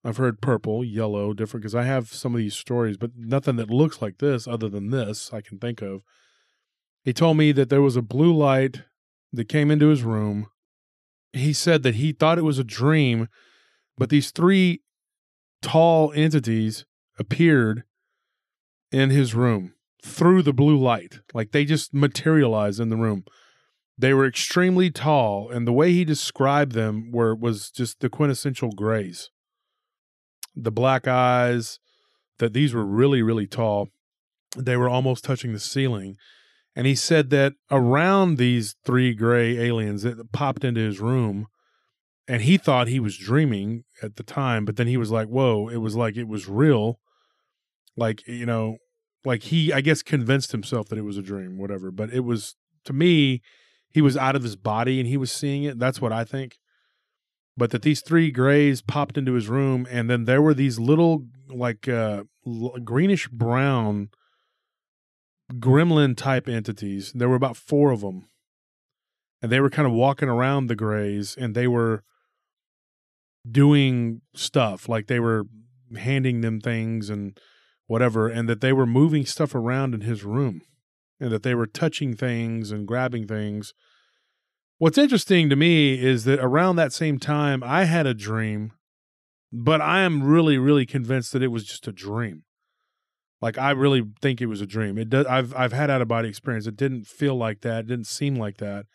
i've 0.04 0.16
heard 0.16 0.40
purple 0.40 0.84
yellow 0.84 1.32
different 1.32 1.62
because 1.62 1.74
i 1.74 1.82
have 1.82 2.08
some 2.12 2.34
of 2.34 2.38
these 2.38 2.54
stories 2.54 2.96
but 2.96 3.10
nothing 3.16 3.56
that 3.56 3.70
looks 3.70 4.00
like 4.00 4.18
this 4.18 4.46
other 4.46 4.68
than 4.68 4.90
this 4.90 5.32
i 5.32 5.40
can 5.40 5.58
think 5.58 5.82
of. 5.82 6.02
He 7.04 7.12
told 7.12 7.36
me 7.36 7.50
that 7.52 7.68
there 7.68 7.82
was 7.82 7.96
a 7.96 8.02
blue 8.02 8.32
light 8.32 8.82
that 9.32 9.48
came 9.48 9.70
into 9.70 9.88
his 9.88 10.04
room. 10.04 10.46
He 11.32 11.52
said 11.52 11.82
that 11.82 11.96
he 11.96 12.12
thought 12.12 12.38
it 12.38 12.42
was 12.42 12.58
a 12.58 12.64
dream 12.64 13.28
but 13.98 14.10
these 14.10 14.30
three 14.30 14.82
tall 15.60 16.12
entities 16.14 16.84
appeared 17.18 17.84
in 18.90 19.10
his 19.10 19.34
room 19.34 19.74
through 20.02 20.42
the 20.42 20.52
blue 20.52 20.76
light. 20.76 21.20
Like 21.32 21.52
they 21.52 21.64
just 21.64 21.94
materialized 21.94 22.80
in 22.80 22.88
the 22.88 22.96
room. 22.96 23.24
They 23.96 24.14
were 24.14 24.26
extremely 24.26 24.90
tall, 24.90 25.50
and 25.50 25.66
the 25.66 25.72
way 25.72 25.92
he 25.92 26.04
described 26.04 26.72
them 26.72 27.10
were 27.12 27.34
was 27.34 27.70
just 27.70 28.00
the 28.00 28.08
quintessential 28.08 28.70
grays. 28.72 29.30
The 30.56 30.72
black 30.72 31.06
eyes, 31.06 31.78
that 32.38 32.52
these 32.52 32.74
were 32.74 32.84
really, 32.84 33.22
really 33.22 33.46
tall. 33.46 33.88
They 34.56 34.76
were 34.76 34.88
almost 34.88 35.24
touching 35.24 35.52
the 35.52 35.60
ceiling. 35.60 36.16
And 36.74 36.86
he 36.86 36.94
said 36.94 37.30
that 37.30 37.52
around 37.70 38.38
these 38.38 38.74
three 38.84 39.14
gray 39.14 39.58
aliens 39.58 40.02
that 40.02 40.32
popped 40.32 40.64
into 40.64 40.80
his 40.80 41.00
room, 41.00 41.46
and 42.26 42.42
he 42.42 42.56
thought 42.56 42.88
he 42.88 43.00
was 43.00 43.16
dreaming 43.16 43.84
at 44.02 44.16
the 44.16 44.22
time, 44.22 44.64
but 44.64 44.76
then 44.76 44.86
he 44.86 44.96
was 44.96 45.10
like, 45.10 45.28
Whoa, 45.28 45.68
it 45.68 45.76
was 45.76 45.94
like 45.94 46.16
it 46.16 46.28
was 46.28 46.48
real. 46.48 46.98
Like, 47.96 48.26
you 48.26 48.46
know, 48.46 48.78
like 49.24 49.44
he 49.44 49.72
i 49.72 49.80
guess 49.80 50.02
convinced 50.02 50.52
himself 50.52 50.88
that 50.88 50.98
it 50.98 51.02
was 51.02 51.18
a 51.18 51.22
dream 51.22 51.58
whatever 51.58 51.90
but 51.90 52.12
it 52.12 52.20
was 52.20 52.56
to 52.84 52.92
me 52.92 53.40
he 53.92 54.00
was 54.00 54.16
out 54.16 54.34
of 54.34 54.42
his 54.42 54.56
body 54.56 54.98
and 54.98 55.08
he 55.08 55.16
was 55.16 55.30
seeing 55.30 55.64
it 55.64 55.78
that's 55.78 56.00
what 56.00 56.12
i 56.12 56.24
think. 56.24 56.58
But 57.54 57.70
that 57.72 57.82
these 57.82 58.00
three 58.00 58.30
grays 58.30 58.80
popped 58.80 59.18
into 59.18 59.34
his 59.34 59.48
room 59.48 59.86
and 59.90 60.08
then 60.08 60.24
there 60.24 60.40
were 60.40 60.54
these 60.54 60.78
little 60.78 61.26
like 61.48 61.86
uh 61.86 62.24
greenish 62.82 63.28
brown 63.28 64.08
gremlin 65.52 66.16
type 66.16 66.48
entities. 66.48 67.12
There 67.12 67.28
were 67.28 67.36
about 67.36 67.58
four 67.58 67.90
of 67.90 68.00
them 68.00 68.30
and 69.42 69.52
they 69.52 69.60
were 69.60 69.68
kind 69.68 69.86
of 69.86 69.92
walking 69.92 70.30
around 70.30 70.68
the 70.68 70.76
grays 70.76 71.36
and 71.36 71.54
they 71.54 71.66
were 71.66 72.04
doing 73.50 74.22
stuff 74.34 74.88
like 74.88 75.08
they 75.08 75.20
were 75.20 75.44
handing 75.98 76.40
them 76.40 76.58
things 76.58 77.10
and 77.10 77.38
whatever, 77.92 78.26
and 78.26 78.48
that 78.48 78.62
they 78.62 78.72
were 78.72 78.86
moving 78.86 79.26
stuff 79.26 79.54
around 79.54 79.94
in 79.94 80.00
his 80.00 80.24
room 80.24 80.62
and 81.20 81.30
that 81.30 81.42
they 81.42 81.54
were 81.54 81.66
touching 81.66 82.16
things 82.16 82.70
and 82.70 82.88
grabbing 82.88 83.26
things. 83.26 83.74
What's 84.78 84.96
interesting 84.96 85.50
to 85.50 85.56
me 85.56 86.02
is 86.02 86.24
that 86.24 86.40
around 86.40 86.76
that 86.76 86.94
same 86.94 87.18
time, 87.18 87.62
I 87.62 87.84
had 87.84 88.06
a 88.06 88.14
dream, 88.14 88.72
but 89.52 89.82
I 89.82 90.00
am 90.00 90.22
really, 90.22 90.56
really 90.56 90.86
convinced 90.86 91.34
that 91.34 91.42
it 91.42 91.48
was 91.48 91.64
just 91.64 91.86
a 91.86 91.92
dream. 91.92 92.44
Like 93.42 93.58
I 93.58 93.72
really 93.72 94.04
think 94.22 94.40
it 94.40 94.46
was 94.46 94.62
a 94.62 94.66
dream. 94.66 94.96
It 94.96 95.10
does. 95.10 95.26
I've 95.26 95.54
I've 95.54 95.74
had 95.74 95.90
out 95.90 96.00
of 96.00 96.08
body 96.08 96.30
experience. 96.30 96.66
It 96.66 96.76
didn't 96.76 97.06
feel 97.06 97.36
like 97.36 97.60
that. 97.60 97.80
It 97.80 97.88
didn't 97.88 98.06
seem 98.06 98.36
like 98.36 98.56
that. 98.56 98.86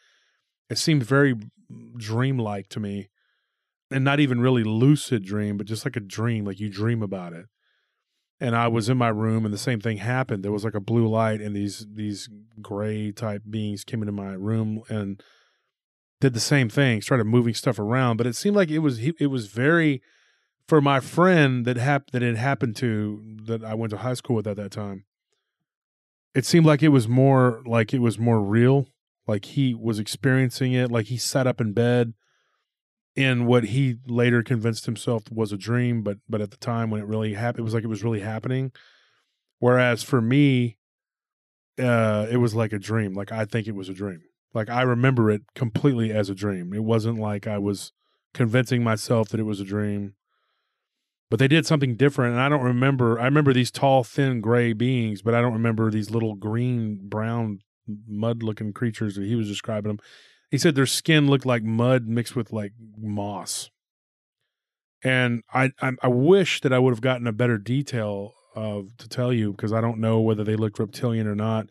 It 0.72 0.80
seemed 0.80 1.04
very 1.04 1.36
dreamlike 1.98 2.68
to 2.70 2.80
me, 2.80 3.10
and 3.92 4.04
not 4.04 4.20
even 4.20 4.42
really 4.42 4.64
lucid 4.64 5.24
dream, 5.24 5.56
but 5.56 5.68
just 5.68 5.86
like 5.86 5.98
a 5.98 6.00
dream. 6.00 6.46
Like 6.46 6.60
you 6.60 6.70
dream 6.70 7.04
about 7.04 7.34
it 7.34 7.46
and 8.40 8.56
I 8.56 8.68
was 8.68 8.90
in 8.90 8.98
my 8.98 9.10
room 9.10 9.46
and 9.46 9.54
the 9.54 9.58
same 9.58 9.80
thing 9.80 9.98
happened. 9.98 10.44
There 10.44 10.52
was 10.52 10.64
like 10.64 10.76
a 10.76 10.80
blue 10.80 11.08
light 11.08 11.42
and 11.42 11.56
these 11.56 11.86
these 11.92 12.30
gray 12.62 13.12
type 13.12 13.44
beings 13.50 13.84
came 13.84 14.02
into 14.02 14.12
my 14.12 14.34
room 14.34 14.84
and 14.90 15.22
did 16.20 16.34
the 16.34 16.40
same 16.40 16.70
thing, 16.70 17.02
started 17.02 17.26
moving 17.26 17.54
stuff 17.54 17.80
around. 17.80 18.18
But 18.18 18.28
it 18.28 18.36
seemed 18.36 18.56
like 18.56 18.70
it 18.70 18.80
was 18.80 19.00
it 19.00 19.28
was 19.28 19.48
very 19.48 20.02
for 20.68 20.82
my 20.82 21.00
friend 21.00 21.66
that 21.66 21.78
hap- 21.78 22.12
that 22.12 22.24
it 22.24 22.38
happened 22.38 22.76
to 22.78 23.24
that 23.46 23.64
I 23.64 23.74
went 23.74 23.92
to 23.92 23.98
high 23.98 24.14
school 24.14 24.36
with 24.36 24.48
at 24.48 24.58
that 24.58 24.72
time. 24.72 25.06
It 26.36 26.46
seemed 26.46 26.66
like 26.66 26.84
it 26.84 26.90
was 26.90 27.08
more 27.08 27.64
like 27.66 27.94
it 27.94 28.00
was 28.00 28.20
more 28.20 28.42
real. 28.42 28.88
Like 29.26 29.46
he 29.46 29.74
was 29.74 30.00
experiencing 30.00 30.74
it. 30.74 30.92
Like 30.92 31.08
he 31.08 31.18
sat 31.18 31.48
up 31.48 31.60
in 31.60 31.74
bed 31.74 32.14
in 33.18 33.48
what 33.48 33.66
he 33.66 33.98
later 34.06 34.44
convinced 34.44 34.86
himself 34.86 35.24
was 35.32 35.52
a 35.52 35.58
dream, 35.58 36.04
but 36.04 36.20
but 36.30 36.40
at 36.40 36.52
the 36.52 36.58
time 36.58 36.92
when 36.92 37.02
it 37.02 37.08
really 37.08 37.34
happened, 37.34 37.62
it 37.62 37.64
was 37.64 37.74
like 37.74 37.84
it 37.84 37.88
was 37.88 38.04
really 38.04 38.20
happening. 38.20 38.72
Whereas 39.58 40.04
for 40.04 40.22
me, 40.22 40.78
uh, 41.80 42.28
it 42.30 42.38
was 42.38 42.54
like 42.54 42.72
a 42.72 42.80
dream. 42.80 43.16
Like 43.16 43.32
I 43.32 43.46
think 43.46 43.68
it 43.68 43.76
was 43.76 43.90
a 43.90 43.94
dream. 43.94 44.22
Like 44.54 44.70
I 44.70 44.84
remember 44.84 45.32
it 45.32 45.42
completely 45.56 46.12
as 46.12 46.30
a 46.30 46.36
dream. 46.36 46.74
It 46.74 46.84
wasn't 46.84 47.18
like 47.18 47.48
I 47.48 47.58
was 47.58 47.92
convincing 48.36 48.84
myself 48.84 49.30
that 49.30 49.40
it 49.40 49.44
was 49.44 49.60
a 49.60 49.66
dream. 49.66 50.14
But 51.30 51.40
they 51.40 51.48
did 51.48 51.66
something 51.66 51.96
different, 51.98 52.34
and 52.34 52.42
I 52.42 52.48
don't 52.50 52.64
remember. 52.64 53.20
I 53.20 53.26
remember 53.26 53.52
these 53.52 53.72
tall, 53.72 54.04
thin, 54.04 54.42
gray 54.42 54.74
beings, 54.74 55.24
but 55.24 55.34
I 55.34 55.42
don't 55.42 55.54
remember 55.54 55.90
these 55.90 56.12
little 56.12 56.36
green, 56.36 57.10
brown, 57.10 57.60
mud-looking 58.08 58.74
creatures 58.74 59.16
that 59.16 59.26
he 59.26 59.36
was 59.36 59.48
describing 59.48 59.90
them. 59.90 60.00
He 60.50 60.58
said 60.58 60.76
their 60.76 60.86
skin 60.86 61.28
looked 61.28 61.46
like 61.46 61.64
mud 61.64 62.08
mixed 62.08 62.36
with 62.36 62.54
like 62.54 62.74
moss. 62.98 63.70
And 65.04 65.44
I 65.54 65.72
I, 65.82 65.92
I 66.02 66.08
wish 66.08 66.62
that 66.62 66.74
I 66.74 66.80
would 66.80 66.92
have 66.92 67.02
gotten 67.02 67.28
a 67.28 67.34
better 67.34 67.58
detail 67.58 68.34
of 68.56 68.98
to 68.98 69.08
tell 69.08 69.32
you 69.32 69.52
because 69.52 69.72
I 69.72 69.82
don't 69.82 70.00
know 70.00 70.20
whether 70.20 70.44
they 70.44 70.56
looked 70.56 70.80
reptilian 70.80 71.28
or 71.28 71.36
not. 71.36 71.68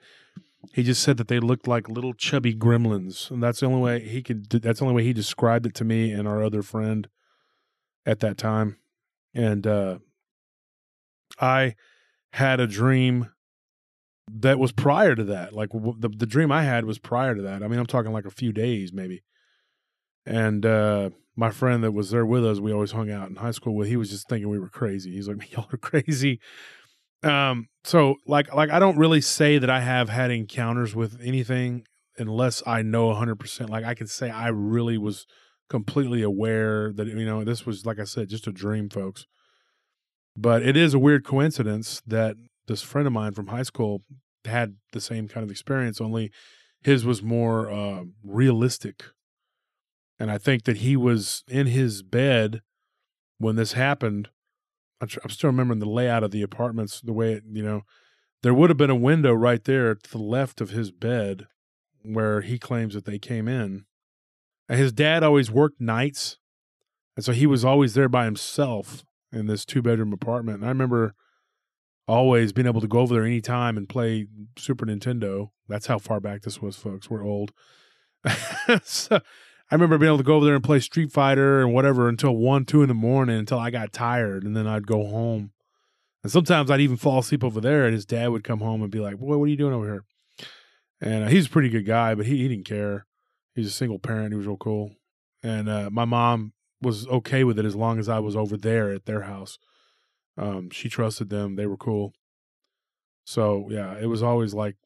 He 0.73 0.83
just 0.83 1.03
said 1.03 1.17
that 1.17 1.29
they 1.29 1.41
looked 1.41 1.69
like 1.69 1.89
little 1.89 2.13
chubby 2.13 2.55
gremlins, 2.55 3.31
and 3.31 3.43
that's 3.43 3.61
the 3.61 3.67
only 3.67 3.81
way 3.81 4.01
he 4.01 4.23
could. 4.23 4.49
That's 4.51 4.79
the 4.81 4.85
only 4.85 4.97
way 4.97 5.05
he 5.05 5.13
described 5.13 5.67
it 5.67 5.75
to 5.77 5.85
me 5.85 6.13
and 6.13 6.29
our 6.29 6.43
other 6.43 6.63
friend 6.63 7.09
at 8.05 8.21
that 8.21 8.39
time. 8.39 8.79
And 9.35 9.67
uh, 9.67 9.99
I 11.41 11.75
had 12.33 12.61
a 12.61 12.67
dream 12.67 13.33
that 14.31 14.59
was 14.59 14.73
prior 14.73 15.15
to 15.15 15.25
that. 15.25 15.53
Like 15.53 15.71
w- 15.71 15.97
the 15.99 16.09
the 16.09 16.27
dream 16.27 16.51
I 16.51 16.65
had 16.65 16.85
was 16.85 16.99
prior 16.99 17.35
to 17.35 17.43
that. 17.43 17.63
I 17.63 17.69
mean, 17.69 17.79
I'm 17.79 17.87
talking 17.87 18.13
like 18.13 18.25
a 18.25 18.31
few 18.31 18.53
days 18.53 18.93
maybe. 18.93 19.23
And 20.25 20.67
uh, 20.67 21.11
my 21.37 21.51
friend 21.51 21.85
that 21.85 21.93
was 21.93 22.11
there 22.11 22.27
with 22.27 22.45
us, 22.45 22.59
we 22.59 22.73
always 22.73 22.91
hung 22.93 23.11
out 23.11 23.29
in 23.29 23.37
high 23.37 23.53
school 23.53 23.77
with. 23.77 23.89
He 23.89 23.97
was 23.97 24.11
just 24.11 24.29
thinking 24.29 24.49
we 24.49 24.59
were 24.59 24.69
crazy. 24.69 25.13
He's 25.13 25.29
like, 25.29 25.53
"Y'all 25.53 25.69
are 25.73 25.79
crazy." 25.79 26.41
Um, 27.23 27.69
so 27.85 28.17
like 28.27 28.53
like 28.53 28.71
I 28.71 28.79
don't 28.79 28.99
really 28.99 29.21
say 29.21 29.59
that 29.59 29.71
I 29.71 29.81
have 29.81 30.09
had 30.09 30.31
encounters 30.31 30.95
with 30.95 31.19
anything 31.23 31.85
unless 32.19 32.63
I 32.67 32.83
know 32.83 33.09
100%. 33.09 33.69
Like 33.69 33.85
I 33.85 33.95
can 33.95 34.07
say 34.07 34.31
I 34.31 34.49
really 34.49 34.99
was 34.99 35.27
completely 35.69 36.23
aware 36.23 36.93
that 36.93 37.07
you 37.07 37.25
know 37.25 37.45
this 37.45 37.65
was 37.65 37.87
like 37.87 37.99
I 38.01 38.05
said, 38.05 38.29
just 38.29 38.47
a 38.47 38.53
dream, 38.53 38.89
folks. 38.89 39.27
But 40.37 40.63
it 40.63 40.77
is 40.77 40.93
a 40.93 40.99
weird 40.99 41.25
coincidence 41.25 42.03
that 42.07 42.37
this 42.67 42.83
friend 42.83 43.07
of 43.07 43.13
mine 43.13 43.33
from 43.33 43.49
high 43.49 43.63
school 43.63 44.03
had 44.45 44.77
the 44.93 45.01
same 45.01 45.29
kind 45.29 45.45
of 45.45 45.51
experience, 45.51 46.01
only 46.01 46.31
his 46.83 47.05
was 47.05 47.23
more 47.23 47.71
uh, 47.71 48.05
realistic. 48.25 49.05
And 50.19 50.31
I 50.31 50.39
think 50.39 50.65
that 50.65 50.79
he 50.79 50.97
was 50.97 51.45
in 51.49 51.67
his 51.67 52.03
bed 52.03 52.63
when 53.39 53.57
this 53.57 53.73
happened. 53.73 54.29
I'm, 55.01 55.09
I'm 55.23 55.31
still 55.31 55.51
remembering 55.51 55.81
the 55.81 55.89
layout 55.89 56.25
of 56.25 56.31
the 56.31 56.43
apartments, 56.43 57.01
the 57.01 57.13
way 57.13 57.35
it, 57.35 57.45
you 57.51 57.63
know, 57.63 57.83
there 58.43 58.55
would 58.55 58.71
have 58.71 58.77
been 58.77 58.91
a 58.91 58.95
window 58.95 59.33
right 59.33 59.63
there 59.65 59.95
to 59.95 60.11
the 60.11 60.19
left 60.19 60.61
of 60.61 60.71
his 60.71 60.91
bed 60.91 61.47
where 62.03 62.41
he 62.43 62.59
claims 62.59 62.95
that 62.95 63.05
they 63.05 63.19
came 63.19 63.49
in. 63.49 63.85
And 64.69 64.79
his 64.79 64.93
dad 64.93 65.23
always 65.23 65.51
worked 65.51 65.81
nights. 65.81 66.39
And 67.17 67.25
so 67.25 67.33
he 67.33 67.47
was 67.47 67.65
always 67.65 67.95
there 67.95 68.09
by 68.09 68.25
himself 68.25 69.05
in 69.33 69.47
this 69.47 69.65
two 69.65 69.83
bedroom 69.83 70.13
apartment. 70.13 70.59
And 70.59 70.67
I 70.67 70.69
remember 70.69 71.15
always 72.09 72.53
being 72.53 72.67
able 72.67 72.81
to 72.81 72.89
go 72.89 73.01
over 73.01 73.15
there 73.15 73.25
anytime 73.25 73.77
and 73.77 73.89
play 73.89 74.27
Super 74.57 74.87
Nintendo. 74.87 75.51
That's 75.69 75.87
how 75.87 75.99
far 75.99 76.21
back 76.21 76.43
this 76.43 76.63
was, 76.63 76.77
folks. 76.77 77.11
We're 77.11 77.25
old. 77.25 77.53
so 78.83 79.21
I 79.71 79.75
remember 79.75 79.99
being 79.99 80.09
able 80.09 80.19
to 80.19 80.25
go 80.25 80.37
over 80.37 80.45
there 80.45 80.55
and 80.55 80.65
play 80.65 80.81
Street 80.81 81.13
Fighter 81.13 81.61
and 81.61 81.75
whatever 81.75 82.09
until 82.09 82.37
one, 82.37 82.65
two 82.65 82.83
in 82.83 82.89
the 82.89 82.95
morning 82.95 83.39
until 83.39 83.59
I 83.59 83.71
got 83.71 83.93
tired, 83.93 84.45
and 84.45 84.57
then 84.57 84.67
I'd 84.67 84.87
go 84.87 85.07
home. 85.07 85.53
And 86.23 86.31
sometimes 86.31 86.71
I'd 86.71 86.81
even 86.81 86.97
fall 86.97 87.19
asleep 87.19 87.45
over 87.45 87.61
there, 87.61 87.85
and 87.85 87.95
his 87.95 88.07
dad 88.07 88.29
would 88.29 88.45
come 88.45 88.61
home 88.61 88.83
and 88.83 88.91
be 88.91 89.01
like, 89.01 89.19
"Boy, 89.19 89.37
what 89.37 89.45
are 89.45 89.49
you 89.49 89.57
doing 89.57 89.75
over 89.75 89.87
here?" 89.87 90.05
And 91.01 91.25
uh, 91.25 91.29
he's 91.29 91.47
a 91.47 91.51
pretty 91.51 91.69
good 91.69 91.87
guy, 91.87 92.15
but 92.15 92.27
he, 92.27 92.39
he 92.39 92.49
didn't 92.49 92.67
care. 92.67 93.07
He's 93.55 93.67
a 93.67 93.71
single 93.71 93.99
parent. 93.99 94.33
He 94.33 94.37
was 94.37 94.47
real 94.47 94.57
cool, 94.57 94.93
and 95.43 95.69
uh, 95.69 95.91
my 95.91 96.05
mom 96.05 96.53
was 96.81 97.07
okay 97.09 97.43
with 97.43 97.59
it 97.59 97.65
as 97.65 97.75
long 97.75 97.99
as 97.99 98.09
I 98.09 98.19
was 98.19 98.37
over 98.37 98.57
there 98.57 98.93
at 98.93 99.07
their 99.07 99.23
house. 99.23 99.59
Um, 100.37 100.71
she 100.71 100.89
trusted 100.89 101.31
them; 101.31 101.57
they 101.57 101.67
were 101.67 101.77
cool. 101.77 102.13
So 103.25 103.67
yeah, 103.71 103.97
it 104.01 104.07
was 104.07 104.23
always 104.23 104.55
like, 104.55 104.77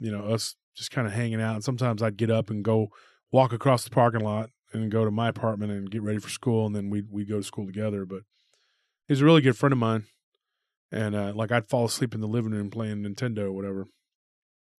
you 0.00 0.10
know, 0.10 0.24
us 0.24 0.56
just 0.74 0.90
kind 0.90 1.06
of 1.06 1.12
hanging 1.12 1.40
out. 1.40 1.54
And 1.54 1.64
sometimes 1.64 2.02
I'd 2.02 2.16
get 2.16 2.30
up 2.30 2.50
and 2.50 2.64
go 2.64 2.88
walk 3.30 3.52
across 3.52 3.84
the 3.84 3.90
parking 3.90 4.22
lot 4.22 4.50
and 4.72 4.90
go 4.90 5.04
to 5.04 5.10
my 5.10 5.28
apartment 5.28 5.70
and 5.70 5.90
get 5.90 6.02
ready 6.02 6.18
for 6.18 6.28
school, 6.30 6.66
and 6.66 6.74
then 6.74 6.90
we 6.90 7.02
we'd 7.10 7.28
go 7.28 7.36
to 7.38 7.42
school 7.42 7.66
together. 7.66 8.04
But 8.04 8.22
he's 9.06 9.20
a 9.20 9.24
really 9.24 9.42
good 9.42 9.56
friend 9.56 9.72
of 9.72 9.78
mine, 9.78 10.04
and 10.90 11.14
uh, 11.14 11.32
like 11.34 11.52
I'd 11.52 11.66
fall 11.68 11.84
asleep 11.84 12.14
in 12.14 12.20
the 12.20 12.26
living 12.26 12.52
room 12.52 12.70
playing 12.70 13.02
Nintendo 13.02 13.40
or 13.44 13.52
whatever, 13.52 13.86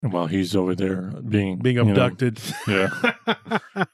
While 0.00 0.26
he's 0.26 0.56
over 0.56 0.74
there 0.74 1.12
being 1.26 1.58
being 1.58 1.76
you 1.76 1.84
know, 1.84 1.90
abducted. 1.92 2.40
yeah. 2.66 2.88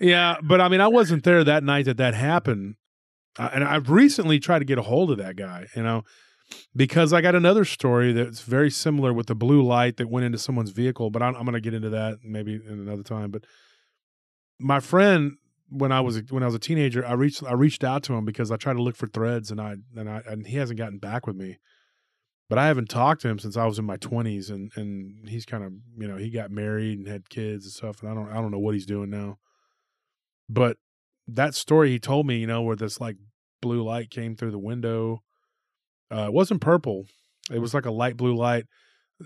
yeah, 0.00 0.36
but 0.42 0.60
I 0.60 0.68
mean, 0.68 0.80
I 0.80 0.88
wasn't 0.88 1.24
there 1.24 1.42
that 1.44 1.64
night 1.64 1.86
that 1.86 1.96
that 1.96 2.14
happened, 2.14 2.76
uh, 3.38 3.50
and 3.52 3.64
I've 3.64 3.90
recently 3.90 4.38
tried 4.38 4.60
to 4.60 4.64
get 4.64 4.78
a 4.78 4.82
hold 4.82 5.10
of 5.10 5.18
that 5.18 5.36
guy. 5.36 5.66
You 5.74 5.82
know. 5.82 6.04
Because 6.74 7.12
I 7.12 7.20
got 7.20 7.34
another 7.34 7.66
story 7.66 8.14
that's 8.14 8.40
very 8.40 8.70
similar 8.70 9.12
with 9.12 9.26
the 9.26 9.34
blue 9.34 9.62
light 9.62 9.98
that 9.98 10.08
went 10.08 10.24
into 10.24 10.38
someone's 10.38 10.70
vehicle, 10.70 11.10
but 11.10 11.22
I'm, 11.22 11.34
I'm 11.36 11.44
going 11.44 11.52
to 11.52 11.60
get 11.60 11.74
into 11.74 11.90
that 11.90 12.20
maybe 12.24 12.54
in 12.54 12.80
another 12.80 13.02
time. 13.02 13.30
But 13.30 13.44
my 14.58 14.80
friend 14.80 15.36
when 15.70 15.92
I 15.92 16.00
was 16.00 16.22
when 16.30 16.42
I 16.42 16.46
was 16.46 16.54
a 16.54 16.60
teenager, 16.60 17.06
I 17.06 17.12
reached 17.12 17.42
I 17.42 17.52
reached 17.52 17.84
out 17.84 18.02
to 18.04 18.14
him 18.14 18.24
because 18.24 18.50
I 18.50 18.56
tried 18.56 18.74
to 18.74 18.82
look 18.82 18.96
for 18.96 19.06
threads 19.06 19.50
and 19.50 19.60
I 19.60 19.76
and 19.96 20.08
I 20.08 20.22
and 20.26 20.46
he 20.46 20.56
hasn't 20.56 20.78
gotten 20.78 20.98
back 20.98 21.26
with 21.26 21.36
me. 21.36 21.58
But 22.48 22.58
I 22.58 22.66
haven't 22.66 22.88
talked 22.88 23.20
to 23.22 23.28
him 23.28 23.38
since 23.38 23.58
I 23.58 23.66
was 23.66 23.78
in 23.78 23.84
my 23.84 23.98
twenties, 23.98 24.48
and 24.48 24.72
and 24.74 25.28
he's 25.28 25.44
kind 25.44 25.64
of 25.64 25.72
you 25.98 26.08
know 26.08 26.16
he 26.16 26.30
got 26.30 26.50
married 26.50 26.98
and 26.98 27.06
had 27.06 27.28
kids 27.28 27.66
and 27.66 27.72
stuff, 27.72 28.02
and 28.02 28.10
I 28.10 28.14
don't 28.14 28.30
I 28.30 28.34
don't 28.34 28.50
know 28.50 28.58
what 28.58 28.74
he's 28.74 28.86
doing 28.86 29.10
now. 29.10 29.38
But 30.48 30.78
that 31.26 31.54
story 31.54 31.90
he 31.90 31.98
told 31.98 32.26
me, 32.26 32.38
you 32.38 32.46
know, 32.46 32.62
where 32.62 32.76
this 32.76 33.00
like 33.00 33.16
blue 33.60 33.82
light 33.82 34.10
came 34.10 34.36
through 34.36 34.50
the 34.50 34.58
window, 34.58 35.22
uh, 36.10 36.26
it 36.26 36.32
wasn't 36.32 36.60
purple; 36.60 37.06
it 37.50 37.58
was 37.58 37.74
like 37.74 37.86
a 37.86 37.90
light 37.90 38.16
blue 38.16 38.34
light. 38.34 38.66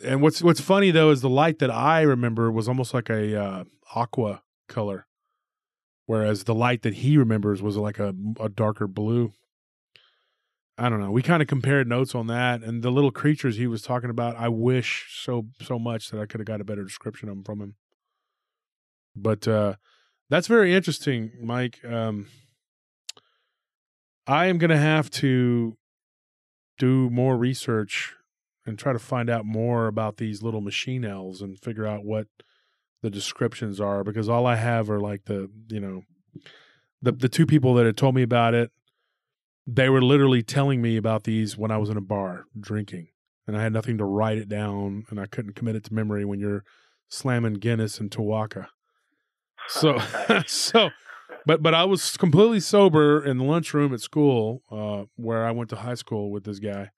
And 0.05 0.22
what's 0.22 0.43
what's 0.43 0.61
funny 0.61 0.91
though 0.91 1.11
is 1.11 1.20
the 1.20 1.28
light 1.28 1.59
that 1.59 1.70
I 1.70 2.03
remember 2.03 2.51
was 2.51 2.68
almost 2.68 2.95
like 2.95 3.11
a 3.11 3.41
uh, 3.41 3.64
aqua 3.95 4.43
color 4.68 5.07
whereas 6.07 6.45
the 6.45 6.55
light 6.55 6.83
that 6.83 6.95
he 6.95 7.16
remembers 7.16 7.62
was 7.62 7.76
like 7.76 7.99
a, 7.99 8.14
a 8.41 8.49
darker 8.49 8.87
blue. 8.87 9.33
I 10.78 10.89
don't 10.89 11.01
know. 11.01 11.11
We 11.11 11.22
kind 11.22 11.43
of 11.43 11.49
compared 11.49 11.87
notes 11.89 12.14
on 12.14 12.26
that, 12.28 12.62
and 12.62 12.83
the 12.83 12.91
little 12.91 13.11
creatures 13.11 13.57
he 13.57 13.66
was 13.66 13.83
talking 13.83 14.11
about. 14.11 14.37
I 14.37 14.49
wish 14.49 15.20
so 15.22 15.47
so 15.61 15.78
much 15.78 16.11
that 16.11 16.20
I 16.20 16.26
could 16.26 16.41
have 16.41 16.47
got 16.47 16.61
a 16.61 16.64
better 16.64 16.83
description 16.83 17.28
of 17.28 17.37
them 17.37 17.45
from 17.45 17.61
him. 17.61 17.74
But 19.14 19.47
uh, 19.47 19.76
that's 20.30 20.49
very 20.49 20.74
interesting, 20.74 21.33
Mike. 21.43 21.85
Um, 21.85 22.26
I 24.27 24.47
am 24.47 24.59
going 24.59 24.70
to 24.70 24.77
have 24.77 25.11
to 25.11 25.77
do 26.79 27.11
more 27.11 27.37
research 27.37 28.14
and 28.64 28.79
try 28.79 28.93
to 28.93 28.99
find 28.99 29.29
out 29.29 29.45
more 29.45 29.87
about 29.87 30.16
these 30.16 30.43
little 30.43 30.61
machine 30.61 31.05
elves 31.05 31.43
and 31.43 31.59
figure 31.59 31.87
out 31.87 32.05
what 32.05 32.27
the 33.03 33.11
descriptions 33.11 33.81
are 33.81 34.05
because 34.05 34.29
all 34.29 34.47
I 34.47 34.57
have 34.57 34.89
are 34.89 35.01
like 35.01 35.25
the 35.25 35.51
you 35.68 35.81
know 35.81 36.03
the 37.01 37.12
the 37.12 37.29
two 37.29 37.47
people 37.47 37.75
that 37.75 37.87
had 37.87 37.97
told 37.97 38.14
me 38.14 38.23
about 38.23 38.55
it 38.55 38.70
they 39.66 39.89
were 39.89 40.03
literally 40.03 40.43
telling 40.43 40.81
me 40.81 40.97
about 40.97 41.25
these 41.25 41.57
when 41.57 41.70
I 41.70 41.79
was 41.79 41.91
in 41.91 41.97
a 41.97 42.03
bar 42.03 42.45
drinking 42.59 43.09
and 43.47 43.57
I 43.57 43.62
had 43.62 43.73
nothing 43.73 43.99
to 43.99 44.05
write 44.05 44.39
it 44.39 44.49
down 44.49 45.05
and 45.11 45.20
I 45.20 45.27
couldn't 45.27 45.55
commit 45.55 45.77
it 45.77 45.85
to 45.85 45.95
memory 45.95 46.25
when 46.25 46.39
you're 46.39 46.64
slamming 47.09 47.55
Guinness 47.55 48.01
and 48.01 48.11
Tuaca. 48.11 48.68
So 49.68 49.97
so 50.47 50.91
but 51.47 51.62
but 51.62 51.74
I 51.74 51.84
was 51.84 52.16
completely 52.16 52.61
sober 52.61 53.24
in 53.24 53.38
the 53.38 53.45
lunchroom 53.45 53.93
at 53.95 54.01
school 54.01 54.62
uh, 54.70 55.05
where 55.16 55.45
I 55.45 55.51
went 55.51 55.70
to 55.70 55.76
high 55.76 55.95
school 55.95 56.30
with 56.30 56.45
this 56.45 56.59
guy 56.59 56.90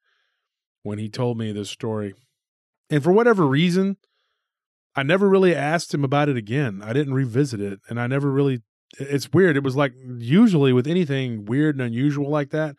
when 0.83 0.99
he 0.99 1.09
told 1.09 1.37
me 1.37 1.51
this 1.51 1.69
story. 1.69 2.13
And 2.89 3.03
for 3.03 3.11
whatever 3.11 3.47
reason, 3.47 3.97
I 4.95 5.03
never 5.03 5.27
really 5.27 5.55
asked 5.55 5.93
him 5.93 6.03
about 6.03 6.29
it 6.29 6.37
again. 6.37 6.81
I 6.83 6.93
didn't 6.93 7.13
revisit 7.13 7.59
it, 7.59 7.79
and 7.89 7.99
I 7.99 8.07
never 8.07 8.31
really. 8.31 8.61
It's 8.99 9.33
weird. 9.33 9.57
It 9.57 9.63
was 9.63 9.75
like 9.75 9.93
usually 10.17 10.71
with 10.71 10.87
anything 10.87 11.45
weird 11.45 11.75
and 11.75 11.81
unusual 11.83 12.29
like 12.29 12.51
that, 12.51 12.75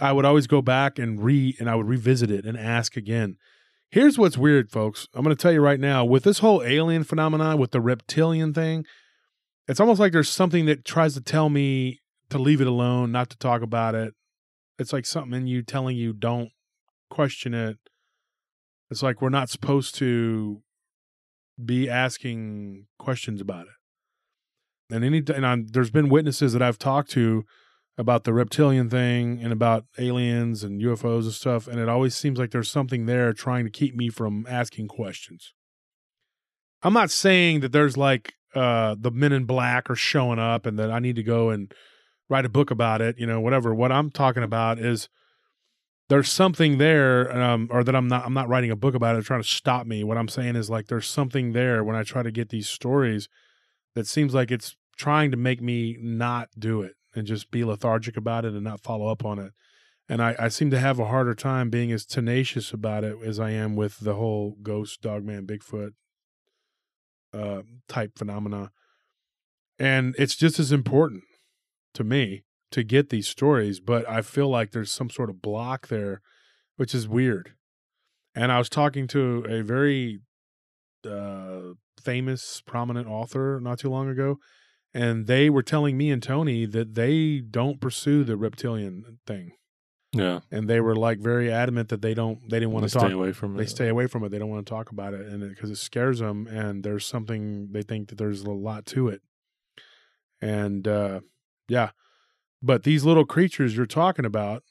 I 0.00 0.12
would 0.12 0.24
always 0.24 0.46
go 0.46 0.62
back 0.62 0.98
and 0.98 1.22
re 1.22 1.54
and 1.60 1.68
I 1.68 1.74
would 1.74 1.86
revisit 1.86 2.30
it 2.30 2.44
and 2.44 2.58
ask 2.58 2.96
again. 2.96 3.36
Here's 3.90 4.18
what's 4.18 4.38
weird, 4.38 4.70
folks. 4.70 5.08
I'm 5.14 5.22
going 5.22 5.36
to 5.36 5.40
tell 5.40 5.52
you 5.52 5.60
right 5.60 5.80
now 5.80 6.04
with 6.04 6.24
this 6.24 6.38
whole 6.38 6.62
alien 6.62 7.04
phenomenon, 7.04 7.58
with 7.58 7.72
the 7.72 7.80
reptilian 7.80 8.54
thing, 8.54 8.86
it's 9.70 9.78
almost 9.78 10.00
like 10.00 10.10
there's 10.10 10.28
something 10.28 10.66
that 10.66 10.84
tries 10.84 11.14
to 11.14 11.20
tell 11.20 11.48
me 11.48 12.00
to 12.28 12.38
leave 12.38 12.60
it 12.60 12.66
alone, 12.66 13.12
not 13.12 13.30
to 13.30 13.38
talk 13.38 13.62
about 13.62 13.94
it. 13.94 14.14
It's 14.80 14.92
like 14.92 15.06
something 15.06 15.32
in 15.32 15.46
you 15.46 15.62
telling 15.62 15.96
you 15.96 16.12
don't 16.12 16.50
question 17.08 17.54
it. 17.54 17.78
It's 18.90 19.00
like 19.00 19.22
we're 19.22 19.28
not 19.28 19.48
supposed 19.48 19.94
to 19.96 20.62
be 21.64 21.88
asking 21.88 22.86
questions 22.98 23.40
about 23.40 23.66
it. 23.66 24.94
And 24.94 25.04
any 25.04 25.22
and 25.32 25.46
I'm, 25.46 25.68
there's 25.68 25.92
been 25.92 26.08
witnesses 26.08 26.52
that 26.52 26.62
I've 26.62 26.78
talked 26.78 27.12
to 27.12 27.44
about 27.96 28.24
the 28.24 28.32
reptilian 28.32 28.90
thing 28.90 29.38
and 29.40 29.52
about 29.52 29.84
aliens 29.98 30.64
and 30.64 30.82
UFOs 30.82 31.22
and 31.22 31.32
stuff, 31.32 31.68
and 31.68 31.78
it 31.78 31.88
always 31.88 32.16
seems 32.16 32.40
like 32.40 32.50
there's 32.50 32.70
something 32.70 33.06
there 33.06 33.32
trying 33.32 33.64
to 33.66 33.70
keep 33.70 33.94
me 33.94 34.08
from 34.08 34.46
asking 34.48 34.88
questions. 34.88 35.52
I'm 36.82 36.94
not 36.94 37.12
saying 37.12 37.60
that 37.60 37.70
there's 37.70 37.96
like 37.96 38.32
uh 38.54 38.96
the 38.98 39.10
men 39.10 39.32
in 39.32 39.44
black 39.44 39.88
are 39.90 39.96
showing 39.96 40.38
up 40.38 40.66
and 40.66 40.78
that 40.78 40.90
I 40.90 40.98
need 40.98 41.16
to 41.16 41.22
go 41.22 41.50
and 41.50 41.72
write 42.28 42.46
a 42.46 42.50
book 42.50 42.70
about 42.70 43.00
it, 43.00 43.18
you 43.18 43.26
know, 43.26 43.40
whatever. 43.40 43.74
What 43.74 43.92
I'm 43.92 44.10
talking 44.10 44.42
about 44.42 44.78
is 44.78 45.08
there's 46.10 46.28
something 46.28 46.78
there 46.78 47.34
um, 47.34 47.68
or 47.70 47.82
that 47.82 47.96
i'm 47.96 48.08
not 48.08 48.26
i'm 48.26 48.34
not 48.34 48.48
writing 48.48 48.70
a 48.70 48.76
book 48.76 48.94
about 48.94 49.16
it 49.16 49.24
trying 49.24 49.40
to 49.40 49.48
stop 49.48 49.86
me 49.86 50.04
what 50.04 50.18
i'm 50.18 50.28
saying 50.28 50.56
is 50.56 50.68
like 50.68 50.88
there's 50.88 51.06
something 51.06 51.52
there 51.52 51.82
when 51.82 51.96
i 51.96 52.02
try 52.02 52.22
to 52.22 52.30
get 52.30 52.50
these 52.50 52.68
stories 52.68 53.28
that 53.94 54.06
seems 54.06 54.34
like 54.34 54.50
it's 54.50 54.76
trying 54.98 55.30
to 55.30 55.36
make 55.36 55.62
me 55.62 55.96
not 56.00 56.48
do 56.58 56.82
it 56.82 56.92
and 57.14 57.26
just 57.26 57.50
be 57.50 57.64
lethargic 57.64 58.16
about 58.16 58.44
it 58.44 58.52
and 58.52 58.64
not 58.64 58.82
follow 58.82 59.06
up 59.06 59.24
on 59.24 59.38
it 59.38 59.52
and 60.08 60.20
i, 60.20 60.34
I 60.38 60.48
seem 60.48 60.70
to 60.72 60.80
have 60.80 60.98
a 60.98 61.06
harder 61.06 61.34
time 61.34 61.70
being 61.70 61.92
as 61.92 62.04
tenacious 62.04 62.72
about 62.72 63.04
it 63.04 63.16
as 63.24 63.40
i 63.40 63.50
am 63.50 63.76
with 63.76 64.00
the 64.00 64.16
whole 64.16 64.56
ghost 64.62 65.00
dogman 65.00 65.46
bigfoot 65.46 65.92
uh, 67.32 67.62
type 67.88 68.12
phenomena 68.16 68.70
and 69.80 70.14
it's 70.18 70.36
just 70.36 70.60
as 70.60 70.72
important 70.72 71.24
to 71.94 72.04
me 72.04 72.44
to 72.70 72.84
get 72.84 73.08
these 73.08 73.26
stories, 73.26 73.80
but 73.80 74.06
I 74.08 74.20
feel 74.20 74.48
like 74.48 74.70
there's 74.70 74.92
some 74.92 75.08
sort 75.08 75.30
of 75.30 75.40
block 75.40 75.88
there, 75.88 76.20
which 76.76 76.94
is 76.94 77.08
weird. 77.08 77.54
And 78.34 78.52
I 78.52 78.58
was 78.58 78.68
talking 78.68 79.08
to 79.08 79.44
a 79.48 79.62
very 79.62 80.20
uh, 81.08 81.72
famous, 82.00 82.62
prominent 82.66 83.08
author 83.08 83.58
not 83.60 83.78
too 83.78 83.88
long 83.88 84.10
ago, 84.10 84.36
and 84.92 85.26
they 85.26 85.48
were 85.48 85.62
telling 85.62 85.96
me 85.96 86.10
and 86.10 86.22
Tony 86.22 86.66
that 86.66 86.94
they 86.94 87.40
don't 87.40 87.80
pursue 87.80 88.22
the 88.22 88.36
reptilian 88.36 89.18
thing. 89.26 89.52
Yeah. 90.12 90.40
And 90.50 90.68
they 90.68 90.80
were 90.80 90.96
like 90.96 91.18
very 91.20 91.52
adamant 91.52 91.88
that 91.90 92.02
they 92.02 92.14
don't, 92.14 92.40
they 92.48 92.58
didn't 92.58 92.72
want 92.72 92.88
to 92.88 92.92
talk. 92.92 93.06
stay 93.06 93.12
away 93.12 93.32
from 93.32 93.54
They 93.54 93.62
it. 93.62 93.66
They 93.66 93.70
stay 93.70 93.88
away 93.88 94.06
from 94.08 94.24
it. 94.24 94.30
They 94.30 94.38
don't 94.38 94.50
want 94.50 94.66
to 94.66 94.70
talk 94.70 94.90
about 94.90 95.14
it, 95.14 95.20
and 95.20 95.48
because 95.48 95.70
it, 95.70 95.76
scares 95.76 96.18
them, 96.18 96.46
and 96.48 96.82
there's 96.82 97.06
something 97.06 97.68
they 97.70 97.82
think 97.82 98.08
that 98.08 98.18
there's 98.18 98.42
a 98.42 98.50
lot 98.50 98.86
to 98.86 99.08
it. 99.08 99.22
And 100.40 100.88
uh, 100.88 101.20
yeah, 101.68 101.90
but 102.62 102.82
these 102.82 103.04
little 103.04 103.24
creatures 103.24 103.76
you're 103.76 103.86
talking 103.86 104.24
about, 104.24 104.64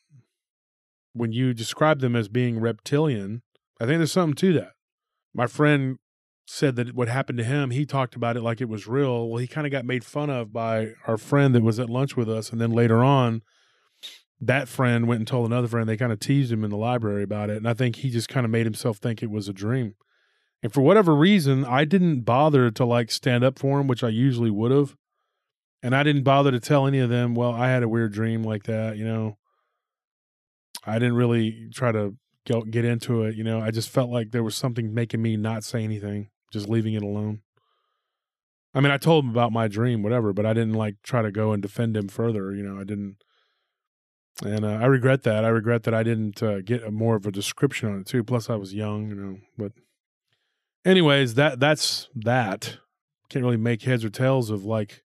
when 1.13 1.31
you 1.31 1.53
describe 1.53 2.01
them 2.01 2.15
as 2.15 2.27
being 2.27 2.59
reptilian, 2.59 3.41
I 3.79 3.85
think 3.85 3.99
there's 3.99 4.11
something 4.11 4.35
to 4.35 4.53
that. 4.53 4.71
My 5.33 5.47
friend 5.47 5.99
said 6.45 6.75
that 6.75 6.95
what 6.95 7.07
happened 7.07 7.37
to 7.37 7.43
him, 7.43 7.69
he 7.69 7.85
talked 7.85 8.15
about 8.15 8.35
it 8.35 8.41
like 8.41 8.59
it 8.59 8.67
was 8.67 8.87
real. 8.87 9.29
Well, 9.29 9.37
he 9.37 9.47
kind 9.47 9.67
of 9.67 9.71
got 9.71 9.85
made 9.85 10.03
fun 10.03 10.29
of 10.29 10.51
by 10.51 10.93
our 11.07 11.17
friend 11.17 11.53
that 11.55 11.63
was 11.63 11.79
at 11.79 11.89
lunch 11.89 12.17
with 12.17 12.29
us. 12.29 12.51
And 12.51 12.59
then 12.59 12.71
later 12.71 13.03
on, 13.03 13.41
that 14.41 14.67
friend 14.67 15.07
went 15.07 15.19
and 15.19 15.27
told 15.27 15.45
another 15.45 15.67
friend. 15.67 15.87
They 15.87 15.97
kind 15.97 16.11
of 16.11 16.19
teased 16.19 16.51
him 16.51 16.63
in 16.63 16.69
the 16.69 16.77
library 16.77 17.23
about 17.23 17.49
it. 17.49 17.57
And 17.57 17.67
I 17.67 17.73
think 17.73 17.97
he 17.97 18.09
just 18.09 18.29
kind 18.29 18.45
of 18.45 18.51
made 18.51 18.65
himself 18.65 18.97
think 18.97 19.21
it 19.21 19.29
was 19.29 19.47
a 19.47 19.53
dream. 19.53 19.95
And 20.61 20.73
for 20.73 20.81
whatever 20.81 21.15
reason, 21.15 21.65
I 21.65 21.85
didn't 21.85 22.21
bother 22.21 22.71
to 22.71 22.85
like 22.85 23.11
stand 23.11 23.43
up 23.43 23.59
for 23.59 23.79
him, 23.79 23.87
which 23.87 24.03
I 24.03 24.09
usually 24.09 24.51
would 24.51 24.71
have. 24.71 24.95
And 25.81 25.95
I 25.95 26.03
didn't 26.03 26.23
bother 26.23 26.51
to 26.51 26.59
tell 26.59 26.87
any 26.87 26.99
of 26.99 27.09
them, 27.09 27.35
well, 27.35 27.53
I 27.53 27.69
had 27.69 27.83
a 27.83 27.89
weird 27.89 28.11
dream 28.11 28.43
like 28.43 28.63
that, 28.63 28.97
you 28.97 29.05
know. 29.05 29.37
I 30.85 30.99
didn't 30.99 31.15
really 31.15 31.69
try 31.73 31.91
to 31.91 32.15
go, 32.45 32.61
get 32.63 32.83
into 32.83 33.23
it, 33.23 33.35
you 33.35 33.43
know. 33.43 33.61
I 33.61 33.71
just 33.71 33.89
felt 33.89 34.09
like 34.09 34.31
there 34.31 34.43
was 34.43 34.55
something 34.55 34.93
making 34.93 35.21
me 35.21 35.37
not 35.37 35.63
say 35.63 35.83
anything, 35.83 36.29
just 36.51 36.67
leaving 36.67 36.93
it 36.93 37.03
alone. 37.03 37.41
I 38.73 38.81
mean, 38.81 38.91
I 38.91 38.97
told 38.97 39.23
him 39.23 39.31
about 39.31 39.51
my 39.51 39.67
dream, 39.67 40.03
whatever, 40.03 40.33
but 40.33 40.45
I 40.45 40.53
didn't 40.53 40.73
like 40.73 40.95
try 41.01 41.21
to 41.21 41.31
go 41.31 41.53
and 41.53 41.61
defend 41.61 41.95
him 41.95 42.07
further, 42.09 42.53
you 42.53 42.63
know. 42.63 42.79
I 42.79 42.83
didn't 42.83 43.17
and 44.45 44.63
uh, 44.65 44.79
I 44.81 44.85
regret 44.85 45.23
that. 45.23 45.45
I 45.45 45.49
regret 45.49 45.83
that 45.83 45.93
I 45.93 46.03
didn't 46.03 46.41
uh, 46.41 46.61
get 46.61 46.83
a 46.83 46.91
more 46.91 47.15
of 47.15 47.25
a 47.25 47.31
description 47.31 47.91
on 47.91 48.01
it 48.01 48.07
too. 48.07 48.23
Plus, 48.23 48.49
I 48.49 48.55
was 48.55 48.73
young, 48.73 49.09
you 49.09 49.15
know. 49.15 49.37
But, 49.57 49.73
anyways, 50.85 51.35
that 51.35 51.59
that's 51.59 52.09
that. 52.15 52.77
Can't 53.29 53.45
really 53.45 53.57
make 53.57 53.83
heads 53.83 54.03
or 54.03 54.09
tails 54.09 54.49
of 54.49 54.65
like 54.65 55.03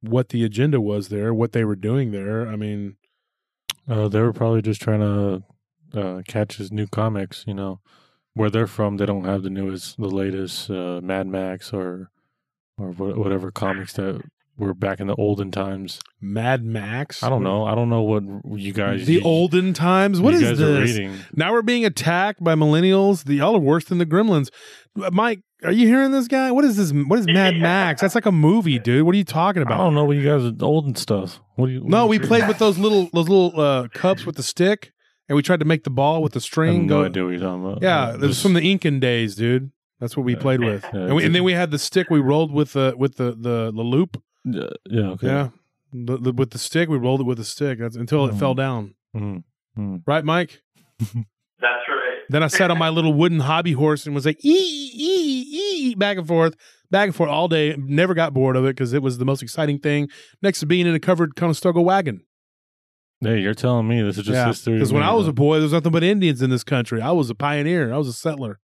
what 0.00 0.28
the 0.28 0.44
agenda 0.44 0.80
was 0.80 1.08
there, 1.08 1.32
what 1.32 1.52
they 1.52 1.64
were 1.64 1.76
doing 1.76 2.10
there. 2.12 2.48
I 2.48 2.56
mean, 2.56 2.96
Uh, 3.86 4.08
they 4.08 4.20
were 4.20 4.32
probably 4.32 4.62
just 4.62 4.80
trying 4.80 5.00
to 5.00 5.42
uh, 6.00 6.22
catch 6.26 6.56
his 6.56 6.72
new 6.72 6.86
comics. 6.86 7.44
You 7.46 7.54
know, 7.54 7.80
where 8.32 8.50
they're 8.50 8.66
from, 8.66 8.96
they 8.96 9.06
don't 9.06 9.26
have 9.26 9.42
the 9.42 9.50
newest, 9.50 9.96
the 9.98 10.08
latest 10.08 10.70
uh, 10.70 11.00
Mad 11.02 11.26
Max 11.26 11.72
or 11.72 12.10
or 12.78 12.92
whatever 12.92 13.50
comics 13.50 13.92
that 13.92 14.22
were 14.56 14.72
back 14.74 15.00
in 15.00 15.06
the 15.08 15.14
olden 15.16 15.50
times. 15.50 15.98
Mad 16.20 16.64
Max. 16.64 17.22
I 17.22 17.28
don't 17.28 17.42
know. 17.42 17.64
I 17.64 17.74
don't 17.74 17.88
know 17.90 18.02
what 18.02 18.22
you 18.60 18.72
guys 18.72 19.06
The 19.06 19.14
you- 19.14 19.22
olden 19.22 19.72
times. 19.72 20.20
What 20.20 20.34
you 20.34 20.40
is 20.40 20.42
guys 20.42 20.60
are 20.60 20.72
this? 20.80 20.96
reading. 20.96 21.16
Now 21.34 21.52
we're 21.52 21.62
being 21.62 21.84
attacked 21.84 22.42
by 22.42 22.54
millennials. 22.54 23.24
The 23.24 23.34
y'all 23.34 23.56
are 23.56 23.60
worse 23.60 23.84
than 23.86 23.98
the 23.98 24.06
Gremlins. 24.06 24.50
Mike, 25.12 25.40
are 25.64 25.72
you 25.72 25.86
hearing 25.88 26.12
this 26.12 26.28
guy? 26.28 26.52
What 26.52 26.64
is 26.64 26.76
this? 26.76 26.92
What 26.92 27.18
is 27.18 27.26
Mad 27.26 27.56
Max? 27.56 28.00
That's 28.00 28.14
like 28.14 28.26
a 28.26 28.32
movie, 28.32 28.78
dude. 28.78 29.04
What 29.04 29.14
are 29.14 29.18
you 29.18 29.24
talking 29.24 29.62
about? 29.62 29.74
I 29.80 29.84
don't 29.84 29.94
know 29.94 30.04
what 30.04 30.16
you 30.16 30.22
guys 30.22 30.44
are 30.44 30.52
olden 30.64 30.94
stuff. 30.94 31.40
What 31.56 31.66
do 31.66 31.72
you? 31.72 31.80
No, 31.84 32.02
what 32.06 32.10
we 32.10 32.18
played 32.20 32.46
with 32.46 32.58
those 32.58 32.78
little 32.78 33.08
those 33.12 33.28
little 33.28 33.58
uh, 33.60 33.88
cups 33.88 34.24
with 34.24 34.36
the 34.36 34.42
stick, 34.44 34.92
and 35.28 35.34
we 35.34 35.42
tried 35.42 35.60
to 35.60 35.66
make 35.66 35.82
the 35.84 35.90
ball 35.90 36.22
with 36.22 36.32
the 36.32 36.36
I 36.36 36.40
have 36.40 36.44
string 36.44 36.86
no 36.86 37.00
go. 37.00 37.04
idea 37.06 37.24
what 37.24 37.30
you're 37.30 37.40
talking 37.40 37.64
about. 37.64 37.82
Yeah, 37.82 38.10
Uh, 38.10 38.14
it 38.14 38.20
was 38.20 38.40
from 38.40 38.52
the 38.52 38.60
Incan 38.70 39.00
days, 39.00 39.34
dude. 39.34 39.70
That's 40.00 40.16
what 40.16 40.24
we 40.26 40.36
played 40.36 40.60
with, 40.60 40.84
and, 40.92 41.14
we, 41.16 41.24
and 41.24 41.34
then 41.34 41.44
we 41.44 41.54
had 41.54 41.70
the 41.70 41.78
stick. 41.78 42.10
We 42.10 42.20
rolled 42.20 42.52
with 42.52 42.74
the 42.74 42.94
with 42.96 43.16
the 43.16 43.30
the, 43.32 43.72
the 43.74 43.82
loop. 43.82 44.22
Yeah, 44.44 44.62
yeah, 44.90 45.02
okay. 45.10 45.26
Yeah, 45.26 45.48
the, 45.92 46.18
the, 46.18 46.32
with 46.32 46.50
the 46.50 46.58
stick, 46.58 46.88
we 46.88 46.98
rolled 46.98 47.20
it 47.20 47.24
with 47.24 47.38
the 47.38 47.44
stick 47.44 47.78
That's, 47.78 47.96
until 47.96 48.26
it 48.26 48.32
Mhm. 48.34 48.38
fell 48.38 48.54
down. 48.54 48.94
Mm, 49.16 49.44
mm. 49.78 50.02
Right, 50.06 50.24
Mike? 50.24 50.62
That's 50.98 51.14
right. 51.88 52.18
Then 52.28 52.42
I 52.42 52.48
sat 52.48 52.70
on 52.70 52.78
my 52.78 52.88
little 52.88 53.12
wooden 53.12 53.40
hobby 53.40 53.72
horse 53.72 54.06
and 54.06 54.14
was 54.14 54.26
like, 54.26 54.42
ee, 54.44 54.90
ee, 54.94 55.90
ee, 55.90 55.94
back 55.94 56.16
and 56.18 56.26
forth, 56.26 56.56
back 56.90 57.06
and 57.08 57.14
forth 57.14 57.30
all 57.30 57.48
day. 57.48 57.76
Never 57.78 58.14
got 58.14 58.32
bored 58.34 58.56
of 58.56 58.64
it 58.64 58.68
because 58.76 58.92
it 58.92 59.02
was 59.02 59.18
the 59.18 59.24
most 59.24 59.42
exciting 59.42 59.78
thing 59.78 60.08
next 60.42 60.60
to 60.60 60.66
being 60.66 60.86
in 60.86 60.94
a 60.94 61.00
covered 61.00 61.36
Conestoga 61.36 61.80
wagon. 61.80 62.22
Hey, 63.20 63.40
you're 63.40 63.54
telling 63.54 63.88
me 63.88 64.02
this 64.02 64.18
is 64.18 64.24
just 64.24 64.46
history? 64.46 64.74
Because 64.74 64.92
when 64.92 65.02
I 65.02 65.12
was 65.12 65.28
a 65.28 65.32
boy, 65.32 65.54
there 65.56 65.62
was 65.64 65.72
nothing 65.72 65.92
but 65.92 66.02
Indians 66.02 66.42
in 66.42 66.50
this 66.50 66.64
country. 66.64 67.00
I 67.00 67.10
was 67.12 67.30
a 67.30 67.34
pioneer. 67.34 67.92
I 67.92 67.96
was 67.96 68.08
a 68.08 68.12
settler. 68.12 68.58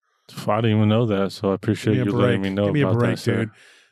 I 0.46 0.56
didn't 0.60 0.76
even 0.76 0.88
know 0.88 1.06
that, 1.06 1.32
so 1.32 1.50
I 1.50 1.54
appreciate 1.54 1.96
you 1.96 2.02
a 2.04 2.12
letting 2.12 2.42
me 2.42 2.50
know 2.50 2.66
Give 2.66 2.74
me 2.74 2.80
a 2.82 2.86
about 2.88 2.98
break, 2.98 3.16
that, 3.16 3.22
sir. 3.22 3.36
dude. 3.46 3.50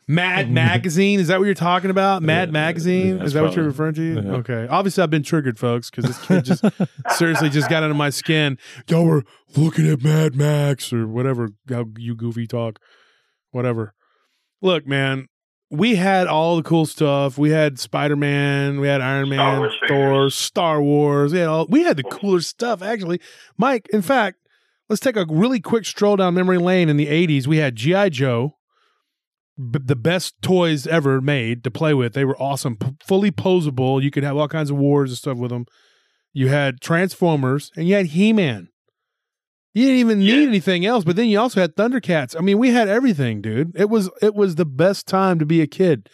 Mad 0.08 0.50
Magazine. 0.52 1.20
Is 1.20 1.28
that 1.28 1.38
what 1.38 1.44
you're 1.44 1.54
talking 1.54 1.90
about? 1.90 2.22
Mad 2.22 2.48
Yeah, 2.48 2.52
Magazine? 2.52 3.20
Is 3.20 3.34
that 3.34 3.42
what 3.44 3.54
you're 3.54 3.66
referring 3.66 3.94
to? 3.94 4.14
yeah. 4.14 4.32
Okay. 4.36 4.66
Obviously, 4.68 5.02
I've 5.02 5.10
been 5.10 5.22
triggered, 5.22 5.58
folks, 5.58 5.90
because 5.90 6.06
this 6.06 6.26
kid 6.26 6.44
just 6.46 6.64
seriously 7.18 7.50
just 7.50 7.68
got 7.70 7.82
under 7.82 7.94
my 7.94 8.10
skin. 8.10 8.58
Y'all 8.88 9.04
were 9.04 9.22
looking 9.56 9.86
at 9.88 10.02
Mad 10.02 10.34
Max 10.34 10.92
or 10.92 11.06
whatever, 11.06 11.50
how 11.68 11.84
you 11.98 12.14
goofy 12.16 12.46
talk, 12.46 12.78
whatever. 13.50 13.94
Look, 14.62 14.86
man, 14.86 15.28
we 15.70 15.96
had 15.96 16.26
all 16.26 16.56
the 16.56 16.62
cool 16.62 16.86
stuff. 16.86 17.36
We 17.38 17.50
had 17.50 17.78
Spider 17.78 18.16
Man, 18.16 18.80
we 18.80 18.88
had 18.88 19.00
Iron 19.02 19.28
Man, 19.28 19.58
Wars 19.58 19.74
Thor. 19.86 20.30
Star 20.30 20.82
Wars. 20.82 21.32
We 21.32 21.38
had, 21.40 21.48
all, 21.48 21.66
we 21.68 21.82
had 21.84 21.96
the 21.98 22.02
cooler 22.02 22.40
stuff, 22.40 22.80
actually. 22.82 23.20
Mike, 23.58 23.86
in 23.92 24.00
fact, 24.02 24.38
let's 24.88 25.00
take 25.00 25.16
a 25.16 25.26
really 25.28 25.60
quick 25.60 25.84
stroll 25.84 26.16
down 26.16 26.32
memory 26.34 26.58
lane 26.58 26.88
in 26.88 26.96
the 26.96 27.06
80s. 27.06 27.46
We 27.46 27.58
had 27.58 27.76
G.I. 27.76 28.08
Joe, 28.08 28.56
b- 29.58 29.80
the 29.84 29.96
best 29.96 30.34
toys 30.42 30.86
ever 30.86 31.20
made 31.20 31.64
to 31.64 31.70
play 31.70 31.94
with. 31.94 32.12
They 32.14 32.24
were 32.24 32.40
awesome, 32.40 32.76
p- 32.76 32.94
fully 33.04 33.30
posable. 33.30 34.02
You 34.02 34.10
could 34.10 34.24
have 34.24 34.36
all 34.36 34.48
kinds 34.48 34.70
of 34.70 34.76
wars 34.78 35.10
and 35.10 35.18
stuff 35.18 35.38
with 35.38 35.50
them. 35.50 35.66
You 36.32 36.48
had 36.48 36.80
Transformers 36.80 37.70
and 37.76 37.88
you 37.88 37.94
had 37.94 38.06
He 38.06 38.32
Man. 38.32 38.68
You 39.74 39.84
didn't 39.84 40.00
even 40.00 40.18
need 40.20 40.42
Yeah. 40.42 40.48
anything 40.48 40.86
else, 40.86 41.04
but 41.04 41.16
then 41.16 41.28
you 41.28 41.38
also 41.38 41.60
had 41.60 41.76
Thundercats. 41.76 42.34
I 42.36 42.40
mean, 42.40 42.58
we 42.58 42.70
had 42.70 42.88
everything, 42.88 43.40
dude. 43.40 43.72
It 43.76 43.88
was 43.90 44.10
it 44.22 44.34
was 44.34 44.54
the 44.56 44.64
best 44.66 45.06
time 45.06 45.38
to 45.38 45.46
be 45.46 45.60
a 45.60 45.66
kid. 45.66 46.08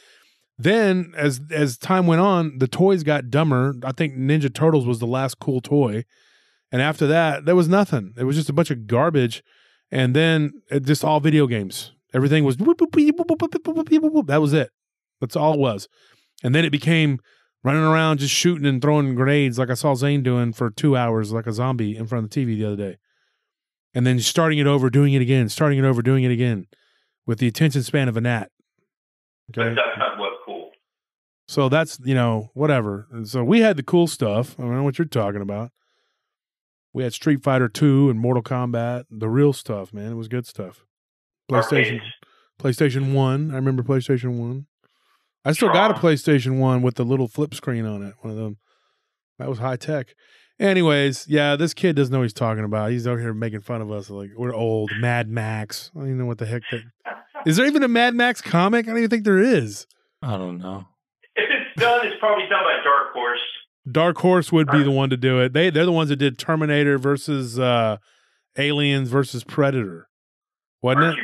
Then 0.58 1.12
as 1.16 1.40
as 1.50 1.76
time 1.78 2.06
went 2.06 2.20
on, 2.20 2.58
the 2.58 2.68
toys 2.68 3.02
got 3.02 3.30
dumber. 3.30 3.74
I 3.84 3.92
think 3.92 4.14
Ninja 4.16 4.52
Turtles 4.52 4.86
was 4.86 4.98
the 4.98 5.06
last 5.06 5.38
cool 5.40 5.60
toy. 5.60 6.04
And 6.70 6.82
after 6.82 7.06
that, 7.06 7.44
there 7.44 7.56
was 7.56 7.68
nothing. 7.68 8.12
It 8.16 8.24
was 8.24 8.36
just 8.36 8.48
a 8.50 8.52
bunch 8.52 8.70
of 8.70 8.86
garbage. 8.86 9.42
And 9.90 10.14
then 10.14 10.52
it 10.70 10.84
just 10.84 11.04
all 11.04 11.20
video 11.20 11.46
games. 11.46 11.92
Everything 12.14 12.44
was 12.44 12.56
that 12.56 14.38
was 14.40 14.52
it. 14.52 14.70
That's 15.20 15.36
all 15.36 15.54
it 15.54 15.60
was. 15.60 15.88
And 16.42 16.54
then 16.54 16.64
it 16.64 16.70
became 16.70 17.18
running 17.64 17.82
around 17.82 18.18
just 18.18 18.34
shooting 18.34 18.66
and 18.66 18.80
throwing 18.80 19.14
grenades 19.14 19.58
like 19.58 19.70
I 19.70 19.74
saw 19.74 19.94
Zane 19.94 20.22
doing 20.22 20.52
for 20.52 20.70
two 20.70 20.96
hours 20.96 21.32
like 21.32 21.46
a 21.46 21.52
zombie 21.52 21.96
in 21.96 22.06
front 22.06 22.24
of 22.24 22.30
the 22.30 22.40
TV 22.40 22.56
the 22.56 22.66
other 22.66 22.76
day. 22.76 22.98
And 23.94 24.06
then 24.06 24.20
starting 24.20 24.58
it 24.58 24.66
over, 24.66 24.90
doing 24.90 25.12
it 25.14 25.22
again, 25.22 25.48
starting 25.48 25.78
it 25.78 25.84
over, 25.84 26.02
doing 26.02 26.24
it 26.24 26.30
again 26.30 26.66
with 27.26 27.38
the 27.38 27.48
attention 27.48 27.82
span 27.82 28.08
of 28.08 28.16
a 28.16 28.20
gnat. 28.20 28.50
Okay. 29.56 29.74
So 31.46 31.68
that's 31.68 31.98
you 32.04 32.14
know 32.14 32.50
whatever. 32.54 33.06
And 33.10 33.28
so 33.28 33.44
we 33.44 33.60
had 33.60 33.76
the 33.76 33.82
cool 33.82 34.06
stuff. 34.06 34.58
I 34.58 34.62
don't 34.62 34.76
know 34.76 34.82
what 34.82 34.98
you're 34.98 35.06
talking 35.06 35.42
about. 35.42 35.70
We 36.92 37.02
had 37.02 37.12
Street 37.12 37.42
Fighter 37.42 37.68
Two 37.68 38.08
and 38.08 38.18
Mortal 38.18 38.42
Kombat, 38.42 39.04
the 39.10 39.28
real 39.28 39.52
stuff, 39.52 39.92
man. 39.92 40.12
It 40.12 40.14
was 40.14 40.28
good 40.28 40.46
stuff. 40.46 40.84
PlayStation 41.50 42.00
Arcades. 42.00 42.04
PlayStation 42.60 43.12
1. 43.14 43.50
I 43.50 43.54
remember 43.54 43.82
PlayStation 43.82 44.38
1. 44.38 44.66
I 45.44 45.52
still 45.52 45.72
got 45.72 45.90
a 45.90 45.94
PlayStation 45.94 46.58
1 46.58 46.82
with 46.82 46.94
the 46.94 47.04
little 47.04 47.28
flip 47.28 47.54
screen 47.54 47.84
on 47.84 48.02
it. 48.02 48.14
One 48.20 48.30
of 48.30 48.36
them. 48.38 48.56
That 49.38 49.48
was 49.48 49.58
high 49.58 49.76
tech. 49.76 50.14
Anyways, 50.60 51.26
yeah, 51.28 51.56
this 51.56 51.74
kid 51.74 51.96
doesn't 51.96 52.12
know 52.12 52.20
what 52.20 52.24
he's 52.24 52.32
talking 52.32 52.64
about. 52.64 52.92
He's 52.92 53.06
out 53.06 53.18
here 53.18 53.34
making 53.34 53.60
fun 53.60 53.82
of 53.82 53.90
us 53.90 54.08
like 54.08 54.30
we're 54.36 54.54
old. 54.54 54.90
Mad 55.00 55.28
Max. 55.28 55.90
I 55.94 55.98
don't 55.98 56.08
even 56.08 56.18
know 56.18 56.26
what 56.26 56.38
the 56.38 56.46
heck 56.46 56.62
that 56.70 56.82
is. 57.46 57.56
There 57.56 57.66
even 57.66 57.82
a 57.82 57.88
Mad 57.88 58.14
Max 58.14 58.40
comic? 58.40 58.86
I 58.86 58.90
don't 58.90 58.98
even 58.98 59.10
think 59.10 59.24
there 59.24 59.40
is. 59.40 59.86
I 60.22 60.36
don't 60.36 60.58
know. 60.58 60.84
If 61.34 61.48
it's 61.50 61.80
done, 61.80 62.06
it's 62.06 62.16
probably 62.20 62.44
done 62.48 62.62
by 62.62 62.78
Dark 62.84 63.12
Horse. 63.12 63.40
Dark 63.90 64.18
Horse 64.18 64.52
would 64.52 64.70
be 64.70 64.82
the 64.82 64.92
one 64.92 65.10
to 65.10 65.16
do 65.16 65.40
it. 65.40 65.52
They 65.52 65.70
they're 65.70 65.84
the 65.84 65.92
ones 65.92 66.08
that 66.08 66.16
did 66.16 66.38
Terminator 66.38 66.96
versus 66.98 67.58
uh 67.58 67.98
Aliens 68.56 69.08
versus 69.10 69.42
Predator. 69.42 70.06
Wasn't 70.80 71.04
it? 71.04 71.16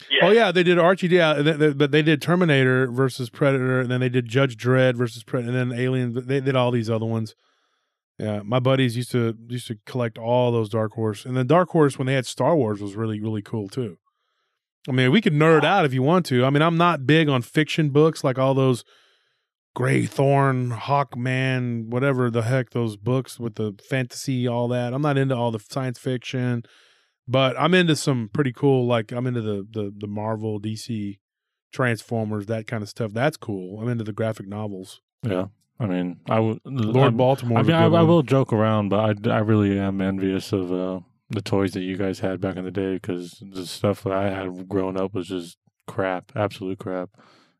Archie 0.00 0.14
versus 0.14 0.18
Predator. 0.20 0.24
Yeah. 0.24 0.28
Oh 0.28 0.32
yeah, 0.46 0.52
they 0.52 0.62
did 0.62 0.78
Archie. 0.78 1.08
Yeah, 1.08 1.34
they- 1.34 1.52
they- 1.52 1.72
but 1.74 1.90
they 1.90 2.02
did 2.02 2.22
Terminator 2.22 2.90
versus 2.90 3.30
Predator, 3.30 3.80
and 3.80 3.90
then 3.90 4.00
they 4.00 4.08
did 4.08 4.26
Judge 4.28 4.56
Dredd 4.56 4.96
versus 4.96 5.22
Predator, 5.24 5.56
and 5.56 5.72
then 5.72 5.78
Alien. 5.78 6.12
They 6.26 6.40
did 6.40 6.56
all 6.56 6.70
these 6.70 6.90
other 6.90 7.06
ones. 7.06 7.34
Yeah, 8.18 8.42
my 8.44 8.58
buddies 8.58 8.96
used 8.96 9.12
to 9.12 9.36
used 9.48 9.68
to 9.68 9.76
collect 9.86 10.18
all 10.18 10.50
those 10.50 10.68
Dark 10.68 10.92
Horse, 10.92 11.24
and 11.24 11.36
then 11.36 11.46
Dark 11.46 11.68
Horse 11.70 11.98
when 11.98 12.06
they 12.06 12.14
had 12.14 12.26
Star 12.26 12.56
Wars 12.56 12.80
was 12.80 12.96
really 12.96 13.20
really 13.20 13.42
cool 13.42 13.68
too. 13.68 13.98
I 14.88 14.92
mean, 14.92 15.12
we 15.12 15.20
could 15.20 15.34
nerd 15.34 15.64
out 15.64 15.84
if 15.84 15.92
you 15.92 16.02
want 16.02 16.26
to. 16.26 16.44
I 16.44 16.50
mean, 16.50 16.62
I'm 16.62 16.76
not 16.76 17.06
big 17.06 17.28
on 17.28 17.42
fiction 17.42 17.90
books 17.90 18.24
like 18.24 18.38
all 18.38 18.54
those 18.54 18.84
Gray 19.76 20.06
Thorn, 20.06 20.70
Hawkman, 20.72 21.88
whatever 21.88 22.30
the 22.30 22.42
heck 22.42 22.70
those 22.70 22.96
books 22.96 23.38
with 23.38 23.54
the 23.56 23.74
fantasy, 23.88 24.48
all 24.48 24.66
that. 24.68 24.92
I'm 24.94 25.02
not 25.02 25.18
into 25.18 25.36
all 25.36 25.50
the 25.52 25.60
science 25.60 25.98
fiction, 25.98 26.62
but 27.28 27.54
I'm 27.60 27.74
into 27.74 27.94
some 27.94 28.30
pretty 28.32 28.52
cool. 28.52 28.86
Like 28.86 29.12
I'm 29.12 29.26
into 29.26 29.42
the 29.42 29.66
the 29.70 29.94
the 29.96 30.06
Marvel, 30.08 30.60
DC, 30.60 31.18
Transformers, 31.72 32.46
that 32.46 32.66
kind 32.66 32.82
of 32.82 32.88
stuff. 32.88 33.12
That's 33.12 33.36
cool. 33.36 33.80
I'm 33.80 33.88
into 33.88 34.04
the 34.04 34.12
graphic 34.12 34.48
novels. 34.48 35.00
Yeah, 35.22 35.46
I 35.78 35.86
mean, 35.86 36.20
I 36.28 36.40
would. 36.40 36.60
Lord 36.64 37.04
I'm- 37.04 37.16
Baltimore. 37.16 37.58
I 37.58 37.62
mean, 37.62 37.76
I, 37.76 37.84
I 37.84 38.02
will 38.02 38.22
joke 38.22 38.52
around, 38.52 38.88
but 38.88 39.28
I, 39.28 39.30
I 39.30 39.38
really 39.40 39.78
am 39.78 40.00
envious 40.00 40.52
of 40.52 40.72
uh, 40.72 41.00
the 41.30 41.42
toys 41.42 41.72
that 41.72 41.82
you 41.82 41.96
guys 41.96 42.20
had 42.20 42.40
back 42.40 42.56
in 42.56 42.64
the 42.64 42.70
day 42.70 42.94
because 42.94 43.42
the 43.52 43.66
stuff 43.66 44.02
that 44.04 44.12
I 44.12 44.30
had 44.30 44.68
growing 44.68 44.98
up 44.98 45.14
was 45.14 45.28
just 45.28 45.58
crap, 45.86 46.32
absolute 46.34 46.78
crap. 46.78 47.10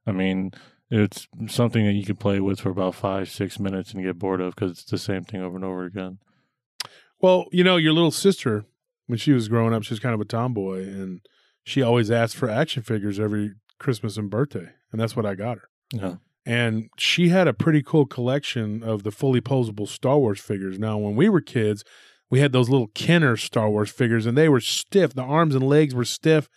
I 0.06 0.12
mean, 0.12 0.52
it's 0.90 1.28
something 1.48 1.84
that 1.84 1.92
you 1.92 2.04
could 2.06 2.18
play 2.18 2.40
with 2.40 2.60
for 2.60 2.70
about 2.70 2.94
five, 2.94 3.28
six 3.28 3.58
minutes 3.58 3.92
and 3.92 4.02
get 4.02 4.18
bored 4.18 4.40
of 4.40 4.54
because 4.54 4.72
it's 4.72 4.84
the 4.84 4.96
same 4.98 5.24
thing 5.24 5.42
over 5.42 5.56
and 5.56 5.64
over 5.64 5.84
again. 5.84 6.18
Well, 7.20 7.46
you 7.52 7.64
know, 7.64 7.76
your 7.76 7.92
little 7.92 8.10
sister, 8.10 8.64
when 9.08 9.18
she 9.18 9.32
was 9.32 9.48
growing 9.48 9.74
up, 9.74 9.82
she 9.82 9.92
was 9.92 10.00
kind 10.00 10.14
of 10.14 10.20
a 10.20 10.24
tomboy, 10.24 10.82
and 10.82 11.20
she 11.64 11.82
always 11.82 12.10
asked 12.10 12.36
for 12.36 12.48
action 12.48 12.82
figures 12.82 13.18
every 13.18 13.54
Christmas 13.80 14.16
and 14.16 14.30
birthday, 14.30 14.68
and 14.92 15.00
that's 15.00 15.16
what 15.16 15.26
I 15.26 15.34
got 15.34 15.58
her. 15.58 15.68
Yeah. 15.92 16.16
And 16.46 16.88
she 16.96 17.30
had 17.30 17.48
a 17.48 17.52
pretty 17.52 17.82
cool 17.82 18.06
collection 18.06 18.82
of 18.82 19.02
the 19.02 19.10
fully 19.10 19.40
posable 19.40 19.88
Star 19.88 20.18
Wars 20.18 20.40
figures. 20.40 20.78
Now, 20.78 20.96
when 20.96 21.16
we 21.16 21.28
were 21.28 21.40
kids, 21.40 21.84
we 22.30 22.40
had 22.40 22.52
those 22.52 22.68
little 22.68 22.88
Kenner 22.88 23.36
Star 23.36 23.68
Wars 23.70 23.90
figures, 23.90 24.26
and 24.26 24.36
they 24.36 24.48
were 24.48 24.60
stiff. 24.60 25.14
The 25.14 25.22
arms 25.22 25.54
and 25.54 25.66
legs 25.66 25.94
were 25.94 26.04
stiff, 26.04 26.48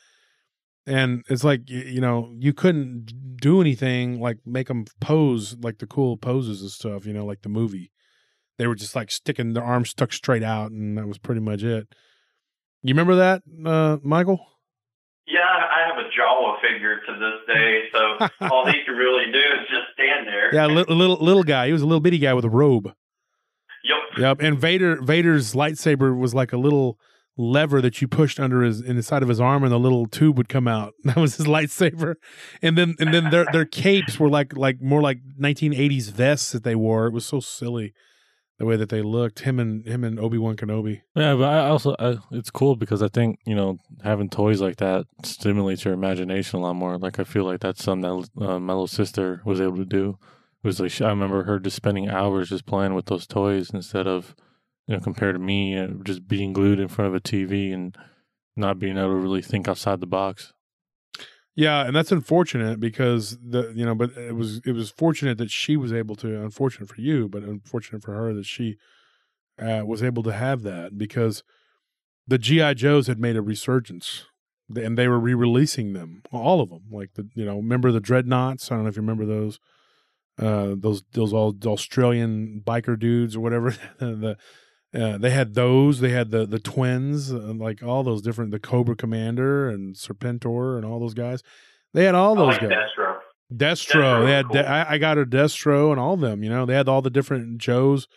and 0.85 1.23
it's 1.29 1.43
like 1.43 1.69
you 1.69 2.01
know 2.01 2.33
you 2.37 2.53
couldn't 2.53 3.37
do 3.37 3.61
anything 3.61 4.19
like 4.19 4.39
make 4.45 4.67
them 4.67 4.85
pose 4.99 5.55
like 5.61 5.79
the 5.79 5.87
cool 5.87 6.17
poses 6.17 6.61
and 6.61 6.71
stuff. 6.71 7.05
You 7.05 7.13
know, 7.13 7.25
like 7.25 7.43
the 7.43 7.49
movie. 7.49 7.91
They 8.57 8.67
were 8.67 8.75
just 8.75 8.95
like 8.95 9.09
sticking 9.09 9.53
their 9.53 9.63
arms 9.63 9.89
stuck 9.89 10.11
straight 10.11 10.43
out, 10.43 10.71
and 10.71 10.97
that 10.97 11.07
was 11.07 11.17
pretty 11.17 11.41
much 11.41 11.63
it. 11.63 11.87
You 12.83 12.93
remember 12.93 13.15
that, 13.15 13.43
uh, 13.65 13.97
Michael? 14.03 14.39
Yeah, 15.27 15.39
I 15.41 15.87
have 15.87 15.97
a 15.97 16.09
Jawa 16.09 16.59
figure 16.61 16.97
to 16.97 17.13
this 17.13 17.55
day, 17.55 17.83
so 17.93 18.45
all 18.51 18.65
he 18.65 18.79
could 18.85 18.93
really 18.93 19.31
do 19.31 19.39
is 19.39 19.67
just 19.69 19.93
stand 19.93 20.27
there. 20.27 20.53
Yeah, 20.53 20.65
little 20.65 20.95
little, 20.95 21.17
little 21.17 21.43
guy. 21.43 21.67
He 21.67 21.73
was 21.73 21.81
a 21.81 21.85
little 21.85 22.01
bitty 22.01 22.17
guy 22.17 22.33
with 22.33 22.45
a 22.45 22.49
robe. 22.49 22.87
Yep. 23.83 24.19
Yep. 24.19 24.41
And 24.41 24.59
Vader 24.59 25.01
Vader's 25.01 25.53
lightsaber 25.53 26.17
was 26.17 26.33
like 26.33 26.53
a 26.53 26.57
little 26.57 26.97
lever 27.37 27.81
that 27.81 28.01
you 28.01 28.07
pushed 28.07 28.39
under 28.39 28.61
his 28.61 28.81
in 28.81 28.97
the 28.97 29.03
side 29.03 29.23
of 29.23 29.29
his 29.29 29.39
arm 29.39 29.63
and 29.63 29.71
the 29.71 29.79
little 29.79 30.05
tube 30.07 30.37
would 30.37 30.49
come 30.49 30.67
out. 30.67 30.93
That 31.03 31.17
was 31.17 31.37
his 31.37 31.47
lightsaber. 31.47 32.15
And 32.61 32.77
then 32.77 32.95
and 32.99 33.13
then 33.13 33.29
their 33.29 33.45
their 33.51 33.65
capes 33.65 34.19
were 34.19 34.29
like 34.29 34.57
like 34.57 34.81
more 34.81 35.01
like 35.01 35.19
1980s 35.39 36.11
vests 36.11 36.51
that 36.51 36.63
they 36.63 36.75
wore. 36.75 37.07
It 37.07 37.13
was 37.13 37.25
so 37.25 37.39
silly 37.39 37.93
the 38.61 38.67
way 38.67 38.75
that 38.75 38.89
they 38.89 39.01
looked. 39.01 39.39
Him 39.39 39.59
and 39.59 39.83
him 39.87 40.03
and 40.03 40.19
Obi-Wan 40.19 40.55
Kenobi. 40.55 41.01
Yeah, 41.15 41.33
but 41.33 41.45
I 41.45 41.67
also 41.67 41.95
I, 41.97 42.17
it's 42.29 42.51
cool 42.51 42.75
because 42.75 43.01
I 43.01 43.07
think 43.07 43.39
you 43.43 43.55
know 43.55 43.79
having 44.03 44.29
toys 44.29 44.61
like 44.61 44.77
that 44.77 45.07
stimulates 45.23 45.83
your 45.83 45.95
imagination 45.95 46.59
a 46.59 46.61
lot 46.61 46.75
more. 46.75 46.99
Like 46.99 47.19
I 47.19 47.23
feel 47.23 47.43
like 47.43 47.61
that's 47.61 47.83
something 47.83 48.27
that 48.37 48.45
uh, 48.45 48.59
my 48.59 48.73
little 48.73 48.85
sister 48.85 49.41
was 49.45 49.59
able 49.59 49.77
to 49.77 49.85
do. 49.85 50.19
It 50.63 50.67
was 50.67 50.79
like 50.79 51.01
I 51.01 51.09
remember 51.09 51.43
her 51.43 51.57
just 51.57 51.75
spending 51.75 52.07
hours 52.07 52.49
just 52.49 52.67
playing 52.67 52.93
with 52.93 53.07
those 53.07 53.25
toys 53.25 53.71
instead 53.71 54.05
of 54.05 54.35
you 54.87 54.95
know 54.95 55.01
compared 55.01 55.33
to 55.33 55.39
me 55.39 55.75
uh, 55.75 55.87
just 56.03 56.27
being 56.27 56.53
glued 56.53 56.79
in 56.79 56.87
front 56.87 57.09
of 57.09 57.15
a 57.15 57.19
TV 57.19 57.73
and 57.73 57.97
not 58.55 58.77
being 58.77 58.95
able 58.95 59.09
to 59.09 59.15
really 59.15 59.41
think 59.41 59.67
outside 59.67 60.01
the 60.01 60.05
box. 60.05 60.53
Yeah, 61.55 61.85
and 61.85 61.95
that's 61.95 62.11
unfortunate 62.11 62.79
because 62.79 63.37
the 63.43 63.73
you 63.75 63.85
know, 63.85 63.93
but 63.93 64.11
it 64.15 64.35
was 64.35 64.61
it 64.65 64.71
was 64.71 64.89
fortunate 64.89 65.37
that 65.37 65.51
she 65.51 65.75
was 65.75 65.91
able 65.91 66.15
to. 66.17 66.41
Unfortunate 66.41 66.87
for 66.87 67.01
you, 67.01 67.27
but 67.27 67.43
unfortunate 67.43 68.03
for 68.03 68.13
her 68.13 68.33
that 68.33 68.45
she 68.45 68.77
uh, 69.59 69.83
was 69.85 70.01
able 70.01 70.23
to 70.23 70.31
have 70.31 70.63
that 70.63 70.97
because 70.97 71.43
the 72.25 72.37
GI 72.37 72.75
Joes 72.75 73.07
had 73.07 73.19
made 73.19 73.35
a 73.35 73.41
resurgence, 73.41 74.25
and 74.73 74.97
they 74.97 75.09
were 75.09 75.19
re-releasing 75.19 75.91
them, 75.91 76.23
all 76.31 76.61
of 76.61 76.69
them. 76.69 76.83
Like 76.89 77.15
the 77.15 77.27
you 77.35 77.43
know, 77.43 77.57
remember 77.57 77.91
the 77.91 78.01
Dreadnoks? 78.01 78.71
I 78.71 78.75
don't 78.75 78.83
know 78.83 78.89
if 78.89 78.95
you 78.95 79.01
remember 79.01 79.25
those. 79.25 79.59
Uh, 80.39 80.75
those 80.77 81.03
those 81.11 81.33
all 81.33 81.53
Australian 81.65 82.61
biker 82.65 82.97
dudes 82.97 83.35
or 83.35 83.41
whatever. 83.41 83.71
the 83.99 84.37
uh, 84.93 85.17
they 85.17 85.29
had 85.29 85.53
those. 85.53 85.99
They 85.99 86.09
had 86.09 86.31
the 86.31 86.45
the 86.45 86.59
twins, 86.59 87.31
uh, 87.31 87.53
like 87.55 87.81
all 87.81 88.03
those 88.03 88.21
different 88.21 88.51
the 88.51 88.59
Cobra 88.59 88.95
Commander 88.95 89.69
and 89.69 89.95
Serpentor 89.95 90.75
and 90.77 90.85
all 90.85 90.99
those 90.99 91.13
guys. 91.13 91.41
They 91.93 92.03
had 92.05 92.15
all 92.15 92.35
those 92.35 92.47
like 92.47 92.61
guys. 92.61 92.71
Destro. 92.71 93.17
Destro. 93.53 94.23
Destro 94.23 94.25
They 94.25 94.31
had. 94.31 94.47
cool. 94.49 94.59
I, 94.59 94.85
I 94.91 94.97
got 94.97 95.17
her 95.17 95.25
Destro 95.25 95.91
and 95.91 95.99
all 95.99 96.13
of 96.13 96.19
them. 96.21 96.43
You 96.43 96.49
know, 96.49 96.65
they 96.65 96.73
had 96.73 96.89
all 96.89 97.01
the 97.01 97.09
different 97.09 97.57
Joes. 97.57 98.07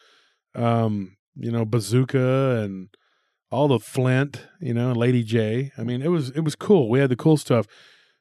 Um, 0.54 1.16
you 1.36 1.50
know, 1.50 1.64
Bazooka 1.64 2.62
and 2.62 2.88
all 3.50 3.68
the 3.68 3.78
Flint. 3.80 4.46
You 4.60 4.74
know, 4.74 4.92
Lady 4.92 5.24
Jaye. 5.24 5.70
I 5.78 5.82
mean, 5.84 6.02
it 6.02 6.08
was 6.08 6.30
it 6.30 6.40
was 6.40 6.56
cool. 6.56 6.88
We 6.88 6.98
had 7.00 7.10
the 7.10 7.16
cool 7.16 7.36
stuff. 7.36 7.66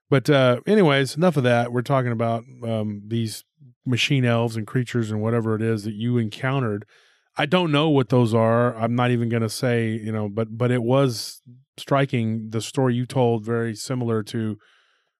But 0.09 0.29
uh, 0.29 0.59
anyways, 0.67 1.15
enough 1.15 1.37
of 1.37 1.43
that. 1.43 1.71
We're 1.71 1.81
talking 1.81 2.11
about 2.11 2.43
um, 2.63 3.01
these 3.07 3.43
machine 3.85 4.25
elves 4.25 4.55
and 4.55 4.67
creatures 4.67 5.09
and 5.11 5.21
whatever 5.21 5.55
it 5.55 5.61
is 5.61 5.83
that 5.85 5.93
you 5.93 6.17
encountered. 6.17 6.85
I 7.37 7.45
don't 7.45 7.71
know 7.71 7.89
what 7.89 8.09
those 8.09 8.33
are. 8.33 8.75
I'm 8.75 8.95
not 8.95 9.11
even 9.11 9.29
going 9.29 9.41
to 9.43 9.49
say, 9.49 9.89
you 9.89 10.11
know, 10.11 10.29
but 10.29 10.57
but 10.57 10.71
it 10.71 10.83
was 10.83 11.41
striking. 11.77 12.49
The 12.49 12.61
story 12.61 12.95
you 12.95 13.05
told 13.05 13.43
very 13.45 13.75
similar 13.75 14.23
to 14.23 14.57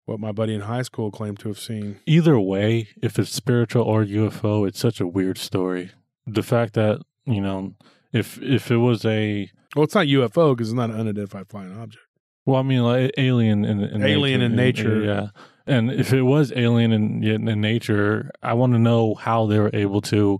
what 0.05 0.19
my 0.19 0.31
buddy 0.31 0.53
in 0.53 0.61
high 0.61 0.81
school 0.81 1.11
claimed 1.11 1.39
to 1.39 1.47
have 1.47 1.59
seen. 1.59 1.99
Either 2.05 2.39
way, 2.39 2.89
if 3.01 3.17
it's 3.17 3.31
spiritual 3.31 3.83
or 3.83 4.03
UFO, 4.03 4.67
it's 4.67 4.79
such 4.79 4.99
a 4.99 5.07
weird 5.07 5.37
story. 5.37 5.91
The 6.27 6.43
fact 6.43 6.73
that 6.73 7.01
you 7.25 7.41
know 7.41 7.73
if 8.11 8.41
if 8.41 8.69
it 8.69 8.77
was 8.77 9.05
a 9.05 9.49
Well, 9.75 9.85
it's 9.85 9.95
not 9.95 10.05
UFO 10.07 10.55
because 10.55 10.69
it's 10.69 10.75
not 10.75 10.89
an 10.91 10.99
unidentified 10.99 11.49
flying 11.49 11.75
object. 11.77 12.03
Well, 12.45 12.59
I 12.59 12.63
mean, 12.63 12.83
like 12.83 13.11
alien 13.17 13.63
in, 13.65 13.79
in 13.81 14.03
Alien 14.03 14.39
nature, 14.39 14.45
in 14.45 14.55
nature. 14.55 15.03
yeah. 15.03 15.27
And 15.65 15.89
if 15.89 16.11
it 16.11 16.23
was 16.23 16.51
alien 16.55 16.91
in 16.91 17.23
in 17.23 17.61
nature, 17.61 18.29
I 18.43 18.53
want 18.53 18.73
to 18.73 18.79
know 18.79 19.15
how 19.15 19.47
they 19.47 19.57
were 19.59 19.71
able 19.73 20.01
to, 20.01 20.39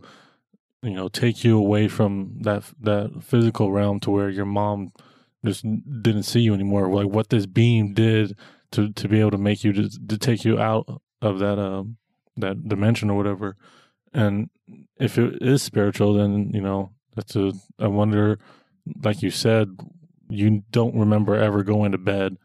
you 0.84 0.92
know, 0.92 1.08
take 1.08 1.44
you 1.44 1.58
away 1.58 1.88
from 1.88 2.38
that 2.42 2.64
that 2.82 3.24
physical 3.24 3.72
realm 3.72 4.00
to 4.02 4.12
where 4.12 4.30
your 4.30 4.46
mom 4.46 4.92
just 5.46 5.64
didn't 6.02 6.24
see 6.24 6.42
you 6.42 6.54
anymore. 6.54 6.94
Like 6.94 7.12
what 7.12 7.30
this 7.30 7.46
beam 7.46 7.94
did 7.94 8.38
to 8.72 8.92
to 8.92 9.08
be 9.08 9.20
able 9.20 9.32
to 9.32 9.38
make 9.38 9.64
you 9.64 9.72
to, 9.74 9.90
to 10.08 10.18
take 10.18 10.44
you 10.44 10.60
out 10.60 11.02
of 11.22 11.40
that 11.40 11.58
um 11.58 11.98
that 12.36 12.68
dimension 12.68 13.10
or 13.10 13.18
whatever. 13.18 13.56
And 14.14 14.50
if 14.98 15.18
it 15.18 15.42
is 15.42 15.64
spiritual, 15.64 16.14
then 16.16 16.52
you 16.54 16.62
know 16.62 16.92
that's 17.16 17.36
a. 17.36 17.54
I 17.80 17.88
wonder, 17.88 18.40
like 19.04 19.22
you 19.22 19.32
said, 19.32 19.70
you 20.30 20.64
don't 20.72 20.96
remember 20.96 21.36
ever 21.36 21.64
going 21.64 21.94
to 21.94 21.98
bed. 21.98 22.38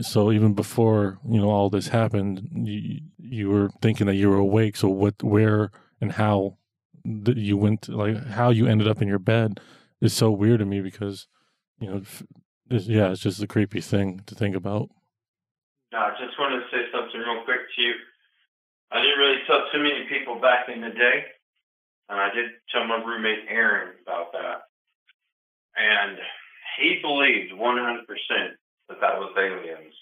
So 0.00 0.32
even 0.32 0.54
before 0.54 1.18
you 1.28 1.40
know 1.40 1.50
all 1.50 1.70
this 1.70 1.88
happened, 1.88 2.48
you 2.52 3.00
you 3.18 3.50
were 3.50 3.70
thinking 3.82 4.06
that 4.06 4.16
you 4.16 4.30
were 4.30 4.38
awake. 4.38 4.76
So 4.76 4.88
what, 4.88 5.22
where, 5.22 5.70
and 6.00 6.12
how 6.12 6.56
that 7.04 7.36
you 7.36 7.56
went, 7.56 7.88
like 7.88 8.26
how 8.28 8.50
you 8.50 8.66
ended 8.66 8.88
up 8.88 9.02
in 9.02 9.08
your 9.08 9.18
bed, 9.18 9.60
is 10.00 10.14
so 10.14 10.30
weird 10.30 10.60
to 10.60 10.64
me 10.64 10.80
because 10.80 11.26
you 11.80 11.88
know, 11.88 12.02
it's, 12.70 12.86
yeah, 12.86 13.10
it's 13.10 13.20
just 13.20 13.42
a 13.42 13.46
creepy 13.46 13.80
thing 13.80 14.20
to 14.26 14.34
think 14.34 14.56
about. 14.56 14.88
I 15.92 16.10
just 16.18 16.38
wanted 16.38 16.60
to 16.60 16.66
say 16.72 16.90
something 16.90 17.20
real 17.20 17.44
quick 17.44 17.60
to 17.76 17.82
you. 17.82 17.94
I 18.90 19.00
didn't 19.00 19.18
really 19.18 19.42
tell 19.46 19.66
too 19.72 19.78
many 19.78 20.06
people 20.08 20.40
back 20.40 20.68
in 20.68 20.80
the 20.80 20.90
day, 20.90 21.24
and 22.08 22.18
I 22.18 22.32
did 22.34 22.50
tell 22.70 22.86
my 22.86 23.02
roommate 23.02 23.46
Aaron 23.48 23.94
about 24.02 24.32
that. 24.32 24.62
And 25.76 26.18
he 26.78 26.98
believed 27.02 27.52
100% 27.52 28.06
that 28.88 29.00
that 29.00 29.18
was 29.18 29.34
aliens. 29.38 29.94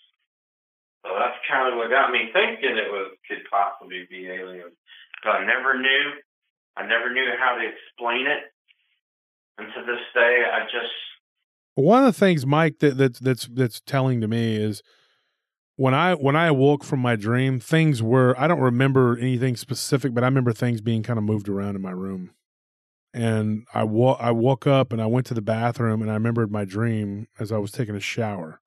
So 1.04 1.12
that's 1.18 1.38
kind 1.50 1.72
of 1.72 1.78
what 1.78 1.90
got 1.90 2.12
me 2.12 2.30
thinking 2.32 2.76
it 2.76 2.90
was 2.90 3.12
could 3.28 3.42
possibly 3.50 4.06
be 4.08 4.28
aliens. 4.28 4.76
But 5.24 5.42
I 5.42 5.46
never 5.46 5.78
knew. 5.78 6.12
I 6.76 6.86
never 6.86 7.12
knew 7.12 7.26
how 7.38 7.56
to 7.56 7.64
explain 7.66 8.26
it. 8.26 8.44
And 9.58 9.68
to 9.74 9.80
this 9.84 10.00
day, 10.14 10.44
I 10.52 10.64
just 10.64 10.92
One 11.74 12.04
of 12.04 12.14
the 12.14 12.18
things, 12.18 12.46
Mike, 12.46 12.78
that, 12.80 12.96
that's 12.96 13.18
that's 13.18 13.48
that's 13.52 13.80
telling 13.80 14.20
to 14.20 14.28
me 14.28 14.56
is 14.56 14.82
when 15.76 15.94
I 15.94 16.14
when 16.14 16.36
I 16.36 16.46
awoke 16.46 16.84
from 16.84 17.00
my 17.00 17.16
dream, 17.16 17.60
things 17.60 18.02
were 18.02 18.34
I 18.38 18.46
don't 18.46 18.60
remember 18.60 19.16
anything 19.18 19.56
specific, 19.56 20.14
but 20.14 20.24
I 20.24 20.26
remember 20.26 20.52
things 20.52 20.80
being 20.80 21.02
kind 21.02 21.18
of 21.18 21.24
moved 21.24 21.48
around 21.48 21.76
in 21.76 21.82
my 21.82 21.90
room. 21.90 22.30
And 23.14 23.66
I 23.74 23.84
wo- 23.84 24.16
I 24.18 24.30
woke 24.30 24.66
up 24.66 24.92
and 24.92 25.02
I 25.02 25.06
went 25.06 25.26
to 25.26 25.34
the 25.34 25.42
bathroom 25.42 26.00
and 26.00 26.10
I 26.10 26.14
remembered 26.14 26.50
my 26.50 26.64
dream 26.64 27.28
as 27.38 27.52
I 27.52 27.58
was 27.58 27.70
taking 27.70 27.94
a 27.94 28.00
shower. 28.00 28.60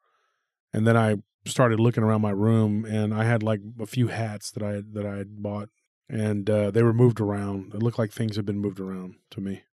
And 0.71 0.85
then 0.85 0.95
I 0.95 1.17
started 1.47 1.79
looking 1.79 2.03
around 2.03 2.21
my 2.21 2.31
room 2.31 2.85
and 2.85 3.13
I 3.13 3.23
had 3.23 3.43
like 3.43 3.61
a 3.79 3.85
few 3.85 4.07
hats 4.07 4.51
that 4.51 4.63
I 4.63 4.81
that 4.93 5.05
I 5.05 5.17
had 5.17 5.41
bought 5.41 5.69
and 6.09 6.49
uh, 6.49 6.71
they 6.71 6.83
were 6.83 6.93
moved 6.93 7.19
around. 7.19 7.73
It 7.73 7.81
looked 7.81 7.99
like 7.99 8.11
things 8.11 8.35
had 8.35 8.45
been 8.45 8.59
moved 8.59 8.79
around 8.79 9.15
to 9.31 9.41
me. 9.41 9.63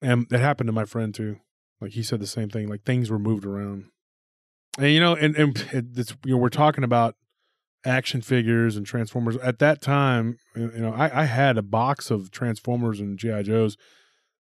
And 0.00 0.26
it 0.30 0.40
happened 0.40 0.68
to 0.68 0.72
my 0.72 0.84
friend 0.84 1.14
too. 1.14 1.40
Like 1.80 1.92
he 1.92 2.02
said 2.02 2.20
the 2.20 2.26
same 2.26 2.48
thing. 2.48 2.68
Like 2.68 2.84
things 2.84 3.10
were 3.10 3.18
moved 3.18 3.44
around, 3.44 3.86
and 4.78 4.92
you 4.92 5.00
know, 5.00 5.14
and 5.14 5.36
and 5.36 5.56
it's 5.72 6.14
you 6.24 6.34
know 6.34 6.38
we're 6.38 6.48
talking 6.48 6.84
about 6.84 7.14
action 7.84 8.20
figures 8.20 8.76
and 8.76 8.84
Transformers. 8.84 9.36
At 9.36 9.58
that 9.60 9.80
time, 9.80 10.38
you 10.56 10.70
know, 10.76 10.92
I, 10.92 11.22
I 11.22 11.24
had 11.24 11.56
a 11.56 11.62
box 11.62 12.10
of 12.10 12.30
Transformers 12.30 13.00
and 13.00 13.18
GI 13.18 13.44
Joes 13.44 13.76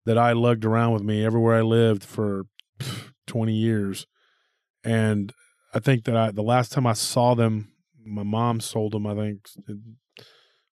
that 0.06 0.18
I 0.18 0.32
lugged 0.32 0.66
around 0.66 0.94
with 0.94 1.04
me 1.04 1.26
everywhere 1.26 1.56
I 1.56 1.62
lived 1.62 2.04
for 2.04 2.46
twenty 3.28 3.56
years, 3.56 4.08
and 4.84 5.34
I 5.74 5.80
think 5.80 6.06
that 6.06 6.16
I 6.16 6.32
the 6.32 6.42
last 6.42 6.72
time 6.72 6.88
I 6.88 6.94
saw 6.94 7.34
them, 7.34 7.72
my 8.06 8.24
mom 8.24 8.62
sold 8.62 8.94
them. 8.94 9.06
I 9.06 9.16
think 9.16 9.50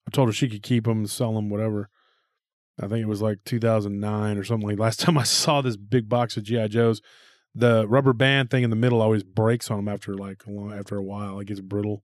I 0.07 0.11
told 0.11 0.29
her 0.29 0.33
she 0.33 0.49
could 0.49 0.63
keep 0.63 0.85
them, 0.85 1.05
sell 1.05 1.33
them, 1.33 1.49
whatever. 1.49 1.89
I 2.79 2.87
think 2.87 3.03
it 3.03 3.07
was 3.07 3.21
like 3.21 3.39
2009 3.45 4.37
or 4.37 4.43
something 4.43 4.67
like 4.67 4.79
last 4.79 4.99
time 5.01 5.17
I 5.17 5.23
saw 5.23 5.61
this 5.61 5.77
big 5.77 6.09
box 6.09 6.37
of 6.37 6.43
GI 6.43 6.69
Joes. 6.69 7.01
The 7.55 7.87
rubber 7.87 8.13
band 8.13 8.49
thing 8.49 8.63
in 8.63 8.71
the 8.71 8.75
middle 8.75 9.01
always 9.01 9.23
breaks 9.23 9.69
on 9.69 9.77
them 9.77 9.87
after 9.87 10.15
like 10.15 10.43
a 10.47 10.51
long, 10.51 10.73
after 10.73 10.97
a 10.97 11.03
while. 11.03 11.39
It 11.39 11.45
gets 11.45 11.61
brittle, 11.61 12.03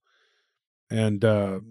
and 0.92 1.26
uh, 1.26 1.62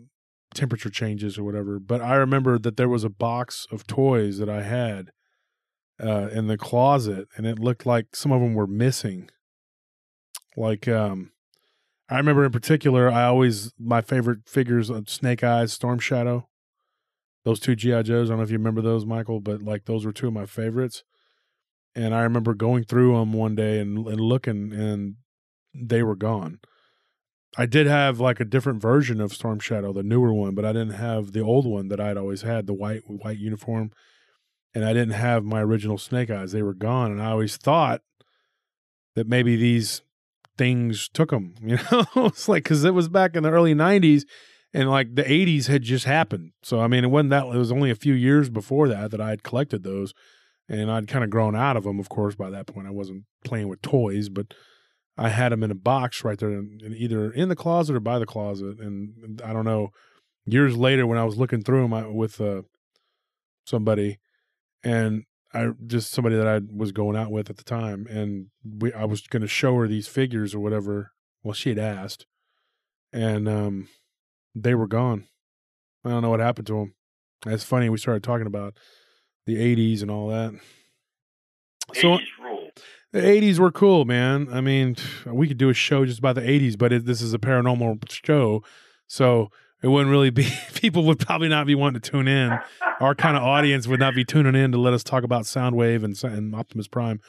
temperature 0.52 0.90
changes 0.90 1.38
or 1.38 1.44
whatever. 1.44 1.78
But 1.78 2.00
I 2.00 2.16
remember 2.16 2.58
that 2.58 2.76
there 2.76 2.88
was 2.88 3.04
a 3.04 3.10
box 3.10 3.66
of 3.70 3.86
toys 3.86 4.38
that 4.38 4.48
I 4.48 4.62
had 4.62 5.12
uh, 6.02 6.28
in 6.32 6.48
the 6.48 6.58
closet, 6.58 7.28
and 7.36 7.46
it 7.46 7.58
looked 7.60 7.86
like 7.86 8.16
some 8.16 8.32
of 8.32 8.40
them 8.40 8.54
were 8.54 8.66
missing. 8.66 9.30
Like, 10.56 10.88
um, 10.88 11.30
I 12.10 12.16
remember 12.16 12.44
in 12.44 12.52
particular, 12.52 13.10
I 13.10 13.24
always 13.24 13.72
my 13.78 14.00
favorite 14.00 14.48
figures 14.48 14.90
Snake 15.06 15.44
Eyes, 15.44 15.72
Storm 15.72 15.98
Shadow. 15.98 16.48
Those 17.44 17.60
two 17.60 17.76
GI 17.76 18.02
Joes. 18.02 18.28
I 18.28 18.32
don't 18.32 18.38
know 18.38 18.44
if 18.44 18.50
you 18.50 18.58
remember 18.58 18.82
those, 18.82 19.06
Michael, 19.06 19.40
but 19.40 19.62
like 19.62 19.84
those 19.84 20.04
were 20.04 20.12
two 20.12 20.28
of 20.28 20.32
my 20.32 20.46
favorites. 20.46 21.04
And 21.94 22.14
I 22.14 22.22
remember 22.22 22.54
going 22.54 22.84
through 22.84 23.16
them 23.16 23.32
one 23.32 23.54
day 23.54 23.80
and, 23.80 24.06
and 24.06 24.20
looking, 24.20 24.72
and 24.72 25.16
they 25.74 26.02
were 26.02 26.16
gone. 26.16 26.60
I 27.56 27.66
did 27.66 27.86
have 27.86 28.20
like 28.20 28.40
a 28.40 28.44
different 28.44 28.82
version 28.82 29.20
of 29.20 29.32
Storm 29.32 29.58
Shadow, 29.58 29.92
the 29.92 30.02
newer 30.02 30.32
one, 30.32 30.54
but 30.54 30.64
I 30.64 30.72
didn't 30.72 30.94
have 30.94 31.32
the 31.32 31.40
old 31.40 31.66
one 31.66 31.88
that 31.88 32.00
I'd 32.00 32.16
always 32.16 32.42
had, 32.42 32.66
the 32.66 32.74
white 32.74 33.02
white 33.06 33.38
uniform, 33.38 33.90
and 34.74 34.84
I 34.84 34.92
didn't 34.92 35.14
have 35.14 35.44
my 35.44 35.60
original 35.62 35.98
Snake 35.98 36.30
Eyes. 36.30 36.52
They 36.52 36.62
were 36.62 36.74
gone, 36.74 37.10
and 37.10 37.22
I 37.22 37.30
always 37.30 37.56
thought 37.56 38.02
that 39.14 39.26
maybe 39.26 39.56
these 39.56 40.02
things 40.58 41.08
took 41.08 41.30
them. 41.30 41.54
You 41.62 41.78
know, 41.90 42.26
it's 42.26 42.48
like 42.48 42.64
because 42.64 42.84
it 42.84 42.94
was 42.94 43.08
back 43.08 43.36
in 43.36 43.44
the 43.44 43.50
early 43.50 43.74
'90s, 43.74 44.24
and 44.74 44.90
like 44.90 45.14
the 45.14 45.22
'80s 45.22 45.68
had 45.68 45.82
just 45.82 46.04
happened. 46.04 46.52
So 46.62 46.80
I 46.80 46.88
mean, 46.88 47.04
it 47.04 47.08
wasn't 47.08 47.30
that. 47.30 47.46
It 47.46 47.56
was 47.56 47.72
only 47.72 47.90
a 47.90 47.94
few 47.94 48.14
years 48.14 48.50
before 48.50 48.88
that 48.88 49.10
that 49.12 49.20
I 49.20 49.30
had 49.30 49.42
collected 49.42 49.84
those, 49.84 50.12
and 50.68 50.90
I'd 50.90 51.08
kind 51.08 51.24
of 51.24 51.30
grown 51.30 51.56
out 51.56 51.76
of 51.76 51.84
them. 51.84 51.98
Of 51.98 52.08
course, 52.08 52.34
by 52.34 52.50
that 52.50 52.66
point, 52.66 52.86
I 52.86 52.90
wasn't 52.90 53.24
playing 53.44 53.68
with 53.68 53.80
toys, 53.80 54.28
but 54.28 54.52
I 55.16 55.30
had 55.30 55.52
them 55.52 55.62
in 55.62 55.70
a 55.70 55.76
box 55.76 56.24
right 56.24 56.38
there, 56.38 56.50
in 56.50 56.94
either 56.96 57.30
in 57.32 57.48
the 57.48 57.56
closet 57.56 57.96
or 57.96 58.00
by 58.00 58.18
the 58.18 58.26
closet. 58.26 58.78
And 58.78 59.40
I 59.44 59.52
don't 59.52 59.64
know. 59.64 59.90
Years 60.46 60.76
later, 60.76 61.06
when 61.06 61.18
I 61.18 61.24
was 61.24 61.36
looking 61.36 61.62
through 61.62 61.82
them 61.82 61.92
I, 61.92 62.06
with 62.06 62.40
uh, 62.40 62.62
somebody, 63.66 64.18
and 64.82 65.24
I 65.54 65.70
just 65.86 66.12
somebody 66.12 66.36
that 66.36 66.46
I 66.46 66.60
was 66.74 66.92
going 66.92 67.16
out 67.16 67.30
with 67.30 67.48
at 67.48 67.56
the 67.56 67.64
time, 67.64 68.06
and 68.08 68.46
we 68.64 68.92
I 68.92 69.04
was 69.04 69.22
going 69.22 69.42
to 69.42 69.48
show 69.48 69.74
her 69.76 69.88
these 69.88 70.06
figures 70.06 70.54
or 70.54 70.60
whatever. 70.60 71.12
Well, 71.42 71.54
she 71.54 71.70
had 71.70 71.78
asked, 71.78 72.26
and 73.12 73.48
um, 73.48 73.88
they 74.54 74.74
were 74.74 74.86
gone. 74.86 75.26
I 76.04 76.10
don't 76.10 76.22
know 76.22 76.30
what 76.30 76.40
happened 76.40 76.66
to 76.68 76.74
them. 76.74 76.94
It's 77.46 77.64
funny 77.64 77.88
we 77.88 77.98
started 77.98 78.22
talking 78.22 78.46
about 78.46 78.76
the 79.46 79.56
'80s 79.56 80.02
and 80.02 80.10
all 80.10 80.28
that. 80.28 80.52
So 81.94 82.08
80s 82.08 82.26
rule. 82.42 82.70
the 83.12 83.20
'80s 83.20 83.58
were 83.58 83.72
cool, 83.72 84.04
man. 84.04 84.48
I 84.52 84.60
mean, 84.60 84.96
we 85.24 85.48
could 85.48 85.58
do 85.58 85.70
a 85.70 85.74
show 85.74 86.04
just 86.04 86.18
about 86.18 86.34
the 86.34 86.42
'80s, 86.42 86.76
but 86.76 86.92
it, 86.92 87.06
this 87.06 87.22
is 87.22 87.32
a 87.32 87.38
paranormal 87.38 88.02
show, 88.10 88.62
so 89.06 89.50
it 89.82 89.88
wouldn't 89.88 90.10
really 90.10 90.30
be. 90.30 90.48
People 90.74 91.04
would 91.04 91.18
probably 91.18 91.48
not 91.48 91.66
be 91.66 91.74
wanting 91.74 92.00
to 92.00 92.10
tune 92.10 92.28
in. 92.28 92.58
Our 93.00 93.14
kind 93.14 93.36
of 93.36 93.42
audience 93.42 93.86
would 93.86 94.00
not 94.00 94.14
be 94.14 94.24
tuning 94.24 94.54
in 94.54 94.72
to 94.72 94.78
let 94.78 94.92
us 94.92 95.04
talk 95.04 95.24
about 95.24 95.44
Soundwave 95.44 96.04
and, 96.04 96.22
and 96.24 96.54
Optimus 96.54 96.88
Prime. 96.88 97.20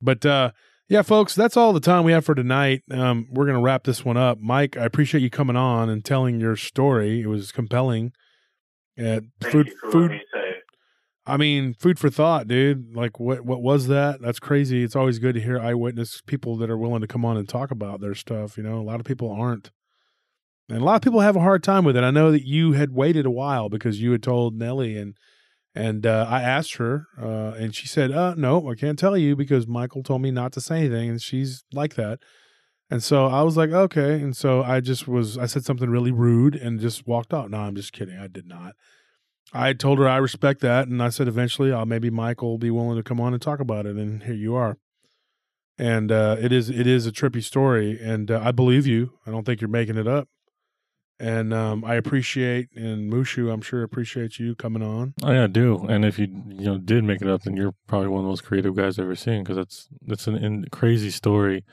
But 0.00 0.24
uh, 0.24 0.52
yeah, 0.88 1.02
folks, 1.02 1.34
that's 1.34 1.56
all 1.56 1.72
the 1.72 1.80
time 1.80 2.04
we 2.04 2.12
have 2.12 2.24
for 2.24 2.34
tonight. 2.34 2.82
Um, 2.90 3.26
we're 3.30 3.46
gonna 3.46 3.60
wrap 3.60 3.84
this 3.84 4.04
one 4.04 4.16
up. 4.16 4.38
Mike, 4.40 4.76
I 4.76 4.84
appreciate 4.84 5.20
you 5.20 5.30
coming 5.30 5.56
on 5.56 5.90
and 5.90 6.04
telling 6.04 6.40
your 6.40 6.56
story. 6.56 7.20
It 7.22 7.26
was 7.26 7.52
compelling. 7.52 8.12
Uh, 8.98 9.20
Thank 9.40 9.52
food, 9.52 9.72
food. 9.90 10.10
me. 10.12 10.20
I 11.26 11.36
mean, 11.36 11.74
food 11.74 11.98
for 11.98 12.08
thought, 12.08 12.48
dude. 12.48 12.96
Like, 12.96 13.20
what 13.20 13.42
what 13.42 13.60
was 13.60 13.88
that? 13.88 14.22
That's 14.22 14.40
crazy. 14.40 14.82
It's 14.82 14.96
always 14.96 15.18
good 15.18 15.34
to 15.34 15.40
hear 15.42 15.60
eyewitness 15.60 16.22
people 16.22 16.56
that 16.56 16.70
are 16.70 16.78
willing 16.78 17.02
to 17.02 17.06
come 17.06 17.24
on 17.26 17.36
and 17.36 17.46
talk 17.46 17.70
about 17.70 18.00
their 18.00 18.14
stuff. 18.14 18.56
You 18.56 18.62
know, 18.62 18.78
a 18.78 18.82
lot 18.82 18.98
of 18.98 19.04
people 19.04 19.30
aren't, 19.30 19.70
and 20.68 20.78
a 20.78 20.84
lot 20.84 20.96
of 20.96 21.02
people 21.02 21.20
have 21.20 21.36
a 21.36 21.40
hard 21.40 21.62
time 21.62 21.84
with 21.84 21.96
it. 21.96 22.04
I 22.04 22.10
know 22.10 22.30
that 22.30 22.46
you 22.46 22.72
had 22.72 22.92
waited 22.92 23.26
a 23.26 23.30
while 23.30 23.68
because 23.68 24.00
you 24.00 24.12
had 24.12 24.22
told 24.22 24.54
Nellie, 24.54 24.96
and 24.96 25.14
and 25.74 26.06
uh, 26.06 26.26
I 26.28 26.42
asked 26.42 26.74
her, 26.76 27.06
uh, 27.20 27.52
and 27.56 27.74
she 27.74 27.86
said, 27.86 28.10
uh, 28.10 28.34
"No, 28.36 28.70
I 28.70 28.74
can't 28.74 28.98
tell 28.98 29.16
you 29.16 29.36
because 29.36 29.66
Michael 29.66 30.02
told 30.02 30.22
me 30.22 30.30
not 30.30 30.52
to 30.52 30.60
say 30.60 30.80
anything," 30.80 31.08
and 31.10 31.22
she's 31.22 31.64
like 31.72 31.94
that. 31.94 32.20
And 32.90 33.02
so 33.02 33.26
I 33.26 33.42
was 33.42 33.56
like, 33.56 33.70
okay. 33.70 34.14
And 34.14 34.36
so 34.36 34.62
I 34.62 34.80
just 34.80 35.06
was, 35.06 35.36
I 35.36 35.46
said 35.46 35.64
something 35.64 35.90
really 35.90 36.10
rude 36.10 36.54
and 36.54 36.80
just 36.80 37.06
walked 37.06 37.34
out. 37.34 37.50
No, 37.50 37.58
I'm 37.58 37.74
just 37.74 37.92
kidding. 37.92 38.18
I 38.18 38.28
did 38.28 38.46
not. 38.46 38.72
I 39.52 39.72
told 39.72 39.98
her 39.98 40.08
I 40.08 40.18
respect 40.18 40.60
that, 40.60 40.88
and 40.88 41.02
I 41.02 41.08
said 41.08 41.26
eventually, 41.26 41.72
I'll 41.72 41.86
maybe 41.86 42.10
Michael 42.10 42.50
will 42.50 42.58
be 42.58 42.70
willing 42.70 42.96
to 42.96 43.02
come 43.02 43.20
on 43.20 43.32
and 43.32 43.40
talk 43.40 43.60
about 43.60 43.86
it, 43.86 43.96
and 43.96 44.22
here 44.22 44.34
you 44.34 44.54
are. 44.54 44.76
And 45.78 46.12
uh, 46.12 46.36
it 46.38 46.52
is 46.52 46.68
it 46.68 46.86
is 46.86 47.06
a 47.06 47.12
trippy 47.12 47.42
story, 47.42 47.98
and 48.02 48.30
uh, 48.30 48.42
I 48.44 48.52
believe 48.52 48.86
you. 48.86 49.12
I 49.26 49.30
don't 49.30 49.46
think 49.46 49.62
you're 49.62 49.68
making 49.68 49.96
it 49.96 50.06
up. 50.06 50.28
And 51.20 51.52
um, 51.52 51.84
I 51.84 51.96
appreciate, 51.96 52.68
and 52.76 53.12
Mushu, 53.12 53.52
I'm 53.52 53.60
sure 53.60 53.82
appreciates 53.82 54.38
you 54.38 54.54
coming 54.54 54.84
on. 54.84 55.14
Oh 55.24 55.32
yeah, 55.32 55.44
I 55.44 55.46
do. 55.48 55.84
And 55.88 56.04
if 56.04 56.16
you 56.16 56.26
you 56.26 56.66
know 56.66 56.78
did 56.78 57.02
make 57.02 57.20
it 57.20 57.28
up, 57.28 57.42
then 57.42 57.56
you're 57.56 57.74
probably 57.88 58.08
one 58.08 58.20
of 58.20 58.24
the 58.24 58.28
most 58.28 58.44
creative 58.44 58.76
guys 58.76 58.98
I've 58.98 59.06
ever 59.06 59.16
seen 59.16 59.42
because 59.42 59.56
that's 59.56 59.88
that's 60.02 60.28
an 60.28 60.36
in, 60.36 60.66
crazy 60.70 61.10
story, 61.10 61.64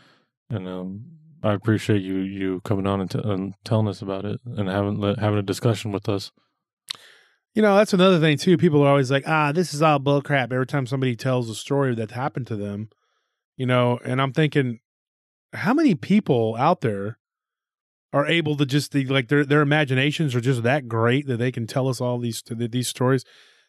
and 0.49 0.67
um, 0.67 1.05
I 1.43 1.53
appreciate 1.53 2.01
you 2.01 2.15
you 2.17 2.61
coming 2.61 2.87
on 2.87 3.01
and, 3.01 3.11
t- 3.11 3.21
and 3.23 3.53
telling 3.63 3.87
us 3.87 4.01
about 4.01 4.25
it 4.25 4.41
and 4.45 4.67
having 4.67 4.99
having 5.19 5.37
a 5.37 5.43
discussion 5.43 5.91
with 5.91 6.09
us. 6.09 6.31
You 7.53 7.61
know, 7.61 7.75
that's 7.75 7.93
another 7.93 8.19
thing 8.19 8.37
too. 8.37 8.57
People 8.57 8.81
are 8.81 8.89
always 8.89 9.11
like, 9.11 9.27
"Ah, 9.27 9.51
this 9.51 9.75
is 9.75 9.81
all 9.83 9.99
bull 9.99 10.23
crap." 10.23 10.51
Every 10.51 10.65
time 10.65 10.87
somebody 10.87 11.15
tells 11.15 11.51
a 11.51 11.55
story 11.55 11.93
that 11.95 12.11
happened 12.11 12.47
to 12.47 12.55
them, 12.55 12.89
you 13.57 13.67
know, 13.67 13.99
and 14.03 14.19
I'm 14.19 14.33
thinking, 14.33 14.79
how 15.53 15.75
many 15.75 15.93
people 15.93 16.55
out 16.57 16.81
there 16.81 17.19
are 18.15 18.25
able 18.25 18.55
to 18.55 18.65
just 18.65 18.93
the, 18.93 19.05
like 19.05 19.27
their 19.27 19.43
their 19.43 19.59
imaginations 19.61 20.33
are 20.33 20.41
just 20.41 20.63
that 20.63 20.87
great 20.87 21.27
that 21.27 21.35
they 21.35 21.51
can 21.51 21.67
tell 21.67 21.89
us 21.89 21.99
all 21.99 22.17
these 22.17 22.41
these 22.49 22.87
stories. 22.87 23.25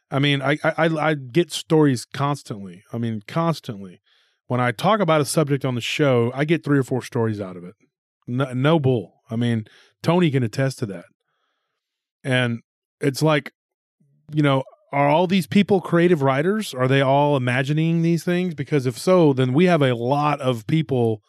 I 0.08 0.20
mean, 0.20 0.40
I 0.40 0.56
I 0.62 0.86
I 0.86 1.14
get 1.14 1.52
stories 1.52 2.04
constantly. 2.04 2.84
I 2.92 2.98
mean, 2.98 3.22
constantly. 3.26 4.00
When 4.46 4.60
I 4.60 4.70
talk 4.70 5.00
about 5.00 5.20
a 5.20 5.24
subject 5.24 5.64
on 5.64 5.74
the 5.74 5.80
show, 5.80 6.30
I 6.32 6.44
get 6.44 6.62
three 6.62 6.78
or 6.78 6.84
four 6.84 7.02
stories 7.02 7.40
out 7.40 7.56
of 7.56 7.64
it. 7.64 7.74
No, 8.28 8.52
no 8.52 8.78
bull. 8.78 9.14
I 9.28 9.34
mean, 9.34 9.64
Tony 10.04 10.30
can 10.30 10.44
attest 10.44 10.78
to 10.78 10.86
that. 10.86 11.06
And 12.22 12.60
it's 13.00 13.22
like, 13.22 13.50
you 14.32 14.44
know, 14.44 14.62
are 14.92 15.08
all 15.08 15.26
these 15.26 15.48
people 15.48 15.80
creative 15.80 16.22
writers? 16.22 16.72
Are 16.72 16.86
they 16.86 17.00
all 17.00 17.36
imagining 17.36 18.02
these 18.02 18.22
things? 18.22 18.54
Because 18.54 18.86
if 18.86 18.96
so, 18.96 19.32
then 19.32 19.52
we 19.52 19.64
have 19.64 19.82
a 19.82 19.96
lot 19.96 20.40
of 20.40 20.68
people 20.68 21.22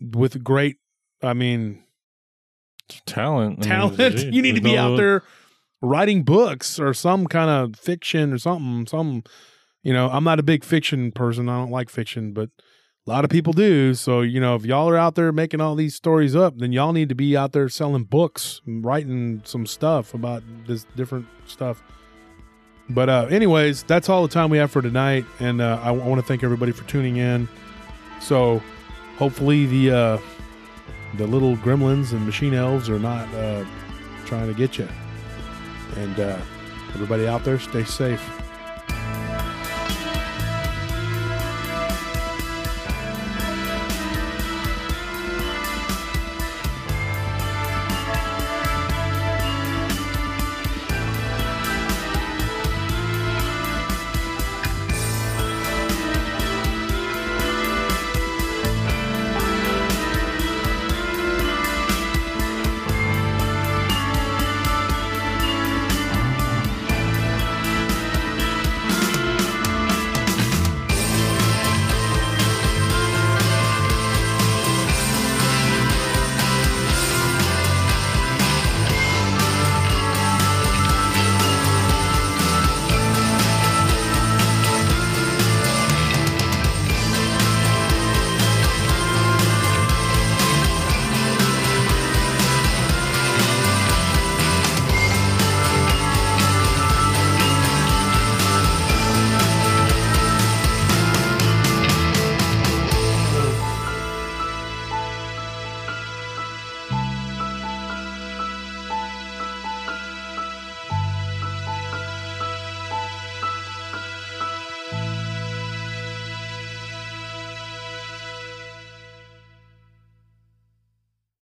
with 0.00 0.44
great, 0.44 0.76
I 1.20 1.32
mean, 1.32 1.82
Talent, 3.06 3.66
I 3.66 3.86
mean, 3.86 3.96
talent. 3.96 4.18
you 4.32 4.42
need 4.42 4.54
to 4.54 4.60
be 4.60 4.74
no- 4.74 4.94
out 4.94 4.96
there 4.96 5.22
writing 5.82 6.22
books 6.22 6.78
or 6.80 6.94
some 6.94 7.26
kind 7.26 7.50
of 7.50 7.78
fiction 7.78 8.32
or 8.32 8.38
something. 8.38 8.86
Some, 8.86 9.22
you 9.82 9.92
know, 9.92 10.08
I'm 10.08 10.24
not 10.24 10.38
a 10.38 10.42
big 10.42 10.64
fiction 10.64 11.12
person. 11.12 11.48
I 11.48 11.58
don't 11.58 11.70
like 11.70 11.90
fiction, 11.90 12.32
but 12.32 12.50
a 13.06 13.10
lot 13.10 13.24
of 13.24 13.30
people 13.30 13.52
do. 13.52 13.94
So, 13.94 14.20
you 14.22 14.40
know, 14.40 14.56
if 14.56 14.64
y'all 14.64 14.88
are 14.88 14.96
out 14.96 15.14
there 15.14 15.32
making 15.32 15.60
all 15.60 15.74
these 15.74 15.94
stories 15.94 16.34
up, 16.34 16.58
then 16.58 16.72
y'all 16.72 16.92
need 16.92 17.08
to 17.08 17.14
be 17.14 17.36
out 17.36 17.52
there 17.52 17.68
selling 17.68 18.04
books, 18.04 18.60
writing 18.66 19.42
some 19.44 19.66
stuff 19.66 20.12
about 20.12 20.42
this 20.66 20.86
different 20.96 21.26
stuff. 21.46 21.82
But, 22.88 23.08
uh, 23.08 23.26
anyways, 23.30 23.82
that's 23.84 24.08
all 24.08 24.22
the 24.22 24.32
time 24.32 24.50
we 24.50 24.58
have 24.58 24.70
for 24.70 24.82
tonight. 24.82 25.24
And 25.40 25.60
uh, 25.60 25.80
I, 25.82 25.90
want 25.90 26.20
to 26.20 26.26
thank 26.26 26.44
everybody 26.44 26.72
for 26.72 26.86
tuning 26.88 27.16
in. 27.16 27.48
So, 28.20 28.62
hopefully, 29.18 29.66
the, 29.66 29.90
uh, 29.90 30.18
the 31.16 31.26
little 31.26 31.56
gremlins 31.56 32.12
and 32.12 32.24
machine 32.24 32.54
elves 32.54 32.88
are 32.88 32.98
not 32.98 33.32
uh, 33.34 33.64
trying 34.24 34.48
to 34.48 34.54
get 34.54 34.78
you. 34.78 34.88
And 35.96 36.20
uh, 36.20 36.38
everybody 36.94 37.26
out 37.26 37.44
there, 37.44 37.58
stay 37.58 37.84
safe. 37.84 38.45